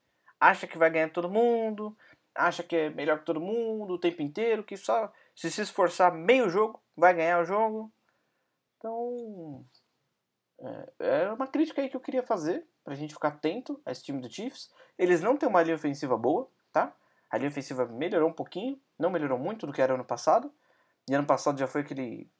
Acha 0.40 0.66
que 0.66 0.78
vai 0.78 0.90
ganhar 0.90 1.10
todo 1.10 1.30
mundo, 1.30 1.96
acha 2.34 2.62
que 2.62 2.74
é 2.74 2.90
melhor 2.90 3.20
que 3.20 3.24
todo 3.24 3.40
mundo 3.40 3.94
o 3.94 3.98
tempo 3.98 4.22
inteiro, 4.22 4.64
que 4.64 4.76
só 4.76 5.12
se 5.34 5.50
se 5.50 5.62
esforçar 5.62 6.12
meio 6.12 6.48
jogo 6.48 6.82
vai 6.96 7.14
ganhar 7.14 7.40
o 7.40 7.44
jogo. 7.44 7.92
Então, 8.78 9.64
é, 10.60 10.92
é 10.98 11.32
uma 11.32 11.46
crítica 11.46 11.80
aí 11.80 11.88
que 11.88 11.96
eu 11.96 12.00
queria 12.00 12.22
fazer 12.22 12.66
pra 12.86 12.94
gente 12.94 13.14
ficar 13.14 13.28
atento 13.28 13.82
a 13.84 13.90
esse 13.90 14.04
time 14.04 14.20
do 14.20 14.30
Chiefs. 14.32 14.70
Eles 14.96 15.20
não 15.20 15.36
têm 15.36 15.48
uma 15.48 15.60
linha 15.60 15.74
ofensiva 15.74 16.16
boa, 16.16 16.48
tá? 16.72 16.94
A 17.28 17.36
linha 17.36 17.50
ofensiva 17.50 17.84
melhorou 17.84 18.30
um 18.30 18.32
pouquinho, 18.32 18.80
não 18.96 19.10
melhorou 19.10 19.36
muito 19.36 19.66
do 19.66 19.72
que 19.72 19.82
era 19.82 19.94
ano 19.94 20.04
passado. 20.04 20.54
E 21.10 21.12
ano 21.12 21.26
passado 21.26 21.58
já 21.58 21.66
foi 21.66 21.80
aquele. 21.80 22.30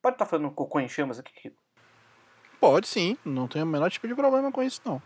Pode 0.00 0.14
estar 0.14 0.24
tá 0.24 0.30
falando 0.30 0.50
cocô 0.52 0.80
em 0.80 0.88
chamas 0.88 1.18
aqui, 1.18 1.34
Kiko? 1.34 1.62
Pode 2.58 2.88
sim, 2.88 3.18
não 3.26 3.46
tenho 3.46 3.66
o 3.66 3.68
menor 3.68 3.90
tipo 3.90 4.08
de 4.08 4.14
problema 4.14 4.50
com 4.50 4.62
isso, 4.62 4.80
não. 4.86 5.02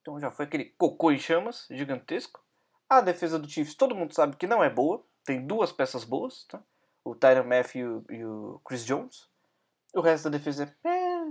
Então 0.00 0.20
já 0.20 0.30
foi 0.30 0.44
aquele 0.44 0.66
cocô 0.78 1.10
em 1.10 1.18
chamas 1.18 1.66
gigantesco. 1.68 2.40
A 2.88 3.00
defesa 3.00 3.40
do 3.40 3.48
Chiefs 3.48 3.74
todo 3.74 3.94
mundo 3.94 4.14
sabe 4.14 4.36
que 4.36 4.46
não 4.46 4.62
é 4.62 4.70
boa. 4.70 5.04
Tem 5.24 5.44
duas 5.44 5.72
peças 5.72 6.04
boas, 6.04 6.44
tá? 6.44 6.62
O 7.04 7.12
Tyron 7.16 7.44
Matthew 7.44 8.04
e 8.08 8.24
o 8.24 8.60
Chris 8.64 8.84
Jones. 8.84 9.28
O 9.92 10.00
resto 10.00 10.30
da 10.30 10.38
defesa 10.38 10.72
é. 10.84 11.24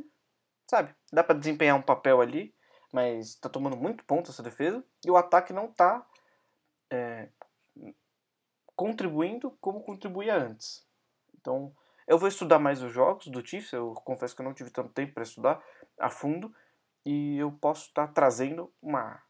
Sabe? 0.69 0.93
Dá 1.11 1.23
para 1.23 1.39
desempenhar 1.39 1.77
um 1.77 1.81
papel 1.81 2.19
ali, 2.19 2.53
mas 2.91 3.35
tá 3.35 3.49
tomando 3.49 3.75
muito 3.75 4.03
ponto 4.05 4.31
essa 4.31 4.43
defesa. 4.43 4.83
E 5.05 5.11
o 5.11 5.17
ataque 5.17 5.53
não 5.53 5.71
tá 5.71 6.05
é, 6.91 7.29
contribuindo 8.75 9.51
como 9.59 9.83
contribuía 9.83 10.35
antes. 10.35 10.85
Então, 11.35 11.73
eu 12.07 12.17
vou 12.17 12.27
estudar 12.27 12.59
mais 12.59 12.81
os 12.81 12.91
jogos 12.91 13.27
do 13.27 13.45
Chiefs. 13.45 13.73
Eu 13.73 13.93
confesso 13.93 14.35
que 14.35 14.41
eu 14.41 14.45
não 14.45 14.53
tive 14.53 14.69
tanto 14.69 14.93
tempo 14.93 15.13
para 15.13 15.23
estudar 15.23 15.63
a 15.99 16.09
fundo. 16.09 16.53
E 17.05 17.37
eu 17.37 17.51
posso 17.51 17.87
estar 17.87 18.07
tá 18.07 18.13
trazendo 18.13 18.73
uma, 18.81 19.21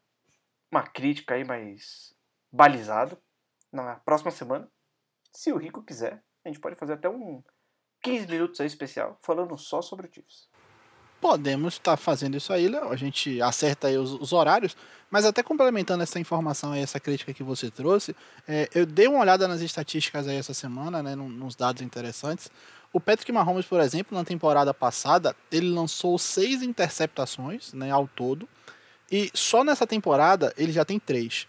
uma 0.70 0.82
crítica 0.82 1.34
aí 1.34 1.44
mais 1.44 2.14
balizada 2.52 3.20
na 3.72 3.96
próxima 3.96 4.30
semana. 4.30 4.70
Se 5.32 5.52
o 5.52 5.56
Rico 5.56 5.82
quiser, 5.82 6.22
a 6.44 6.48
gente 6.48 6.60
pode 6.60 6.76
fazer 6.76 6.94
até 6.94 7.08
um 7.08 7.42
15 8.02 8.26
minutos 8.26 8.60
aí 8.60 8.66
especial 8.66 9.18
falando 9.22 9.56
só 9.58 9.82
sobre 9.82 10.06
o 10.06 10.12
Chiefs. 10.12 10.47
Podemos 11.20 11.74
estar 11.74 11.92
tá 11.92 11.96
fazendo 11.96 12.36
isso 12.36 12.52
aí, 12.52 12.68
Léo. 12.68 12.90
A 12.90 12.96
gente 12.96 13.42
acerta 13.42 13.88
aí 13.88 13.98
os, 13.98 14.12
os, 14.12 14.32
horários. 14.32 14.76
Mas 15.10 15.24
até 15.24 15.42
complementando 15.42 16.02
essa 16.02 16.20
informação 16.20 16.72
aí, 16.72 16.82
essa 16.82 17.00
crítica 17.00 17.32
que 17.32 17.42
você 17.42 17.70
trouxe, 17.70 18.14
é, 18.46 18.68
eu 18.74 18.86
dei 18.86 19.08
uma 19.08 19.20
olhada 19.20 19.48
nas 19.48 19.60
estatísticas 19.60 20.28
aí 20.28 20.36
essa 20.36 20.54
semana, 20.54 21.02
né, 21.02 21.16
nos 21.16 21.56
dados 21.56 21.82
interessantes. 21.82 22.50
O 22.92 23.00
Patrick 23.00 23.32
Mahomes, 23.32 23.66
por 23.66 23.80
exemplo, 23.80 24.16
na 24.16 24.24
temporada 24.24 24.72
passada, 24.72 25.34
ele 25.50 25.68
lançou 25.70 26.18
seis 26.18 26.62
interceptações, 26.62 27.72
né, 27.72 27.90
ao 27.90 28.06
todo. 28.06 28.48
E 29.10 29.30
só 29.34 29.64
nessa 29.64 29.86
temporada 29.86 30.52
ele 30.56 30.72
já 30.72 30.84
tem 30.84 30.98
três. 30.98 31.46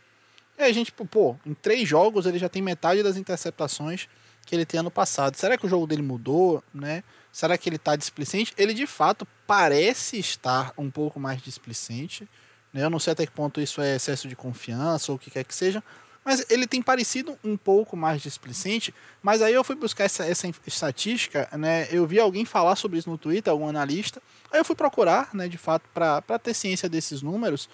E 0.57 0.63
a 0.63 0.71
gente, 0.71 0.91
pô, 0.91 1.35
em 1.45 1.53
três 1.53 1.87
jogos 1.87 2.25
ele 2.25 2.39
já 2.39 2.49
tem 2.49 2.61
metade 2.61 3.03
das 3.03 3.17
interceptações 3.17 4.07
que 4.45 4.55
ele 4.55 4.65
tem 4.65 4.79
ano 4.79 4.89
passado. 4.91 5.35
Será 5.35 5.57
que 5.57 5.65
o 5.65 5.69
jogo 5.69 5.85
dele 5.85 6.01
mudou, 6.01 6.63
né? 6.73 7.03
Será 7.31 7.57
que 7.57 7.69
ele 7.69 7.75
está 7.75 7.95
displicente? 7.95 8.53
Ele 8.57 8.73
de 8.73 8.87
fato 8.87 9.27
parece 9.45 10.17
estar 10.17 10.73
um 10.77 10.89
pouco 10.89 11.19
mais 11.19 11.41
displicente. 11.41 12.27
Né? 12.73 12.83
Eu 12.83 12.89
não 12.89 12.99
sei 12.99 13.13
até 13.13 13.25
que 13.25 13.31
ponto 13.31 13.61
isso 13.61 13.81
é 13.81 13.95
excesso 13.95 14.27
de 14.27 14.35
confiança 14.35 15.11
ou 15.11 15.15
o 15.15 15.19
que 15.19 15.31
quer 15.31 15.43
que 15.43 15.53
seja, 15.53 15.83
mas 16.23 16.45
ele 16.49 16.67
tem 16.67 16.81
parecido 16.81 17.37
um 17.43 17.55
pouco 17.55 17.95
mais 17.95 18.21
displicente. 18.21 18.93
Mas 19.21 19.41
aí 19.41 19.53
eu 19.53 19.63
fui 19.63 19.75
buscar 19.75 20.03
essa, 20.03 20.25
essa 20.25 20.47
estatística, 20.67 21.47
né? 21.57 21.87
Eu 21.91 22.05
vi 22.05 22.19
alguém 22.19 22.45
falar 22.45 22.75
sobre 22.75 22.99
isso 22.99 23.09
no 23.09 23.17
Twitter, 23.17 23.51
algum 23.51 23.67
analista. 23.67 24.21
Aí 24.51 24.59
eu 24.59 24.65
fui 24.65 24.75
procurar, 24.75 25.29
né, 25.33 25.47
de 25.47 25.57
fato, 25.57 25.83
para 25.93 26.39
ter 26.39 26.53
ciência 26.53 26.89
desses 26.89 27.21
números. 27.21 27.69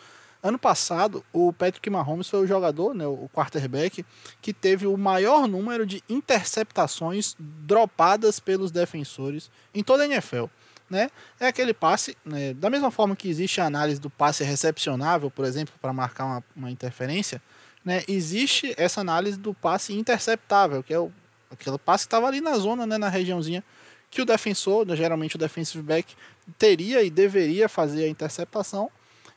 Ano 0.46 0.60
passado, 0.60 1.26
o 1.34 1.52
Patrick 1.52 1.90
Mahomes 1.90 2.30
foi 2.30 2.44
o 2.44 2.46
jogador, 2.46 2.94
né, 2.94 3.08
o 3.08 3.28
quarterback, 3.34 4.06
que 4.40 4.54
teve 4.54 4.86
o 4.86 4.96
maior 4.96 5.48
número 5.48 5.88
de 5.88 6.04
interceptações 6.08 7.36
dropadas 7.40 8.40
pelos 8.40 8.70
defensores 8.70 9.50
em 9.74 9.84
toda 9.84 10.04
a 10.04 10.06
NFL. 10.06 10.46
Né? 10.88 11.10
É 11.40 11.48
aquele 11.48 11.74
passe, 11.74 12.16
né, 12.24 12.54
da 12.54 12.70
mesma 12.70 12.92
forma 12.92 13.16
que 13.16 13.28
existe 13.28 13.60
a 13.60 13.66
análise 13.66 14.00
do 14.00 14.08
passe 14.08 14.44
recepcionável, 14.44 15.32
por 15.32 15.46
exemplo, 15.46 15.74
para 15.82 15.92
marcar 15.92 16.26
uma, 16.26 16.44
uma 16.56 16.70
interferência, 16.70 17.42
né, 17.84 18.04
existe 18.08 18.72
essa 18.78 19.02
análise 19.02 19.40
do 19.40 19.52
passe 19.52 19.94
interceptável, 19.98 20.84
que 20.84 20.94
é 20.94 21.00
o, 21.00 21.12
aquele 21.50 21.80
passe 21.80 22.04
que 22.04 22.10
estava 22.10 22.28
ali 22.28 22.40
na 22.40 22.56
zona, 22.56 22.86
né, 22.86 23.00
na 23.00 23.10
regiãozinha, 23.10 23.64
que 24.12 24.22
o 24.22 24.26
defensor, 24.26 24.86
geralmente 24.96 25.38
o 25.38 25.40
defensive 25.40 25.84
back, 25.84 26.14
teria 26.56 27.02
e 27.02 27.10
deveria 27.10 27.68
fazer 27.68 28.04
a 28.04 28.08
interceptação 28.08 28.92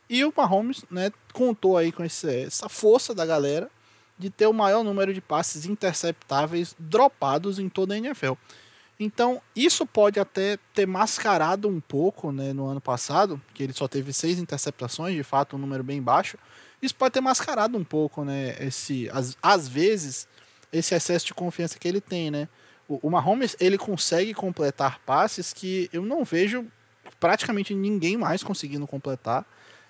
e 0.09 0.25
o 0.25 0.33
Mahomes 0.35 0.83
né, 0.89 1.11
contou 1.31 1.77
aí 1.77 1.91
com 1.91 2.03
esse, 2.03 2.43
essa 2.43 2.67
força 2.67 3.13
da 3.13 3.25
galera 3.25 3.69
de 4.17 4.29
ter 4.29 4.47
o 4.47 4.53
maior 4.53 4.83
número 4.83 5.13
de 5.13 5.21
passes 5.21 5.65
interceptáveis 5.65 6.75
dropados 6.77 7.59
em 7.59 7.69
toda 7.69 7.93
a 7.93 7.97
NFL. 7.97 8.33
Então, 8.99 9.41
isso 9.55 9.85
pode 9.85 10.19
até 10.19 10.57
ter 10.73 10.85
mascarado 10.85 11.69
um 11.69 11.79
pouco 11.79 12.33
né, 12.33 12.51
no 12.51 12.65
ano 12.65 12.81
passado, 12.81 13.41
que 13.53 13.63
ele 13.63 13.71
só 13.71 13.87
teve 13.87 14.11
seis 14.11 14.39
interceptações, 14.39 15.15
de 15.15 15.23
fato, 15.23 15.55
um 15.55 15.59
número 15.59 15.83
bem 15.83 16.01
baixo. 16.01 16.37
Isso 16.81 16.93
pode 16.95 17.13
ter 17.13 17.21
mascarado 17.21 17.77
um 17.77 17.83
pouco, 17.83 18.25
né, 18.25 18.57
esse, 18.59 19.09
às, 19.13 19.37
às 19.41 19.69
vezes, 19.69 20.27
esse 20.73 20.93
excesso 20.93 21.27
de 21.27 21.33
confiança 21.33 21.79
que 21.79 21.87
ele 21.87 22.01
tem, 22.01 22.29
né? 22.29 22.49
O, 22.89 23.07
o 23.07 23.09
Mahomes, 23.09 23.55
ele 23.59 23.77
consegue 23.77 24.33
completar 24.33 24.99
passes 25.05 25.53
que 25.53 25.89
eu 25.93 26.01
não 26.01 26.25
vejo 26.25 26.65
praticamente 27.19 27.73
ninguém 27.73 28.17
mais 28.17 28.43
conseguindo 28.43 28.85
completar 28.85 29.45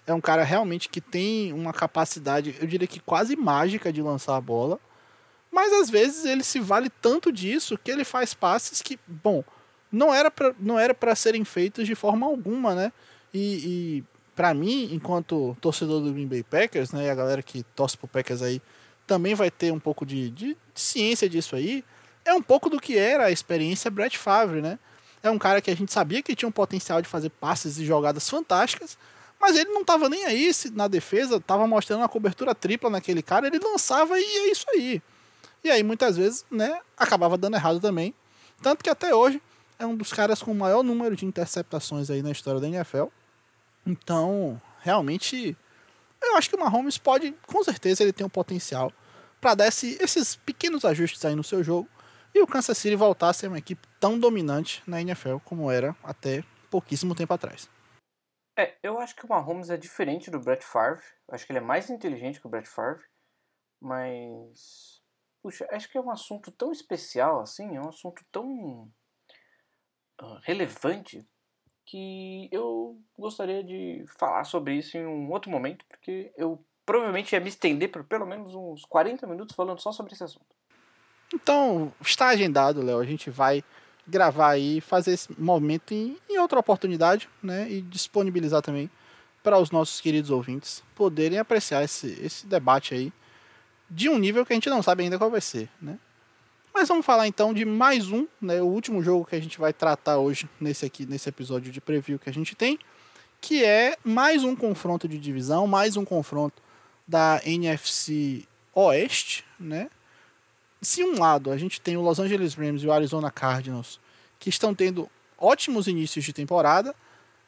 é 0.05 0.13
um 0.13 0.21
cara 0.21 0.43
realmente 0.43 0.89
que 0.89 1.01
tem 1.01 1.53
uma 1.53 1.73
capacidade, 1.73 2.55
eu 2.59 2.67
diria 2.67 2.87
que 2.87 2.99
quase 2.99 3.35
mágica 3.35 3.91
de 3.93 4.01
lançar 4.01 4.35
a 4.35 4.41
bola. 4.41 4.79
Mas 5.51 5.73
às 5.73 5.89
vezes 5.89 6.25
ele 6.25 6.43
se 6.43 6.59
vale 6.59 6.89
tanto 6.89 7.31
disso 7.31 7.77
que 7.77 7.89
ele 7.89 8.03
faz 8.03 8.33
passes 8.33 8.81
que, 8.81 8.99
bom, 9.07 9.43
não 9.91 10.13
era 10.13 10.31
não 10.59 10.77
era 10.77 10.93
para 10.93 11.15
serem 11.15 11.43
feitos 11.43 11.87
de 11.87 11.95
forma 11.95 12.25
alguma, 12.27 12.75
né? 12.75 12.91
E, 13.33 13.39
e 13.39 14.03
para 14.35 14.53
mim, 14.53 14.89
enquanto 14.93 15.57
torcedor 15.59 16.01
do 16.01 16.13
Green 16.13 16.27
Bay 16.27 16.43
Packers, 16.43 16.91
né, 16.91 17.07
e 17.07 17.09
a 17.09 17.15
galera 17.15 17.43
que 17.43 17.63
torce 17.75 17.97
pro 17.97 18.07
Packers 18.07 18.41
aí 18.41 18.61
também 19.05 19.33
vai 19.33 19.49
ter 19.49 19.73
um 19.73 19.79
pouco 19.79 20.05
de, 20.05 20.29
de, 20.29 20.53
de 20.53 20.81
ciência 20.81 21.27
disso 21.27 21.55
aí, 21.55 21.83
é 22.23 22.33
um 22.33 22.41
pouco 22.41 22.69
do 22.69 22.79
que 22.79 22.97
era 22.97 23.25
a 23.25 23.31
experiência 23.31 23.89
Brett 23.89 24.17
Favre, 24.17 24.61
né? 24.61 24.77
É 25.21 25.29
um 25.29 25.37
cara 25.37 25.61
que 25.61 25.69
a 25.69 25.75
gente 25.75 25.91
sabia 25.91 26.21
que 26.21 26.35
tinha 26.35 26.47
um 26.47 26.53
potencial 26.53 27.01
de 27.01 27.07
fazer 27.07 27.29
passes 27.29 27.77
e 27.77 27.85
jogadas 27.85 28.29
fantásticas, 28.29 28.97
mas 29.39 29.55
ele 29.55 29.71
não 29.71 29.81
estava 29.81 30.09
nem 30.09 30.25
aí 30.25 30.53
se 30.53 30.69
na 30.69 30.87
defesa, 30.87 31.37
estava 31.37 31.65
mostrando 31.65 32.01
uma 32.01 32.09
cobertura 32.09 32.53
tripla 32.53 32.89
naquele 32.89 33.21
cara, 33.21 33.47
ele 33.47 33.59
lançava 33.59 34.19
e 34.19 34.23
é 34.23 34.51
isso 34.51 34.65
aí. 34.69 35.01
E 35.63 35.69
aí 35.69 35.83
muitas 35.83 36.17
vezes, 36.17 36.45
né, 36.51 36.79
acabava 36.97 37.37
dando 37.37 37.55
errado 37.55 37.79
também. 37.79 38.13
Tanto 38.61 38.83
que 38.83 38.89
até 38.89 39.15
hoje 39.15 39.41
é 39.77 39.85
um 39.85 39.95
dos 39.95 40.11
caras 40.11 40.41
com 40.41 40.51
o 40.51 40.55
maior 40.55 40.83
número 40.83 41.15
de 41.15 41.25
interceptações 41.25 42.09
aí 42.09 42.21
na 42.21 42.31
história 42.31 42.59
da 42.59 42.67
NFL. 42.67 43.05
Então, 43.85 44.61
realmente, 44.81 45.55
eu 46.21 46.35
acho 46.35 46.49
que 46.49 46.55
o 46.55 46.59
Mahomes 46.59 46.97
pode, 46.97 47.33
com 47.47 47.63
certeza, 47.63 48.03
ele 48.03 48.13
tem 48.13 48.25
um 48.25 48.29
potencial 48.29 48.91
para 49.39 49.55
dar 49.55 49.67
esse, 49.67 49.97
esses 50.01 50.35
pequenos 50.35 50.83
ajustes 50.83 51.23
aí 51.23 51.33
no 51.33 51.43
seu 51.43 51.63
jogo 51.63 51.87
e 52.35 52.41
o 52.41 52.47
Kansas 52.47 52.77
City 52.77 52.95
voltar 52.95 53.29
a 53.29 53.33
ser 53.33 53.47
uma 53.47 53.57
equipe 53.57 53.87
tão 53.99 54.19
dominante 54.19 54.83
na 54.85 55.01
NFL 55.01 55.37
como 55.45 55.71
era 55.71 55.95
até 56.03 56.43
pouquíssimo 56.69 57.15
tempo 57.15 57.33
atrás. 57.33 57.69
É, 58.59 58.75
eu 58.83 58.99
acho 58.99 59.15
que 59.15 59.25
o 59.25 59.29
Mahomes 59.29 59.69
é 59.69 59.77
diferente 59.77 60.29
do 60.29 60.37
Brett 60.37 60.65
Favre. 60.65 61.05
Eu 61.29 61.33
acho 61.33 61.45
que 61.45 61.51
ele 61.53 61.59
é 61.59 61.61
mais 61.61 61.89
inteligente 61.89 62.41
que 62.41 62.47
o 62.47 62.49
Brett 62.49 62.67
Favre. 62.67 63.05
Mas. 63.79 65.01
Puxa, 65.41 65.65
acho 65.71 65.89
que 65.89 65.97
é 65.97 66.01
um 66.01 66.11
assunto 66.11 66.51
tão 66.51 66.69
especial 66.69 67.39
assim, 67.39 67.77
é 67.77 67.79
um 67.79 67.87
assunto 67.87 68.21
tão 68.29 68.91
uh, 70.21 70.39
relevante 70.43 71.25
que 71.85 72.49
eu 72.51 73.01
gostaria 73.17 73.63
de 73.63 74.03
falar 74.19 74.43
sobre 74.43 74.75
isso 74.75 74.97
em 74.97 75.07
um 75.07 75.31
outro 75.31 75.49
momento, 75.49 75.85
porque 75.87 76.33
eu 76.35 76.61
provavelmente 76.85 77.31
ia 77.31 77.39
me 77.39 77.47
estender 77.47 77.89
por 77.89 78.03
pelo 78.03 78.25
menos 78.25 78.53
uns 78.53 78.83
40 78.83 79.25
minutos 79.25 79.55
falando 79.55 79.79
só 79.79 79.93
sobre 79.93 80.11
esse 80.11 80.23
assunto. 80.25 80.53
Então, 81.33 81.93
está 82.01 82.27
agendado, 82.27 82.83
Léo. 82.83 82.99
A 82.99 83.05
gente 83.05 83.29
vai 83.29 83.63
gravar 84.07 84.49
aí, 84.49 84.81
fazer 84.81 85.13
esse 85.13 85.29
momento 85.39 85.93
em, 85.93 86.17
em 86.29 86.37
outra 86.39 86.59
oportunidade, 86.59 87.29
né? 87.41 87.69
E 87.69 87.81
disponibilizar 87.81 88.61
também 88.61 88.89
para 89.43 89.57
os 89.57 89.71
nossos 89.71 90.01
queridos 90.01 90.29
ouvintes 90.29 90.83
poderem 90.95 91.39
apreciar 91.39 91.83
esse, 91.83 92.19
esse 92.21 92.45
debate 92.45 92.93
aí 92.93 93.13
de 93.89 94.09
um 94.09 94.17
nível 94.17 94.45
que 94.45 94.53
a 94.53 94.55
gente 94.55 94.69
não 94.69 94.83
sabe 94.83 95.03
ainda 95.03 95.17
qual 95.17 95.31
vai 95.31 95.41
ser, 95.41 95.69
né? 95.81 95.97
Mas 96.73 96.87
vamos 96.87 97.05
falar 97.05 97.27
então 97.27 97.53
de 97.53 97.65
mais 97.65 98.11
um, 98.11 98.27
né, 98.39 98.61
o 98.61 98.67
último 98.67 99.01
jogo 99.01 99.25
que 99.25 99.35
a 99.35 99.39
gente 99.39 99.59
vai 99.59 99.73
tratar 99.73 100.17
hoje 100.17 100.47
nesse 100.61 100.85
aqui 100.85 101.05
nesse 101.05 101.27
episódio 101.27 101.71
de 101.71 101.81
preview 101.81 102.19
que 102.19 102.29
a 102.29 102.33
gente 102.33 102.55
tem, 102.55 102.77
que 103.41 103.63
é 103.63 103.97
mais 104.03 104.43
um 104.43 104.55
confronto 104.55 105.07
de 105.07 105.17
divisão, 105.17 105.65
mais 105.65 105.97
um 105.97 106.05
confronto 106.05 106.61
da 107.07 107.41
NFC 107.43 108.45
Oeste, 108.73 109.43
né? 109.59 109.89
Se 110.81 111.03
um 111.03 111.19
lado 111.19 111.51
a 111.51 111.57
gente 111.57 111.81
tem 111.81 111.97
o 111.97 112.01
Los 112.01 112.19
Angeles 112.19 112.53
Rams 112.53 112.83
e 112.83 112.87
o 112.87 112.91
Arizona 112.91 113.29
Cardinals 113.31 113.99
que 114.39 114.49
estão 114.49 114.73
tendo 114.73 115.09
ótimos 115.37 115.87
inícios 115.87 116.23
de 116.23 116.31
temporada, 116.31 116.95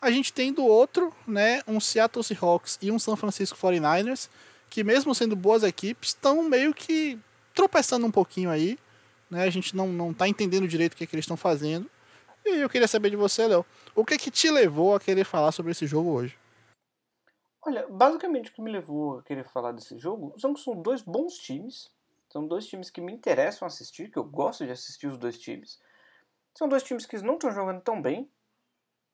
a 0.02 0.12
gente 0.12 0.34
tem 0.34 0.52
do 0.52 0.66
outro, 0.66 1.14
né, 1.28 1.62
um 1.68 1.80
Seattle 1.80 2.24
Seahawks 2.24 2.78
e 2.82 2.92
um 2.92 3.00
San 3.00 3.16
Francisco 3.16 3.58
49ers, 3.58 4.30
que 4.70 4.84
mesmo 4.84 5.14
sendo 5.14 5.36
boas 5.36 5.64
equipes, 5.64 6.10
estão 6.10 6.42
meio 6.44 6.74
que 6.74 7.20
tropeçando 7.54 8.06
um 8.06 8.12
pouquinho 8.12 8.50
aí, 8.50 8.80
né? 9.30 9.44
A 9.44 9.50
gente 9.50 9.76
não 9.76 9.88
não 9.88 10.14
tá 10.14 10.28
entendendo 10.28 10.68
direito 10.68 10.94
o 10.94 10.96
que, 10.98 11.04
é 11.04 11.08
que 11.08 11.16
eles 11.16 11.24
estão 11.24 11.38
fazendo. 11.38 11.90
E 12.46 12.58
eu 12.60 12.70
queria 12.70 12.88
saber 12.88 13.10
de 13.12 13.16
você, 13.16 13.48
Léo, 13.48 13.66
o 13.94 14.04
que 14.04 14.16
é 14.16 14.18
que 14.18 14.32
te 14.32 14.50
levou 14.50 14.96
a 14.96 15.00
querer 15.00 15.24
falar 15.24 15.52
sobre 15.52 15.72
esse 15.72 15.86
jogo 15.86 16.12
hoje? 16.12 16.38
Olha, 17.64 17.88
basicamente 17.88 18.50
o 18.50 18.54
que 18.54 18.62
me 18.62 18.72
levou 18.72 19.20
a 19.20 19.24
querer 19.24 19.48
falar 19.48 19.72
desse 19.72 19.98
jogo 20.00 20.34
são 20.40 20.54
que 20.54 20.62
são 20.62 20.82
dois 20.82 21.02
bons 21.04 21.36
times 21.36 21.92
São 22.32 22.48
dois 22.48 22.66
times 22.66 22.90
que 22.90 23.02
me 23.02 23.12
interessam 23.12 23.68
assistir, 23.68 24.10
que 24.10 24.18
eu 24.18 24.24
gosto 24.24 24.66
de 24.66 24.72
assistir 24.72 25.06
os 25.06 25.18
dois 25.18 25.38
times. 25.38 25.78
São 26.58 26.70
dois 26.70 26.82
times 26.82 27.06
que 27.06 27.22
não 27.22 27.34
estão 27.34 27.52
jogando 27.52 27.82
tão 27.82 28.02
bem, 28.02 28.32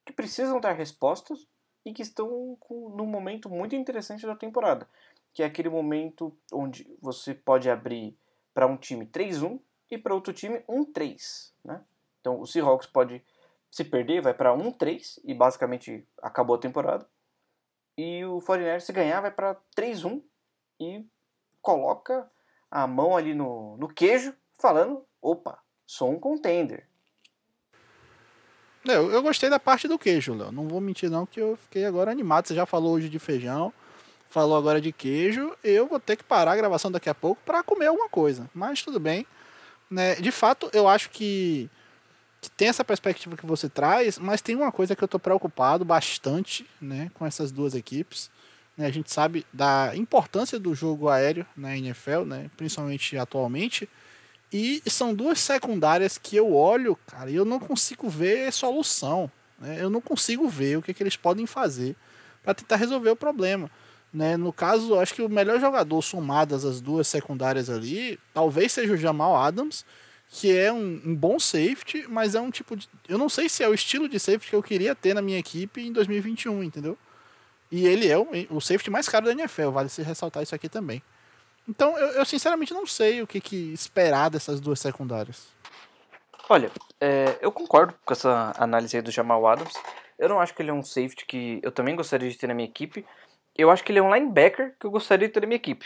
que 0.05 0.13
precisam 0.13 0.59
dar 0.59 0.73
respostas 0.73 1.47
e 1.83 1.91
que 1.91 2.03
estão 2.03 2.55
com, 2.59 2.89
num 2.89 3.07
momento 3.07 3.49
muito 3.49 3.75
interessante 3.75 4.23
da 4.23 4.35
temporada, 4.35 4.87
que 5.33 5.41
é 5.41 5.47
aquele 5.47 5.67
momento 5.67 6.37
onde 6.53 6.87
você 7.01 7.33
pode 7.33 7.67
abrir 7.71 8.15
para 8.53 8.67
um 8.67 8.77
time 8.77 9.07
3-1 9.07 9.59
e 9.89 9.97
para 9.97 10.13
outro 10.13 10.31
time 10.31 10.59
1-3, 10.69 11.53
né? 11.65 11.83
Então 12.21 12.39
o 12.39 12.45
Seahawks 12.45 12.87
pode 12.87 13.23
se 13.71 13.83
perder, 13.83 14.21
vai 14.21 14.35
para 14.35 14.55
1-3 14.55 15.19
e 15.23 15.33
basicamente 15.33 16.07
acabou 16.21 16.55
a 16.55 16.59
temporada. 16.59 17.09
E 17.97 18.23
o 18.25 18.37
49ers 18.41 18.81
se 18.81 18.93
ganhar 18.93 19.21
vai 19.21 19.31
para 19.31 19.55
3-1 19.75 20.21
e 20.79 21.03
coloca 21.63 22.29
a 22.69 22.85
mão 22.85 23.15
ali 23.15 23.33
no, 23.33 23.77
no 23.77 23.87
queijo, 23.87 24.33
falando: 24.59 25.03
opa, 25.21 25.59
sou 25.85 26.11
um 26.11 26.19
contender. 26.19 26.87
Eu, 28.85 29.11
eu 29.11 29.21
gostei 29.21 29.49
da 29.49 29.59
parte 29.59 29.87
do 29.87 29.99
queijo, 29.99 30.33
Léo. 30.33 30.51
Não 30.51 30.67
vou 30.67 30.79
mentir, 30.79 31.09
não, 31.09 31.25
que 31.25 31.39
eu 31.39 31.57
fiquei 31.57 31.85
agora 31.85 32.11
animado. 32.11 32.47
Você 32.47 32.55
já 32.55 32.65
falou 32.65 32.93
hoje 32.93 33.09
de 33.09 33.19
feijão, 33.19 33.73
falou 34.29 34.57
agora 34.57 34.79
de 34.79 34.91
queijo. 34.91 35.53
Eu 35.63 35.87
vou 35.87 35.99
ter 35.99 36.15
que 36.15 36.23
parar 36.23 36.53
a 36.53 36.55
gravação 36.55 36.91
daqui 36.91 37.09
a 37.09 37.15
pouco 37.15 37.41
para 37.45 37.63
comer 37.63 37.87
alguma 37.87 38.07
coisa. 38.07 38.49
Mas 38.53 38.81
tudo 38.81 38.99
bem. 38.99 39.25
Né? 39.89 40.15
De 40.15 40.31
fato, 40.31 40.69
eu 40.73 40.87
acho 40.87 41.09
que, 41.09 41.69
que 42.41 42.49
tem 42.51 42.69
essa 42.69 42.83
perspectiva 42.83 43.35
que 43.35 43.45
você 43.45 43.67
traz, 43.67 44.17
mas 44.17 44.41
tem 44.41 44.55
uma 44.55 44.71
coisa 44.71 44.95
que 44.95 45.03
eu 45.03 45.07
estou 45.07 45.19
preocupado 45.19 45.83
bastante 45.83 46.65
né, 46.81 47.11
com 47.13 47.25
essas 47.25 47.51
duas 47.51 47.75
equipes. 47.75 48.29
Né? 48.77 48.85
A 48.85 48.91
gente 48.91 49.11
sabe 49.11 49.45
da 49.51 49.91
importância 49.95 50.59
do 50.59 50.75
jogo 50.75 51.09
aéreo 51.09 51.45
na 51.55 51.75
NFL, 51.75 52.21
né? 52.25 52.49
principalmente 52.55 53.17
atualmente. 53.17 53.89
E 54.53 54.81
são 54.87 55.13
duas 55.13 55.39
secundárias 55.39 56.17
que 56.17 56.35
eu 56.35 56.53
olho, 56.53 56.97
cara, 57.07 57.29
e 57.29 57.35
eu 57.35 57.43
não 57.43 57.59
consigo 57.59 58.07
ver 58.07 58.51
solução. 58.53 59.29
Né? 59.59 59.77
Eu 59.81 59.89
não 59.89 59.99
consigo 59.99 60.47
ver 60.47 60.77
o 60.77 60.81
que, 60.81 60.93
que 60.93 61.03
eles 61.03 61.17
podem 61.17 61.45
fazer 61.45 61.95
para 62.43 62.53
tentar 62.53 62.77
resolver 62.77 63.09
o 63.09 63.15
problema. 63.15 63.69
Né? 64.13 64.37
No 64.37 64.53
caso, 64.53 64.97
acho 64.99 65.13
que 65.13 65.21
o 65.21 65.29
melhor 65.29 65.59
jogador 65.59 66.01
somadas 66.01 66.63
as 66.63 66.79
duas 66.79 67.07
secundárias 67.07 67.69
ali, 67.69 68.17
talvez 68.33 68.71
seja 68.71 68.93
o 68.93 68.97
Jamal 68.97 69.35
Adams, 69.35 69.83
que 70.29 70.55
é 70.55 70.71
um, 70.71 71.01
um, 71.05 71.15
bom 71.15 71.39
safety, 71.39 72.05
mas 72.07 72.35
é 72.35 72.41
um 72.41 72.51
tipo 72.51 72.75
de. 72.75 72.87
Eu 73.07 73.17
não 73.17 73.29
sei 73.29 73.49
se 73.49 73.63
é 73.63 73.69
o 73.69 73.73
estilo 73.73 74.07
de 74.09 74.19
safety 74.19 74.49
que 74.49 74.55
eu 74.55 74.63
queria 74.63 74.93
ter 74.95 75.13
na 75.13 75.21
minha 75.21 75.37
equipe 75.37 75.81
em 75.81 75.91
2021, 75.91 76.63
entendeu? 76.63 76.97
E 77.71 77.85
ele 77.85 78.07
é 78.07 78.17
o, 78.17 78.27
o 78.51 78.61
safety 78.61 78.89
mais 78.89 79.09
caro 79.09 79.25
da 79.25 79.31
NFL, 79.31 79.71
vale 79.71 79.89
se 79.89 80.01
ressaltar 80.01 80.43
isso 80.43 80.55
aqui 80.55 80.69
também. 80.69 81.01
Então, 81.67 81.97
eu, 81.97 82.07
eu, 82.11 82.25
sinceramente 82.25 82.73
não 82.73 82.85
sei 82.85 83.21
o 83.21 83.27
que, 83.27 83.41
que, 83.41 83.73
esperar 83.73 84.29
dessas 84.29 84.61
duas 84.61 84.79
secundárias. 84.79 85.49
Olha, 86.49 86.71
é, 87.01 87.37
eu 87.41 87.51
concordo 87.51 87.93
com 88.05 88.13
essa 88.13 88.53
análise 88.57 88.95
aí 88.95 89.01
do 89.01 89.11
Jamal 89.11 89.45
Adams. 89.45 89.73
Eu 90.17 90.29
não 90.29 90.39
acho 90.39 90.53
que 90.53 90.61
ele 90.61 90.69
é 90.69 90.73
um 90.73 90.83
safety 90.83 91.25
que 91.25 91.59
eu 91.61 91.71
também 91.71 91.95
gostaria 91.95 92.29
de 92.29 92.37
ter 92.37 92.47
na 92.47 92.53
minha 92.53 92.69
equipe. 92.69 93.05
Eu 93.55 93.69
acho 93.69 93.83
que 93.83 93.91
ele 93.91 93.99
é 93.99 94.01
um 94.01 94.13
linebacker 94.13 94.75
que 94.79 94.85
eu 94.85 94.91
gostaria 94.91 95.27
de 95.27 95.33
ter 95.33 95.41
na 95.41 95.47
minha 95.47 95.57
equipe. 95.57 95.85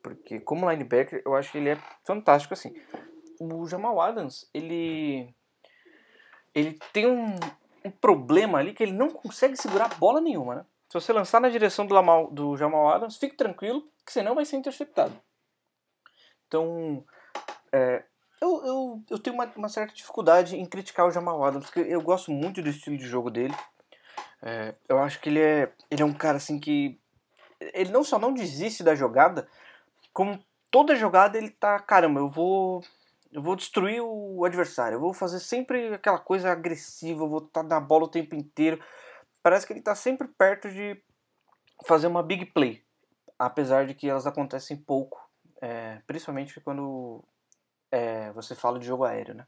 Porque 0.00 0.38
como 0.38 0.70
linebacker, 0.70 1.22
eu 1.24 1.34
acho 1.34 1.50
que 1.50 1.58
ele 1.58 1.70
é 1.70 1.78
fantástico 2.04 2.54
assim. 2.54 2.72
O 3.40 3.66
Jamal 3.66 4.00
Adams, 4.00 4.48
ele 4.54 5.34
ele 6.54 6.78
tem 6.92 7.06
um, 7.06 7.34
um 7.84 7.90
problema 7.90 8.58
ali 8.58 8.72
que 8.72 8.82
ele 8.82 8.92
não 8.92 9.10
consegue 9.10 9.56
segurar 9.56 9.98
bola 9.98 10.20
nenhuma, 10.20 10.54
né? 10.54 10.64
Se 10.88 10.94
você 10.94 11.12
lançar 11.12 11.40
na 11.40 11.48
direção 11.48 11.86
do, 11.86 11.94
Lamal, 11.94 12.30
do 12.30 12.56
Jamal 12.56 12.88
Adams, 12.88 13.16
fique 13.16 13.36
tranquilo 13.36 13.82
que 14.04 14.12
você 14.12 14.22
não 14.22 14.34
vai 14.34 14.44
ser 14.44 14.56
interceptado. 14.56 15.20
Então, 16.46 17.04
é, 17.72 18.04
eu, 18.40 18.64
eu, 18.64 19.02
eu 19.10 19.18
tenho 19.18 19.34
uma, 19.34 19.46
uma, 19.56 19.68
certa 19.68 19.94
dificuldade 19.94 20.56
em 20.56 20.64
criticar 20.64 21.06
o 21.06 21.10
Jamal 21.10 21.42
Adams, 21.42 21.66
porque 21.66 21.80
eu 21.80 22.00
gosto 22.00 22.30
muito 22.30 22.62
do 22.62 22.68
estilo 22.68 22.96
de 22.96 23.06
jogo 23.06 23.30
dele. 23.30 23.54
É, 24.42 24.74
eu 24.88 24.98
acho 24.98 25.20
que 25.20 25.28
ele 25.28 25.40
é, 25.40 25.72
ele 25.90 26.02
é 26.02 26.04
um 26.04 26.14
cara 26.14 26.36
assim 26.36 26.58
que. 26.58 27.00
Ele 27.58 27.90
não 27.90 28.04
só 28.04 28.18
não 28.18 28.34
desiste 28.34 28.84
da 28.84 28.94
jogada, 28.94 29.48
como 30.12 30.38
toda 30.70 30.94
jogada 30.94 31.38
ele 31.38 31.50
tá, 31.50 31.78
caramba, 31.80 32.20
eu 32.20 32.28
vou. 32.28 32.82
Eu 33.32 33.42
vou 33.42 33.56
destruir 33.56 34.00
o 34.00 34.44
adversário, 34.44 34.96
eu 34.96 35.00
vou 35.00 35.12
fazer 35.12 35.40
sempre 35.40 35.92
aquela 35.92 36.18
coisa 36.18 36.50
agressiva, 36.50 37.22
eu 37.22 37.28
vou 37.28 37.38
estar 37.38 37.62
tá 37.62 37.68
na 37.68 37.80
bola 37.80 38.04
o 38.04 38.08
tempo 38.08 38.34
inteiro. 38.34 38.82
Parece 39.46 39.64
que 39.64 39.72
ele 39.72 39.78
está 39.78 39.94
sempre 39.94 40.26
perto 40.26 40.68
de 40.68 41.00
fazer 41.86 42.08
uma 42.08 42.20
big 42.20 42.46
play 42.46 42.84
apesar 43.38 43.86
de 43.86 43.94
que 43.94 44.08
elas 44.08 44.26
acontecem 44.26 44.76
pouco, 44.76 45.20
é, 45.62 46.02
principalmente 46.04 46.60
quando 46.60 47.22
é, 47.92 48.32
você 48.32 48.56
fala 48.56 48.76
de 48.80 48.86
jogo 48.86 49.04
aéreo, 49.04 49.36
né? 49.36 49.46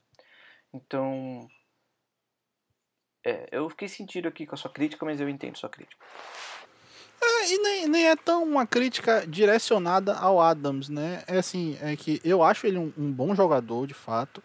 Então, 0.73 1.49
é, 3.27 3.49
eu 3.51 3.69
fiquei 3.71 3.89
sentido 3.89 4.29
aqui 4.29 4.47
com 4.47 4.55
a 4.55 4.59
sua 4.59 4.71
crítica, 4.71 5.05
mas 5.05 5.21
eu 5.21 5.29
entendo 5.29 5.59
sua 5.59 5.69
crítica. 5.69 6.01
É, 7.21 7.53
e 7.53 7.59
nem, 7.59 7.89
nem 7.89 8.07
é 8.07 8.15
tão 8.15 8.45
uma 8.45 8.65
crítica 8.65 9.27
direcionada 9.27 10.15
ao 10.15 10.41
Adams, 10.41 10.89
né? 10.89 11.25
É 11.27 11.39
assim, 11.39 11.77
é 11.83 11.97
que 11.97 12.21
eu 12.23 12.45
acho 12.45 12.69
ele 12.69 12.79
um, 12.79 12.93
um 12.97 13.11
bom 13.11 13.35
jogador, 13.35 13.85
de 13.85 13.95
fato. 13.95 14.41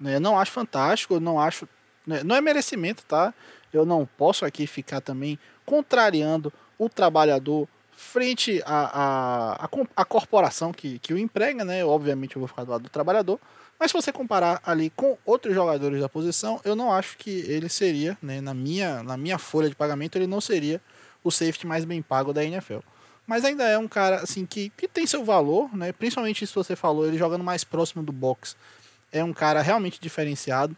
Né? 0.00 0.18
Não 0.18 0.36
acho 0.36 0.50
fantástico, 0.50 1.20
não 1.20 1.40
acho. 1.40 1.68
Né? 2.04 2.24
Não 2.24 2.34
é 2.34 2.40
merecimento, 2.40 3.04
tá? 3.06 3.32
Eu 3.76 3.86
não 3.86 4.06
posso 4.16 4.44
aqui 4.44 4.66
ficar 4.66 5.00
também 5.00 5.38
contrariando 5.64 6.52
o 6.78 6.88
trabalhador 6.88 7.68
frente 7.96 8.62
à, 8.66 9.64
à, 9.64 9.68
à, 9.96 10.04
corporação 10.04 10.72
que, 10.72 10.98
que 10.98 11.14
o 11.14 11.18
emprega, 11.18 11.64
né? 11.64 11.84
Obviamente 11.84 12.36
eu 12.36 12.40
vou 12.40 12.46
ficar 12.46 12.64
do 12.64 12.70
lado 12.70 12.82
do 12.82 12.90
trabalhador. 12.90 13.40
Mas 13.78 13.90
se 13.90 13.96
você 13.96 14.12
comparar 14.12 14.60
ali 14.64 14.90
com 14.90 15.16
outros 15.24 15.54
jogadores 15.54 16.00
da 16.00 16.08
posição, 16.08 16.60
eu 16.64 16.76
não 16.76 16.92
acho 16.92 17.16
que 17.18 17.30
ele 17.30 17.68
seria, 17.68 18.16
né, 18.22 18.40
na, 18.40 18.54
minha, 18.54 19.02
na 19.02 19.16
minha 19.16 19.38
folha 19.38 19.68
de 19.68 19.74
pagamento, 19.74 20.16
ele 20.16 20.26
não 20.26 20.40
seria 20.40 20.80
o 21.22 21.30
safety 21.30 21.66
mais 21.66 21.84
bem 21.84 22.00
pago 22.00 22.32
da 22.32 22.44
NFL. 22.44 22.78
Mas 23.26 23.44
ainda 23.44 23.64
é 23.64 23.76
um 23.76 23.88
cara 23.88 24.16
assim 24.16 24.46
que, 24.46 24.70
que 24.70 24.86
tem 24.86 25.06
seu 25.06 25.24
valor, 25.24 25.74
né? 25.76 25.92
Principalmente 25.92 26.46
se 26.46 26.54
você 26.54 26.76
falou, 26.76 27.06
ele 27.06 27.18
jogando 27.18 27.42
mais 27.42 27.64
próximo 27.64 28.02
do 28.02 28.12
box. 28.12 28.56
É 29.10 29.24
um 29.24 29.32
cara 29.32 29.60
realmente 29.62 30.00
diferenciado. 30.00 30.76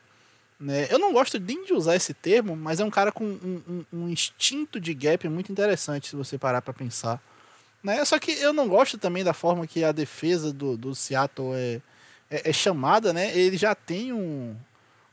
Né? 0.60 0.88
Eu 0.90 0.98
não 0.98 1.12
gosto 1.12 1.38
nem 1.38 1.64
de 1.64 1.72
usar 1.72 1.94
esse 1.94 2.12
termo, 2.12 2.56
mas 2.56 2.80
é 2.80 2.84
um 2.84 2.90
cara 2.90 3.12
com 3.12 3.24
um, 3.24 3.62
um, 3.68 3.84
um 3.92 4.08
instinto 4.08 4.80
de 4.80 4.92
gap 4.92 5.28
muito 5.28 5.52
interessante, 5.52 6.08
se 6.08 6.16
você 6.16 6.36
parar 6.36 6.60
para 6.60 6.74
pensar. 6.74 7.22
Né? 7.82 8.04
Só 8.04 8.18
que 8.18 8.32
eu 8.32 8.52
não 8.52 8.68
gosto 8.68 8.98
também 8.98 9.22
da 9.22 9.32
forma 9.32 9.66
que 9.66 9.84
a 9.84 9.92
defesa 9.92 10.52
do, 10.52 10.76
do 10.76 10.94
Seattle 10.94 11.54
é, 11.54 11.80
é, 12.30 12.50
é 12.50 12.52
chamada. 12.52 13.12
Né? 13.12 13.36
Ele 13.36 13.56
já 13.56 13.74
tem 13.74 14.12
um, 14.12 14.56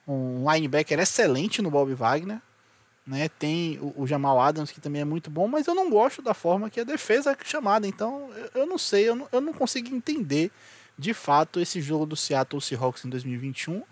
um 0.08 0.52
linebacker 0.52 1.00
excelente 1.00 1.62
no 1.62 1.70
Bob 1.70 1.94
Wagner. 1.94 2.42
Né? 3.06 3.30
Tem 3.30 3.78
o, 3.80 4.02
o, 4.02 4.08
Jamal 4.08 4.40
Adams, 4.40 4.72
que 4.72 4.82
também 4.82 5.02
é 5.04 5.06
muito 5.06 5.30
bom, 5.30 5.48
mas 5.48 5.68
eu 5.68 5.76
não 5.76 5.92
gosto 5.92 6.24
da 6.24 6.34
forma 6.34 6.72
que 6.72 6.80
a 6.80 6.84
defesa 6.84 7.32
é 7.32 7.38
chamada. 7.46 7.88
Então, 7.88 8.32
eu, 8.36 8.62
eu 8.62 8.66
não 8.66 8.80
sei, 8.80 9.08
eu 9.08 9.16
não, 9.16 9.28
eu 9.32 9.42
não 9.42 9.54
consigo 9.54 9.94
entender 9.96 10.52
de 10.98 11.14
fato 11.14 11.60
esse 11.60 11.80
jogo 11.82 12.06
do 12.06 12.16
Seattle 12.16 12.60
Seahawks 12.60 13.06
em 13.06 13.10
2021. 13.10 13.84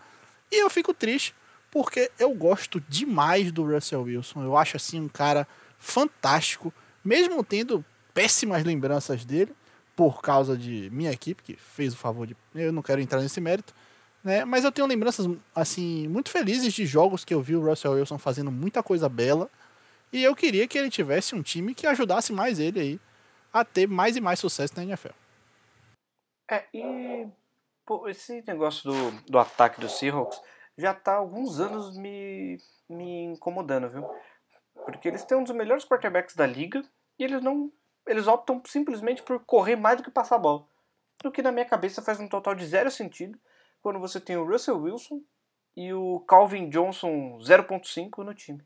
E 0.52 0.62
eu 0.64 0.70
fico 0.70 0.94
triste, 0.94 1.36
porque 1.74 2.12
eu 2.20 2.32
gosto 2.36 2.80
demais 2.88 3.52
do 3.52 3.64
Russell 3.64 4.04
Wilson. 4.04 4.44
Eu 4.44 4.56
acho 4.56 4.78
assim 4.78 5.02
um 5.02 5.10
cara 5.10 5.48
fantástico, 5.80 6.72
mesmo 7.04 7.44
tendo 7.44 7.84
péssimas 8.14 8.64
lembranças 8.64 9.26
dele 9.26 9.56
por 9.96 10.22
causa 10.22 10.56
de 10.56 10.88
minha 10.92 11.12
equipe 11.12 11.42
que 11.42 11.56
fez 11.56 11.96
o 11.96 11.98
favor 11.98 12.28
de, 12.28 12.38
eu 12.54 12.72
não 12.72 12.84
quero 12.84 13.02
entrar 13.02 13.20
nesse 13.22 13.42
mérito, 13.42 13.74
né? 14.24 14.46
Mas 14.46 14.64
eu 14.64 14.72
tenho 14.72 14.88
lembranças 14.88 15.28
assim 15.56 16.08
muito 16.08 16.30
felizes 16.30 16.72
de 16.74 16.86
jogos 16.86 17.26
que 17.26 17.34
eu 17.34 17.42
vi 17.42 17.56
o 17.56 17.66
Russell 17.66 17.94
Wilson 17.94 18.20
fazendo 18.20 18.52
muita 18.52 18.84
coisa 18.84 19.10
bela. 19.10 19.50
E 20.12 20.24
eu 20.24 20.36
queria 20.36 20.68
que 20.68 20.78
ele 20.78 20.92
tivesse 20.92 21.34
um 21.34 21.42
time 21.42 21.74
que 21.74 21.88
ajudasse 21.88 22.32
mais 22.32 22.60
ele 22.60 22.80
aí 22.80 23.00
a 23.52 23.66
ter 23.66 23.88
mais 23.88 24.16
e 24.16 24.22
mais 24.22 24.38
sucesso 24.38 24.74
na 24.76 24.84
NFL. 24.84 25.14
É, 26.52 26.66
e 26.72 27.28
pô, 27.84 28.08
esse 28.08 28.44
negócio 28.46 28.92
do, 28.92 29.12
do 29.28 29.40
ataque 29.40 29.82
do 29.82 29.90
Seahawks, 29.90 30.40
já 30.78 30.94
tá 30.94 31.14
há 31.14 31.18
alguns 31.18 31.60
anos 31.60 31.98
me, 31.98 32.58
me 32.90 33.24
incomodando, 33.24 33.90
viu? 33.90 34.10
Porque 34.86 35.08
eles 35.08 35.24
têm 35.24 35.38
um 35.38 35.44
dos 35.44 35.56
melhores 35.56 35.86
quarterbacks 35.86 36.36
da 36.36 36.46
liga 36.46 36.84
e 37.18 37.24
eles 37.24 37.42
não. 37.42 37.72
Eles 38.08 38.28
optam 38.28 38.62
simplesmente 38.66 39.24
por 39.24 39.40
correr 39.46 39.76
mais 39.76 39.98
do 39.98 40.04
que 40.04 40.12
passar 40.12 40.36
a 40.36 40.40
bola. 40.40 40.66
O 41.24 41.32
que 41.32 41.42
na 41.42 41.52
minha 41.52 41.66
cabeça 41.66 42.02
faz 42.02 42.20
um 42.20 42.28
total 42.28 42.54
de 42.54 42.66
zero 42.66 42.92
sentido 42.92 43.40
quando 43.82 44.00
você 44.00 44.20
tem 44.20 44.36
o 44.36 44.46
Russell 44.46 44.82
Wilson 44.82 45.22
e 45.76 45.94
o 45.94 46.20
Calvin 46.22 46.70
Johnson 46.70 47.38
0.5 47.40 48.24
no 48.24 48.34
time. 48.34 48.62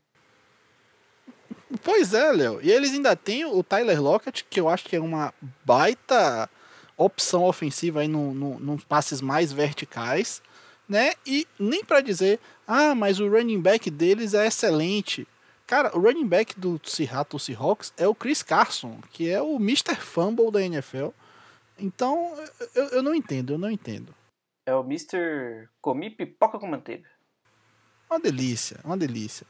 Pois 1.84 2.14
é, 2.14 2.32
Léo. 2.32 2.60
E 2.62 2.70
eles 2.70 2.92
ainda 2.92 3.14
têm 3.14 3.44
o 3.44 3.62
Tyler 3.62 4.02
Lockett, 4.02 4.44
que 4.44 4.58
eu 4.58 4.68
acho 4.68 4.84
que 4.84 4.96
é 4.96 5.00
uma 5.00 5.32
baita 5.64 6.50
opção 6.96 7.44
ofensiva 7.44 8.00
aí 8.00 8.08
no, 8.08 8.34
no, 8.34 8.58
nos 8.58 8.84
passes 8.84 9.20
mais 9.20 9.52
verticais 9.52 10.42
né? 10.88 11.12
E 11.26 11.46
nem 11.58 11.84
para 11.84 12.00
dizer, 12.00 12.40
ah, 12.66 12.94
mas 12.94 13.20
o 13.20 13.28
running 13.28 13.60
back 13.60 13.90
deles 13.90 14.34
é 14.34 14.46
excelente. 14.46 15.26
Cara, 15.66 15.96
o 15.96 16.00
running 16.00 16.26
back 16.26 16.58
do 16.58 16.80
Seattle 16.82 17.38
Seahawks 17.38 17.92
é 17.96 18.08
o 18.08 18.14
Chris 18.14 18.42
Carson, 18.42 18.98
que 19.12 19.28
é 19.28 19.40
o 19.42 19.56
Mr. 19.56 19.96
Fumble 19.96 20.50
da 20.50 20.62
NFL. 20.62 21.08
Então, 21.78 22.32
eu, 22.74 22.84
eu 22.86 23.02
não 23.02 23.14
entendo, 23.14 23.52
eu 23.52 23.58
não 23.58 23.70
entendo. 23.70 24.14
É 24.66 24.74
o 24.74 24.82
Mr. 24.82 25.68
Comi 25.80 26.10
pipoca 26.10 26.58
com 26.58 26.66
manteiga. 26.66 27.08
Uma 28.10 28.18
delícia, 28.18 28.80
uma 28.84 28.96
delícia. 28.96 29.46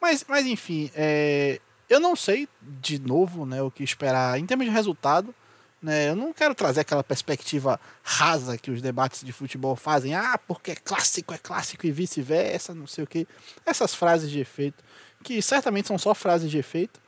Mas, 0.00 0.24
mas 0.28 0.46
enfim, 0.46 0.90
é, 0.94 1.60
eu 1.88 2.00
não 2.00 2.14
sei, 2.14 2.48
de 2.60 2.98
novo, 2.98 3.46
né, 3.46 3.62
o 3.62 3.70
que 3.70 3.82
esperar 3.82 4.38
em 4.38 4.46
termos 4.46 4.66
de 4.66 4.72
resultado. 4.72 5.34
Né, 5.82 6.10
eu 6.10 6.14
não 6.14 6.32
quero 6.32 6.54
trazer 6.54 6.80
aquela 6.80 7.02
perspectiva 7.02 7.80
rasa 8.04 8.56
que 8.56 8.70
os 8.70 8.80
debates 8.80 9.24
de 9.24 9.32
futebol 9.32 9.74
fazem. 9.74 10.14
Ah, 10.14 10.38
porque 10.38 10.70
é 10.70 10.76
clássico, 10.76 11.34
é 11.34 11.38
clássico 11.38 11.84
e 11.86 11.90
vice-versa, 11.90 12.72
não 12.72 12.86
sei 12.86 13.02
o 13.02 13.06
que. 13.06 13.26
Essas 13.66 13.92
frases 13.92 14.30
de 14.30 14.38
efeito, 14.38 14.82
que 15.24 15.42
certamente 15.42 15.88
são 15.88 15.98
só 15.98 16.14
frases 16.14 16.48
de 16.48 16.56
efeito, 16.56 17.00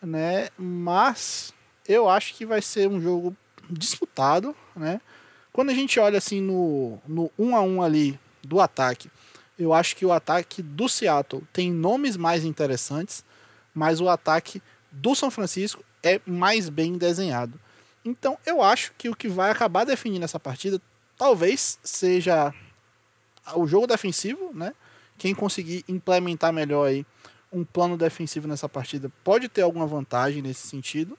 né? 0.00 0.48
Mas 0.56 1.52
eu 1.88 2.08
acho 2.08 2.34
que 2.34 2.46
vai 2.46 2.62
ser 2.62 2.88
um 2.88 3.00
jogo 3.00 3.36
disputado, 3.68 4.54
né? 4.76 5.00
Quando 5.52 5.70
a 5.70 5.74
gente 5.74 5.98
olha 5.98 6.18
assim 6.18 6.40
no, 6.40 6.98
no 7.06 7.30
1 7.36 7.56
a 7.56 7.60
1 7.60 7.82
ali 7.82 8.20
do 8.42 8.60
ataque, 8.60 9.10
eu 9.58 9.72
acho 9.72 9.96
que 9.96 10.06
o 10.06 10.12
ataque 10.12 10.62
do 10.62 10.88
Seattle 10.88 11.42
tem 11.52 11.72
nomes 11.72 12.16
mais 12.16 12.44
interessantes, 12.44 13.24
mas 13.74 14.00
o 14.00 14.08
ataque 14.08 14.62
do 14.90 15.14
São 15.14 15.30
Francisco 15.30 15.84
é 16.02 16.20
mais 16.24 16.68
bem 16.68 16.96
desenhado. 16.96 17.58
Então 18.04 18.38
eu 18.44 18.62
acho 18.62 18.92
que 18.98 19.08
o 19.08 19.14
que 19.14 19.28
vai 19.28 19.50
acabar 19.50 19.84
definindo 19.84 20.24
essa 20.24 20.40
partida 20.40 20.80
talvez 21.16 21.78
seja 21.82 22.52
o 23.54 23.66
jogo 23.66 23.86
defensivo, 23.86 24.50
né? 24.54 24.74
Quem 25.18 25.34
conseguir 25.34 25.84
implementar 25.88 26.52
melhor 26.52 26.88
aí 26.88 27.06
um 27.52 27.64
plano 27.64 27.96
defensivo 27.96 28.48
nessa 28.48 28.68
partida 28.68 29.10
pode 29.22 29.48
ter 29.48 29.62
alguma 29.62 29.86
vantagem 29.86 30.42
nesse 30.42 30.66
sentido. 30.66 31.18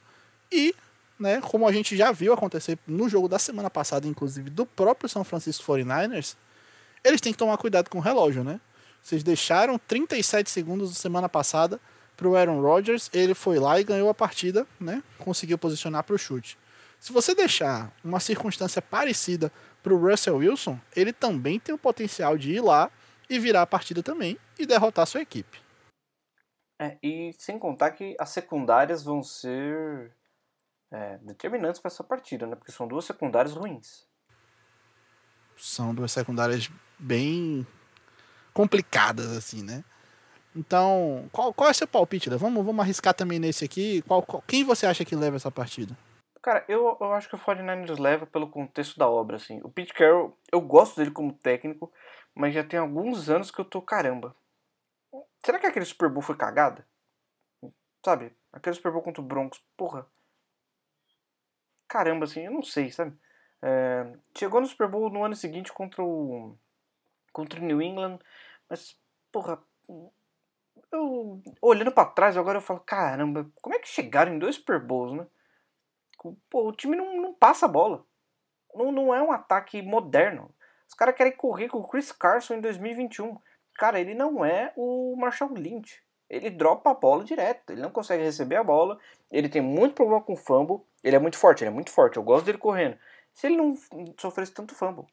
E, 0.52 0.76
né, 1.20 1.40
como 1.42 1.68
a 1.68 1.72
gente 1.72 1.96
já 1.96 2.12
viu 2.12 2.34
acontecer 2.34 2.78
no 2.88 3.08
jogo 3.08 3.28
da 3.28 3.38
semana 3.38 3.70
passada, 3.70 4.08
inclusive 4.08 4.50
do 4.50 4.66
próprio 4.66 5.08
São 5.08 5.24
Francisco 5.24 5.64
49ers, 5.64 6.36
eles 7.04 7.22
têm 7.22 7.32
que 7.32 7.38
tomar 7.38 7.58
cuidado 7.58 7.90
com 7.90 8.00
o 8.00 8.02
relógio, 8.02 8.44
né? 8.44 8.60
Vocês 9.02 9.22
deixaram 9.24 9.78
37 9.78 10.50
segundos 10.50 10.90
na 10.90 10.96
semana 10.96 11.30
passada 11.30 11.80
para 12.16 12.28
o 12.28 12.36
Aaron 12.36 12.62
Rodgers, 12.62 13.10
ele 13.14 13.34
foi 13.34 13.60
lá 13.60 13.80
e 13.80 13.84
ganhou 13.84 14.10
a 14.10 14.14
partida, 14.14 14.66
né? 14.80 15.04
Conseguiu 15.18 15.58
posicionar 15.58 16.04
para 16.04 16.16
o 16.16 16.18
chute. 16.18 16.58
Se 17.04 17.12
você 17.12 17.36
deixar 17.36 17.92
uma 18.02 18.22
circunstância 18.22 18.82
parecida 18.82 19.52
para 19.84 19.94
o 19.94 19.98
Russell 19.98 20.38
Wilson, 20.38 20.80
ele 20.96 21.12
também 21.12 21.60
tem 21.60 21.76
o 21.76 21.78
potencial 21.78 22.38
de 22.38 22.54
ir 22.54 22.62
lá 22.62 22.90
e 23.30 23.38
virar 23.38 23.64
a 23.64 23.68
partida 23.68 24.02
também 24.02 24.40
e 24.58 24.66
derrotar 24.66 25.04
a 25.04 25.06
sua 25.06 25.20
equipe. 25.20 25.60
É, 26.80 26.98
e 27.04 27.34
sem 27.38 27.60
contar 27.60 27.92
que 27.92 28.16
as 28.18 28.30
secundárias 28.30 29.04
vão 29.04 29.22
ser 29.22 30.14
é, 30.94 31.18
determinantes 31.18 31.82
para 31.82 31.92
essa 31.92 32.06
partida, 32.06 32.48
né? 32.48 32.56
Porque 32.56 32.72
são 32.72 32.88
duas 32.88 33.04
secundárias 33.04 33.54
ruins. 33.54 34.08
São 35.58 35.94
duas 35.94 36.14
secundárias 36.14 36.72
bem 36.98 37.68
complicadas, 38.54 39.36
assim, 39.36 39.62
né? 39.62 39.84
Então, 40.56 41.28
qual, 41.34 41.54
qual 41.54 41.68
é 41.68 41.72
o 41.72 41.76
seu 41.76 41.86
palpite? 41.86 42.30
Né? 42.30 42.38
Vamos, 42.38 42.66
vamos 42.66 42.82
arriscar 42.82 43.14
também 43.14 43.40
nesse 43.40 43.66
aqui. 43.66 44.02
Qual, 44.04 44.22
qual, 44.22 44.42
quem 44.48 44.64
você 44.64 44.86
acha 44.86 45.04
que 45.04 45.18
leva 45.18 45.36
essa 45.36 45.52
partida? 45.52 45.98
Cara, 46.44 46.66
eu, 46.68 46.98
eu 47.00 47.14
acho 47.14 47.30
que 47.30 47.36
o 47.36 47.40
49ers 47.40 47.98
leva 47.98 48.28
pelo 48.28 48.50
contexto 48.50 49.00
da 49.00 49.08
obra, 49.10 49.38
assim. 49.38 49.62
O 49.64 49.70
Pete 49.70 49.94
Carroll, 49.94 50.38
eu 50.52 50.60
gosto 50.60 50.98
dele 50.98 51.10
como 51.10 51.32
técnico, 51.32 51.90
mas 52.36 52.54
já 52.54 52.62
tem 52.62 52.78
alguns 52.78 53.30
anos 53.30 53.50
que 53.50 53.60
eu 53.60 53.66
tô, 53.66 53.82
caramba. 53.82 54.36
Será 55.46 55.58
que 55.58 55.66
aquele 55.66 55.86
Super 55.86 56.10
Bowl 56.10 56.22
foi 56.22 56.36
cagada? 56.36 56.86
Sabe? 58.06 58.36
Aquele 58.52 58.76
Super 58.76 58.92
Bowl 58.92 59.02
contra 59.02 59.22
o 59.22 59.26
Broncos, 59.26 59.64
porra. 59.78 60.06
Caramba, 61.88 62.26
assim, 62.26 62.42
eu 62.42 62.52
não 62.52 62.62
sei, 62.62 62.92
sabe? 62.92 63.18
É, 63.62 64.14
chegou 64.38 64.60
no 64.60 64.68
Super 64.68 64.90
Bowl 64.90 65.10
no 65.10 65.24
ano 65.24 65.38
seguinte 65.38 65.72
contra 65.72 66.04
o 66.04 66.58
contra 67.32 67.62
o 67.62 67.64
New 67.64 67.82
England, 67.82 68.20
mas 68.70 69.00
porra, 69.32 69.64
eu 70.92 71.42
olhando 71.62 71.92
para 71.92 72.10
trás 72.10 72.38
agora 72.38 72.58
eu 72.58 72.62
falo, 72.62 72.82
caramba, 72.82 73.50
como 73.62 73.76
é 73.76 73.80
que 73.80 73.88
chegaram 73.88 74.34
em 74.34 74.40
dois 74.40 74.56
Super 74.56 74.80
Bowls, 74.80 75.14
né? 75.18 75.26
Pô, 76.50 76.70
o 76.70 76.72
time 76.72 76.96
não, 76.96 77.22
não 77.22 77.34
passa 77.34 77.66
a 77.66 77.70
bola. 77.70 78.06
Não, 78.74 78.92
não 78.92 79.14
é 79.14 79.22
um 79.22 79.32
ataque 79.32 79.82
moderno. 79.82 80.54
Os 80.88 80.94
caras 80.94 81.16
querem 81.16 81.36
correr 81.36 81.70
com 81.70 81.80
o 81.80 81.88
Chris 81.88 82.12
Carson 82.12 82.56
em 82.56 82.62
2021. 82.62 83.38
Cara, 83.76 84.00
ele 84.00 84.14
não 84.14 84.46
é 84.46 84.72
o 84.76 85.16
Marshall 85.16 85.54
Lynch. 85.54 86.02
Ele 86.30 86.50
dropa 86.50 86.92
a 86.92 86.94
bola 86.94 87.24
direto. 87.24 87.72
Ele 87.72 87.82
não 87.82 87.92
consegue 87.92 88.24
receber 88.24 88.56
a 88.56 88.64
bola. 88.64 89.00
Ele 89.32 89.50
tem 89.50 89.62
muito 89.62 89.96
problema 89.96 90.22
com 90.22 90.34
o 90.34 90.38
fumble. 90.38 90.82
Ele 91.04 91.16
é 91.16 91.20
muito 91.20 91.38
forte, 91.38 91.64
ele 91.64 91.70
é 91.70 91.74
muito 91.74 91.92
forte. 91.92 92.18
Eu 92.18 92.24
gosto 92.24 92.46
dele 92.46 92.58
correndo. 92.58 92.98
Se 93.34 93.48
ele 93.48 93.58
não 93.58 93.76
sofresse 94.18 94.52
tanto 94.52 94.76
fumble. 94.76 95.06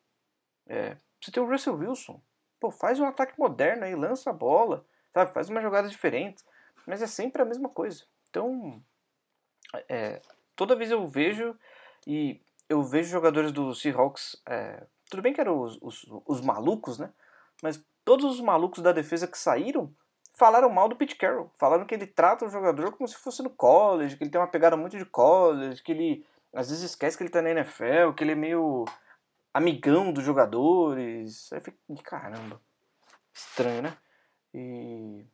É, 0.68 0.96
você 1.20 1.30
tem 1.30 1.42
o 1.42 1.46
Russell 1.46 1.74
Wilson. 1.74 2.20
Pô, 2.60 2.70
faz 2.70 3.00
um 3.00 3.06
ataque 3.06 3.38
moderno 3.38 3.84
aí, 3.84 3.94
lança 3.94 4.30
a 4.30 4.34
bola. 4.34 4.84
Sabe? 5.12 5.32
Faz 5.32 5.48
uma 5.48 5.60
jogada 5.60 5.88
diferente. 5.88 6.44
Mas 6.86 7.02
é 7.02 7.06
sempre 7.06 7.42
a 7.42 7.44
mesma 7.44 7.68
coisa. 7.68 8.04
Então, 8.28 8.82
é, 9.88 10.20
toda 10.60 10.76
vez 10.76 10.90
eu 10.90 11.08
vejo 11.08 11.56
e 12.06 12.38
eu 12.68 12.82
vejo 12.82 13.08
jogadores 13.08 13.50
do 13.50 13.74
Seahawks, 13.74 14.36
é, 14.46 14.86
tudo 15.08 15.22
bem 15.22 15.32
que 15.32 15.40
eram 15.40 15.58
os, 15.58 15.78
os, 15.80 16.04
os, 16.26 16.42
malucos, 16.42 16.98
né? 16.98 17.10
Mas 17.62 17.82
todos 18.04 18.26
os 18.26 18.42
malucos 18.42 18.82
da 18.82 18.92
defesa 18.92 19.26
que 19.26 19.38
saíram 19.38 19.90
falaram 20.34 20.68
mal 20.68 20.86
do 20.86 20.96
Pete 20.96 21.16
Carroll. 21.16 21.50
Falaram 21.56 21.86
que 21.86 21.94
ele 21.94 22.06
trata 22.06 22.44
o 22.44 22.50
jogador 22.50 22.92
como 22.92 23.08
se 23.08 23.16
fosse 23.16 23.42
no 23.42 23.48
college, 23.48 24.18
que 24.18 24.22
ele 24.22 24.30
tem 24.30 24.38
uma 24.38 24.46
pegada 24.46 24.76
muito 24.76 24.98
de 24.98 25.06
college, 25.06 25.82
que 25.82 25.92
ele 25.92 26.26
às 26.52 26.68
vezes 26.68 26.90
esquece 26.90 27.16
que 27.16 27.22
ele 27.22 27.30
tá 27.30 27.40
na 27.40 27.52
NFL, 27.52 28.12
que 28.14 28.22
ele 28.22 28.32
é 28.32 28.36
meio 28.36 28.84
amigão 29.54 30.12
dos 30.12 30.22
jogadores. 30.22 31.50
Aí 31.54 31.60
fica, 31.60 31.78
caramba, 32.04 32.60
estranho, 33.32 33.80
né? 33.80 33.96
E, 34.52 35.24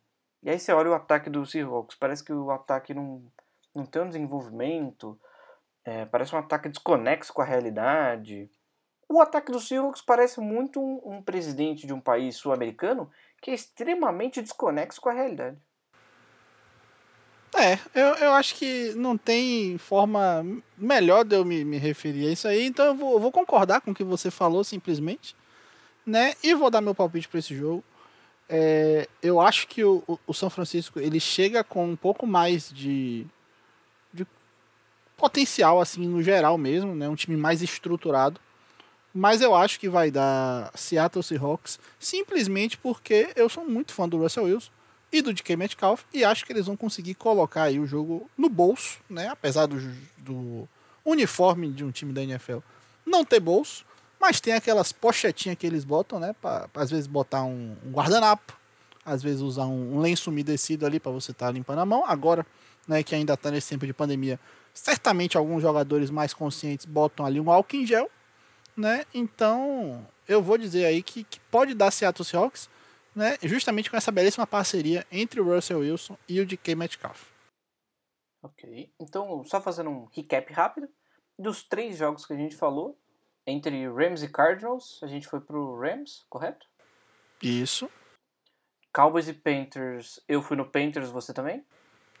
e 0.41 0.49
aí 0.49 0.57
você 0.57 0.71
olha 0.71 0.89
o 0.89 0.93
ataque 0.93 1.29
do 1.29 1.45
Seahawks, 1.45 1.97
parece 1.97 2.23
que 2.23 2.31
o 2.31 2.49
ataque 2.49 2.93
não 2.93 3.29
não 3.77 3.85
tem 3.85 4.01
um 4.01 4.09
desenvolvimento, 4.09 5.19
é, 5.85 6.05
parece 6.05 6.35
um 6.35 6.39
ataque 6.39 6.67
desconexo 6.67 7.31
com 7.31 7.41
a 7.41 7.45
realidade. 7.45 8.49
O 9.07 9.21
ataque 9.21 9.51
do 9.51 9.59
Seahawks 9.59 10.01
parece 10.01 10.41
muito 10.41 10.81
um, 10.81 11.17
um 11.17 11.21
presidente 11.21 11.87
de 11.87 11.93
um 11.93 12.01
país 12.01 12.35
sul-americano 12.35 13.09
que 13.41 13.51
é 13.51 13.53
extremamente 13.53 14.41
desconexo 14.41 14.99
com 14.99 15.09
a 15.09 15.13
realidade. 15.13 15.57
É, 17.55 17.79
eu, 17.95 18.07
eu 18.17 18.33
acho 18.33 18.55
que 18.55 18.93
não 18.95 19.17
tem 19.17 19.77
forma 19.77 20.45
melhor 20.77 21.23
de 21.23 21.35
eu 21.35 21.45
me, 21.45 21.63
me 21.63 21.77
referir 21.77 22.27
a 22.27 22.31
isso 22.31 22.47
aí, 22.47 22.65
então 22.65 22.85
eu 22.87 22.95
vou, 22.95 23.13
eu 23.13 23.19
vou 23.19 23.31
concordar 23.31 23.81
com 23.81 23.91
o 23.91 23.95
que 23.95 24.03
você 24.03 24.29
falou 24.29 24.63
simplesmente, 24.63 25.35
né? 26.05 26.33
E 26.43 26.53
vou 26.53 26.69
dar 26.69 26.81
meu 26.81 26.93
palpite 26.93 27.27
para 27.27 27.39
esse 27.39 27.55
jogo. 27.55 27.83
É, 28.49 29.07
eu 29.21 29.41
acho 29.41 29.67
que 29.67 29.83
o, 29.83 30.03
o, 30.25 30.33
São 30.33 30.49
Francisco 30.49 30.99
ele 30.99 31.19
chega 31.19 31.63
com 31.63 31.85
um 31.85 31.95
pouco 31.95 32.25
mais 32.25 32.71
de, 32.71 33.25
potencial, 35.17 35.81
assim, 35.81 36.07
no 36.07 36.21
geral 36.21 36.57
mesmo, 36.57 36.95
né? 36.95 37.09
Um 37.09 37.15
time 37.15 37.35
mais 37.35 37.61
estruturado. 37.61 38.39
Mas 39.13 39.41
eu 39.41 39.55
acho 39.55 39.79
que 39.79 39.89
vai 39.89 40.11
dar 40.11 40.71
Seattle 40.75 41.23
Seahawks 41.23 41.79
simplesmente 41.99 42.77
porque 42.77 43.29
eu 43.35 43.49
sou 43.49 43.65
muito 43.65 43.91
fã 43.91 44.07
do 44.07 44.19
Russell 44.19 44.43
Wilson 44.43 44.69
e 45.11 45.21
do 45.21 45.33
DK 45.33 45.55
Metcalf 45.55 46.03
e 46.13 46.23
acho 46.23 46.45
que 46.45 46.53
eles 46.53 46.67
vão 46.67 46.77
conseguir 46.77 47.15
colocar 47.15 47.63
aí 47.63 47.79
o 47.79 47.87
jogo 47.87 48.29
no 48.37 48.47
bolso, 48.47 48.99
né? 49.09 49.27
Apesar 49.29 49.65
do, 49.65 49.79
do 50.17 50.67
uniforme 51.03 51.71
de 51.71 51.83
um 51.83 51.89
time 51.91 52.13
da 52.13 52.21
NFL 52.21 52.59
não 53.05 53.25
ter 53.25 53.39
bolso, 53.39 53.85
mas 54.19 54.39
tem 54.39 54.53
aquelas 54.53 54.91
pochetinhas 54.91 55.57
que 55.57 55.65
eles 55.65 55.83
botam, 55.83 56.19
né? 56.19 56.35
Pra 56.39 56.69
às 56.75 56.91
vezes 56.91 57.07
botar 57.07 57.43
um, 57.43 57.75
um, 57.85 57.91
guardanapo, 57.91 58.57
às 59.05 59.23
vezes 59.23 59.41
usar 59.41 59.65
um, 59.65 59.95
um 59.95 59.99
lenço 59.99 60.29
umedecido 60.29 60.85
ali 60.85 60.99
para 60.99 61.11
você 61.11 61.31
estar 61.31 61.47
tá 61.47 61.51
limpando 61.51 61.79
a 61.79 61.85
mão. 61.85 62.03
Agora, 62.05 62.45
né, 62.87 63.01
que 63.01 63.15
ainda 63.15 63.33
está 63.33 63.49
nesse 63.49 63.69
tempo 63.69 63.85
de 63.85 63.93
pandemia, 63.93 64.39
Certamente 64.77 65.35
alguns 65.35 65.63
jogadores 65.63 66.11
mais 66.11 66.35
conscientes 66.35 66.85
botam 66.85 67.25
ali 67.25 67.39
um 67.39 67.49
álcool 67.49 67.77
em 67.77 67.85
gel, 67.85 68.11
né? 68.75 69.05
Então, 69.11 70.07
eu 70.27 70.39
vou 70.39 70.55
dizer 70.55 70.85
aí 70.85 71.01
que, 71.01 71.23
que 71.23 71.39
pode 71.39 71.73
dar 71.73 71.89
Seattle 71.89 72.23
Seahawks, 72.23 72.69
né? 73.15 73.37
Justamente 73.41 73.89
com 73.89 73.97
essa 73.97 74.11
belíssima 74.11 74.45
parceria 74.45 75.03
entre 75.11 75.41
o 75.41 75.43
Russell 75.43 75.79
Wilson 75.79 76.15
e 76.29 76.39
o 76.39 76.45
DK 76.45 76.75
Metcalf. 76.75 77.31
Ok. 78.43 78.93
Então, 78.99 79.43
só 79.45 79.59
fazendo 79.59 79.89
um 79.89 80.05
recap 80.15 80.53
rápido 80.53 80.87
dos 81.37 81.63
três 81.63 81.97
jogos 81.97 82.23
que 82.23 82.33
a 82.33 82.37
gente 82.37 82.55
falou, 82.55 82.95
entre 83.47 83.89
Rams 83.89 84.21
e 84.21 84.29
Cardinals, 84.29 84.99
a 85.01 85.07
gente 85.07 85.27
foi 85.27 85.41
pro 85.41 85.75
Rams, 85.79 86.23
correto? 86.29 86.67
Isso. 87.41 87.89
Cowboys 88.93 89.27
e 89.27 89.33
Panthers, 89.33 90.19
eu 90.27 90.39
fui 90.41 90.55
no 90.55 90.69
Panthers, 90.69 91.09
você 91.09 91.33
também? 91.33 91.65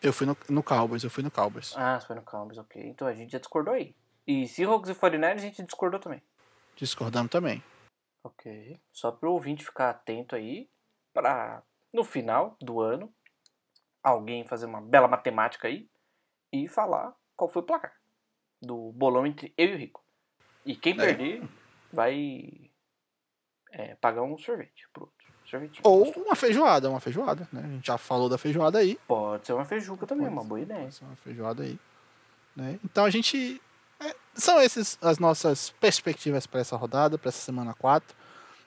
Eu 0.01 0.13
fui 0.13 0.27
no, 0.27 0.37
no 0.49 0.63
Cowboys, 0.63 1.03
eu 1.03 1.09
fui 1.09 1.23
no 1.23 1.31
Cowboys. 1.31 1.73
Ah, 1.75 1.99
você 1.99 2.07
foi 2.07 2.15
no 2.15 2.21
Cowboys, 2.21 2.57
ok. 2.57 2.81
Então 2.87 3.07
a 3.07 3.13
gente 3.13 3.31
já 3.31 3.39
discordou 3.39 3.73
aí. 3.73 3.95
E 4.25 4.47
Seahawks 4.47 4.89
e 4.89 4.95
49 4.95 5.33
a 5.33 5.37
gente 5.37 5.63
discordou 5.63 5.99
também. 5.99 6.21
Discordamos 6.75 7.31
também. 7.31 7.63
Ok. 8.23 8.79
Só 8.91 9.11
para 9.11 9.29
o 9.29 9.33
ouvinte 9.33 9.65
ficar 9.65 9.89
atento 9.89 10.35
aí, 10.35 10.69
para 11.13 11.63
no 11.91 12.03
final 12.03 12.55
do 12.61 12.81
ano, 12.81 13.11
alguém 14.03 14.45
fazer 14.45 14.65
uma 14.65 14.81
bela 14.81 15.07
matemática 15.07 15.67
aí 15.67 15.89
e 16.51 16.67
falar 16.67 17.15
qual 17.35 17.49
foi 17.49 17.61
o 17.61 17.65
placar 17.65 17.95
do 18.61 18.91
bolão 18.91 19.25
entre 19.25 19.53
eu 19.57 19.69
e 19.69 19.73
o 19.75 19.77
Rico. 19.77 20.03
E 20.65 20.75
quem 20.75 20.93
É. 20.93 20.97
perder 20.97 21.47
vai 21.91 22.69
é, 23.71 23.95
pagar 23.95 24.23
um 24.23 24.37
sorvete 24.37 24.87
pro 24.91 25.03
outro. 25.03 25.16
Ou 25.83 26.11
uma 26.11 26.35
feijoada, 26.35 26.89
uma 26.89 26.99
feijoada, 26.99 27.47
né? 27.53 27.61
A 27.63 27.67
gente 27.67 27.87
já 27.87 27.97
falou 27.97 28.27
da 28.27 28.37
feijoada 28.37 28.79
aí. 28.79 28.99
Pode 29.07 29.47
ser 29.47 29.53
uma 29.53 29.63
feijuca 29.63 30.05
também, 30.05 30.25
Pode 30.25 30.35
uma 30.37 30.43
boa 30.43 30.59
ideia. 30.59 30.81
Pode 30.81 30.95
ser 30.95 31.05
uma 31.05 31.15
feijoada 31.15 31.63
aí. 31.63 31.79
Né? 32.55 32.77
Então 32.83 33.05
a 33.05 33.09
gente. 33.09 33.61
é, 33.99 34.13
são 34.35 34.59
essas 34.59 34.97
as 35.01 35.19
nossas 35.19 35.69
perspectivas 35.79 36.45
para 36.45 36.59
essa 36.59 36.75
rodada, 36.75 37.17
para 37.17 37.29
essa 37.29 37.39
semana 37.39 37.73
4. 37.73 38.15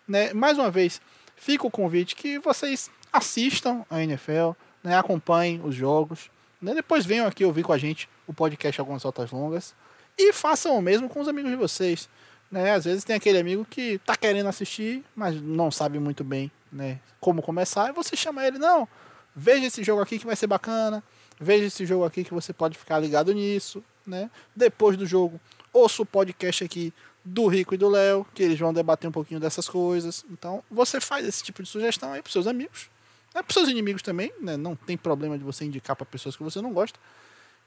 Né? 0.08 0.32
Mais 0.32 0.56
uma 0.56 0.70
vez, 0.70 1.02
fica 1.36 1.66
o 1.66 1.70
convite 1.70 2.16
que 2.16 2.38
vocês 2.38 2.90
assistam 3.12 3.84
a 3.90 4.02
NFL, 4.02 4.52
né? 4.82 4.96
acompanhem 4.96 5.60
os 5.62 5.74
jogos. 5.74 6.30
Né? 6.62 6.74
Depois 6.74 7.04
venham 7.04 7.26
aqui 7.26 7.44
ouvir 7.44 7.62
com 7.62 7.72
a 7.72 7.78
gente 7.78 8.08
o 8.26 8.32
podcast 8.32 8.80
Algumas 8.80 9.02
Rotas 9.02 9.30
Longas. 9.30 9.74
E 10.16 10.32
façam 10.32 10.76
o 10.76 10.82
mesmo 10.82 11.08
com 11.08 11.20
os 11.20 11.28
amigos 11.28 11.50
de 11.50 11.56
vocês. 11.56 12.08
Né? 12.50 12.72
Às 12.72 12.84
vezes 12.84 13.04
tem 13.04 13.16
aquele 13.16 13.38
amigo 13.38 13.64
que 13.64 13.98
tá 13.98 14.16
querendo 14.16 14.48
assistir, 14.48 15.04
mas 15.14 15.40
não 15.40 15.70
sabe 15.70 15.98
muito 15.98 16.24
bem 16.24 16.50
né, 16.72 16.98
como 17.20 17.42
começar. 17.42 17.90
E 17.90 17.92
você 17.92 18.16
chama 18.16 18.46
ele, 18.46 18.58
não, 18.58 18.88
veja 19.34 19.66
esse 19.66 19.84
jogo 19.84 20.02
aqui 20.02 20.18
que 20.18 20.26
vai 20.26 20.36
ser 20.36 20.46
bacana. 20.46 21.02
Veja 21.40 21.64
esse 21.64 21.86
jogo 21.86 22.04
aqui 22.04 22.24
que 22.24 22.34
você 22.34 22.52
pode 22.52 22.76
ficar 22.76 22.98
ligado 22.98 23.32
nisso. 23.32 23.82
Né? 24.06 24.30
Depois 24.54 24.96
do 24.96 25.06
jogo, 25.06 25.40
ouça 25.72 26.02
o 26.02 26.06
podcast 26.06 26.64
aqui 26.64 26.92
do 27.24 27.46
Rico 27.46 27.74
e 27.74 27.78
do 27.78 27.88
Léo, 27.88 28.26
que 28.34 28.42
eles 28.42 28.58
vão 28.58 28.72
debater 28.72 29.08
um 29.08 29.12
pouquinho 29.12 29.40
dessas 29.40 29.68
coisas. 29.68 30.24
Então, 30.30 30.62
você 30.70 31.00
faz 31.00 31.26
esse 31.26 31.42
tipo 31.42 31.62
de 31.62 31.68
sugestão 31.68 32.12
aí 32.12 32.22
pros 32.22 32.32
seus 32.32 32.46
amigos. 32.46 32.90
Né? 33.34 33.42
Pros 33.42 33.54
seus 33.54 33.68
inimigos 33.68 34.02
também, 34.02 34.32
né? 34.40 34.56
Não 34.56 34.74
tem 34.74 34.96
problema 34.96 35.38
de 35.38 35.44
você 35.44 35.64
indicar 35.64 35.94
para 35.94 36.06
pessoas 36.06 36.36
que 36.36 36.42
você 36.42 36.60
não 36.60 36.72
gosta. 36.72 36.98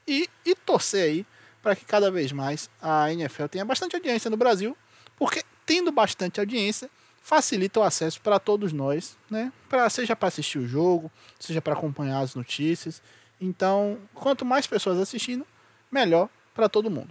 E, 0.06 0.28
e 0.44 0.54
torcer 0.54 1.04
aí 1.04 1.26
para 1.64 1.74
que 1.74 1.86
cada 1.86 2.10
vez 2.10 2.30
mais 2.30 2.68
a 2.80 3.10
NFL 3.10 3.46
tenha 3.46 3.64
bastante 3.64 3.96
audiência 3.96 4.30
no 4.30 4.36
Brasil, 4.36 4.76
porque 5.16 5.42
tendo 5.64 5.90
bastante 5.90 6.38
audiência, 6.38 6.90
facilita 7.22 7.80
o 7.80 7.82
acesso 7.82 8.20
para 8.20 8.38
todos 8.38 8.70
nós, 8.70 9.16
né? 9.30 9.50
Pra, 9.66 9.88
seja 9.88 10.14
para 10.14 10.28
assistir 10.28 10.58
o 10.58 10.68
jogo, 10.68 11.10
seja 11.40 11.62
para 11.62 11.72
acompanhar 11.72 12.20
as 12.20 12.34
notícias. 12.34 13.00
Então, 13.40 13.96
quanto 14.12 14.44
mais 14.44 14.66
pessoas 14.66 14.98
assistindo, 14.98 15.46
melhor 15.90 16.28
para 16.54 16.68
todo 16.68 16.90
mundo. 16.90 17.08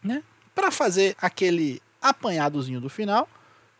Né? 0.00 0.22
Para 0.54 0.70
fazer 0.70 1.16
aquele 1.20 1.82
apanhadozinho 2.00 2.80
do 2.80 2.88
final, 2.88 3.28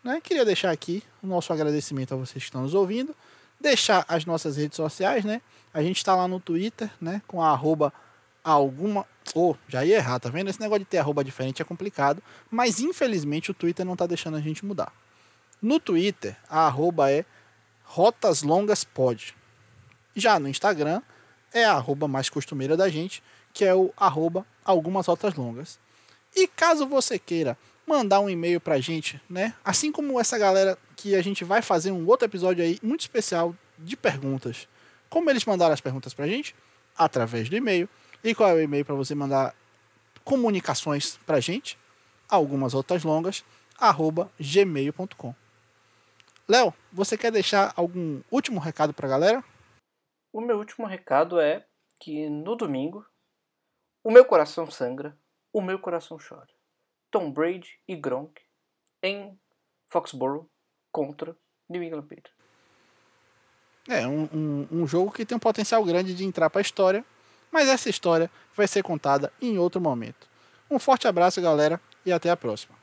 né? 0.03 0.19
queria 0.21 0.43
deixar 0.43 0.71
aqui 0.71 1.01
o 1.21 1.27
nosso 1.27 1.53
agradecimento 1.53 2.13
a 2.13 2.17
vocês 2.17 2.43
que 2.43 2.49
estão 2.49 2.63
nos 2.63 2.73
ouvindo, 2.73 3.15
deixar 3.57 4.03
as 4.09 4.25
nossas 4.25 4.57
redes 4.57 4.75
sociais, 4.75 5.23
né? 5.23 5.41
A 5.73 5.81
gente 5.81 5.97
está 5.97 6.13
lá 6.13 6.27
no 6.27 6.41
Twitter, 6.41 6.91
né? 6.99 7.21
Com 7.25 7.41
a 7.41 7.51
arroba 7.51 7.93
alguma. 8.43 9.05
Oh, 9.35 9.55
já 9.67 9.83
ia 9.85 9.97
errar, 9.97 10.19
tá 10.19 10.29
vendo? 10.29 10.49
Esse 10.49 10.59
negócio 10.59 10.79
de 10.79 10.85
ter 10.85 10.97
arroba 10.97 11.23
diferente 11.23 11.61
é 11.61 11.65
complicado, 11.65 12.21
mas 12.49 12.79
infelizmente 12.79 13.51
o 13.51 13.53
Twitter 13.53 13.85
não 13.85 13.95
tá 13.95 14.05
deixando 14.05 14.37
a 14.37 14.41
gente 14.41 14.65
mudar. 14.65 14.91
No 15.61 15.79
Twitter, 15.79 16.35
a 16.49 16.67
arroba 16.67 17.11
é 17.11 17.25
Rotas 17.83 18.43
Longas. 18.43 18.85
Já 20.15 20.39
no 20.39 20.47
Instagram, 20.47 21.01
é 21.53 21.63
a 21.65 21.73
arroba 21.73 22.07
mais 22.07 22.29
costumeira 22.29 22.75
da 22.75 22.89
gente, 22.89 23.23
que 23.53 23.63
é 23.63 23.73
o 23.73 23.93
arroba 23.95 24.45
algumas 24.65 25.05
rotas 25.05 25.35
longas. 25.35 25.79
E 26.35 26.47
caso 26.47 26.87
você 26.87 27.19
queira 27.19 27.57
mandar 27.85 28.19
um 28.19 28.29
e-mail 28.29 28.59
pra 28.59 28.79
gente, 28.79 29.21
né? 29.29 29.53
Assim 29.63 29.91
como 29.91 30.19
essa 30.19 30.37
galera 30.37 30.77
que 30.95 31.15
a 31.15 31.21
gente 31.21 31.43
vai 31.43 31.61
fazer 31.61 31.91
um 31.91 32.07
outro 32.07 32.25
episódio 32.25 32.63
aí 32.63 32.79
muito 32.81 33.01
especial 33.01 33.55
de 33.77 33.95
perguntas. 33.95 34.67
Como 35.09 35.29
eles 35.29 35.45
mandaram 35.45 35.73
as 35.73 35.81
perguntas 35.81 36.13
pra 36.13 36.27
gente? 36.27 36.55
Através 36.97 37.49
do 37.49 37.55
e-mail. 37.55 37.87
E 38.23 38.33
qual 38.33 38.49
é 38.49 38.53
o 38.53 38.61
e-mail 38.61 38.85
para 38.85 38.95
você 38.95 39.13
mandar 39.13 39.53
comunicações 40.23 41.17
pra 41.25 41.39
gente? 41.39 41.77
Algumas 42.29 42.73
rotas 42.73 43.03
longas, 43.03 43.43
arroba 43.77 44.31
gmail.com. 44.39 45.35
Léo, 46.47 46.73
você 46.91 47.17
quer 47.17 47.31
deixar 47.31 47.73
algum 47.75 48.21
último 48.31 48.59
recado 48.59 48.93
pra 48.93 49.07
galera? 49.07 49.43
O 50.31 50.41
meu 50.41 50.57
último 50.57 50.87
recado 50.87 51.39
é 51.39 51.65
que 51.99 52.29
no 52.29 52.55
domingo 52.55 53.05
o 54.03 54.11
meu 54.11 54.25
coração 54.25 54.69
sangra, 54.69 55.17
o 55.51 55.61
meu 55.61 55.79
coração 55.79 56.17
chora. 56.17 56.47
Tom 57.11 57.31
Brady 57.31 57.79
e 57.87 57.95
Gronk 57.95 58.41
em 59.01 59.37
Foxborough 59.89 60.49
contra 60.91 61.37
New 61.69 61.83
England 61.83 62.03
Patriots. 62.03 62.33
É 63.87 64.07
um, 64.07 64.23
um, 64.33 64.67
um 64.71 64.87
jogo 64.87 65.11
que 65.11 65.25
tem 65.25 65.35
um 65.35 65.39
potencial 65.39 65.83
grande 65.83 66.15
de 66.15 66.23
entrar 66.25 66.49
para 66.49 66.59
a 66.59 66.61
história, 66.61 67.05
mas 67.53 67.69
essa 67.69 67.89
história 67.89 68.29
vai 68.57 68.67
ser 68.67 68.81
contada 68.81 69.31
em 69.39 69.59
outro 69.59 69.79
momento. 69.79 70.27
Um 70.69 70.79
forte 70.79 71.07
abraço, 71.07 71.39
galera, 71.39 71.79
e 72.03 72.11
até 72.11 72.31
a 72.31 72.35
próxima. 72.35 72.82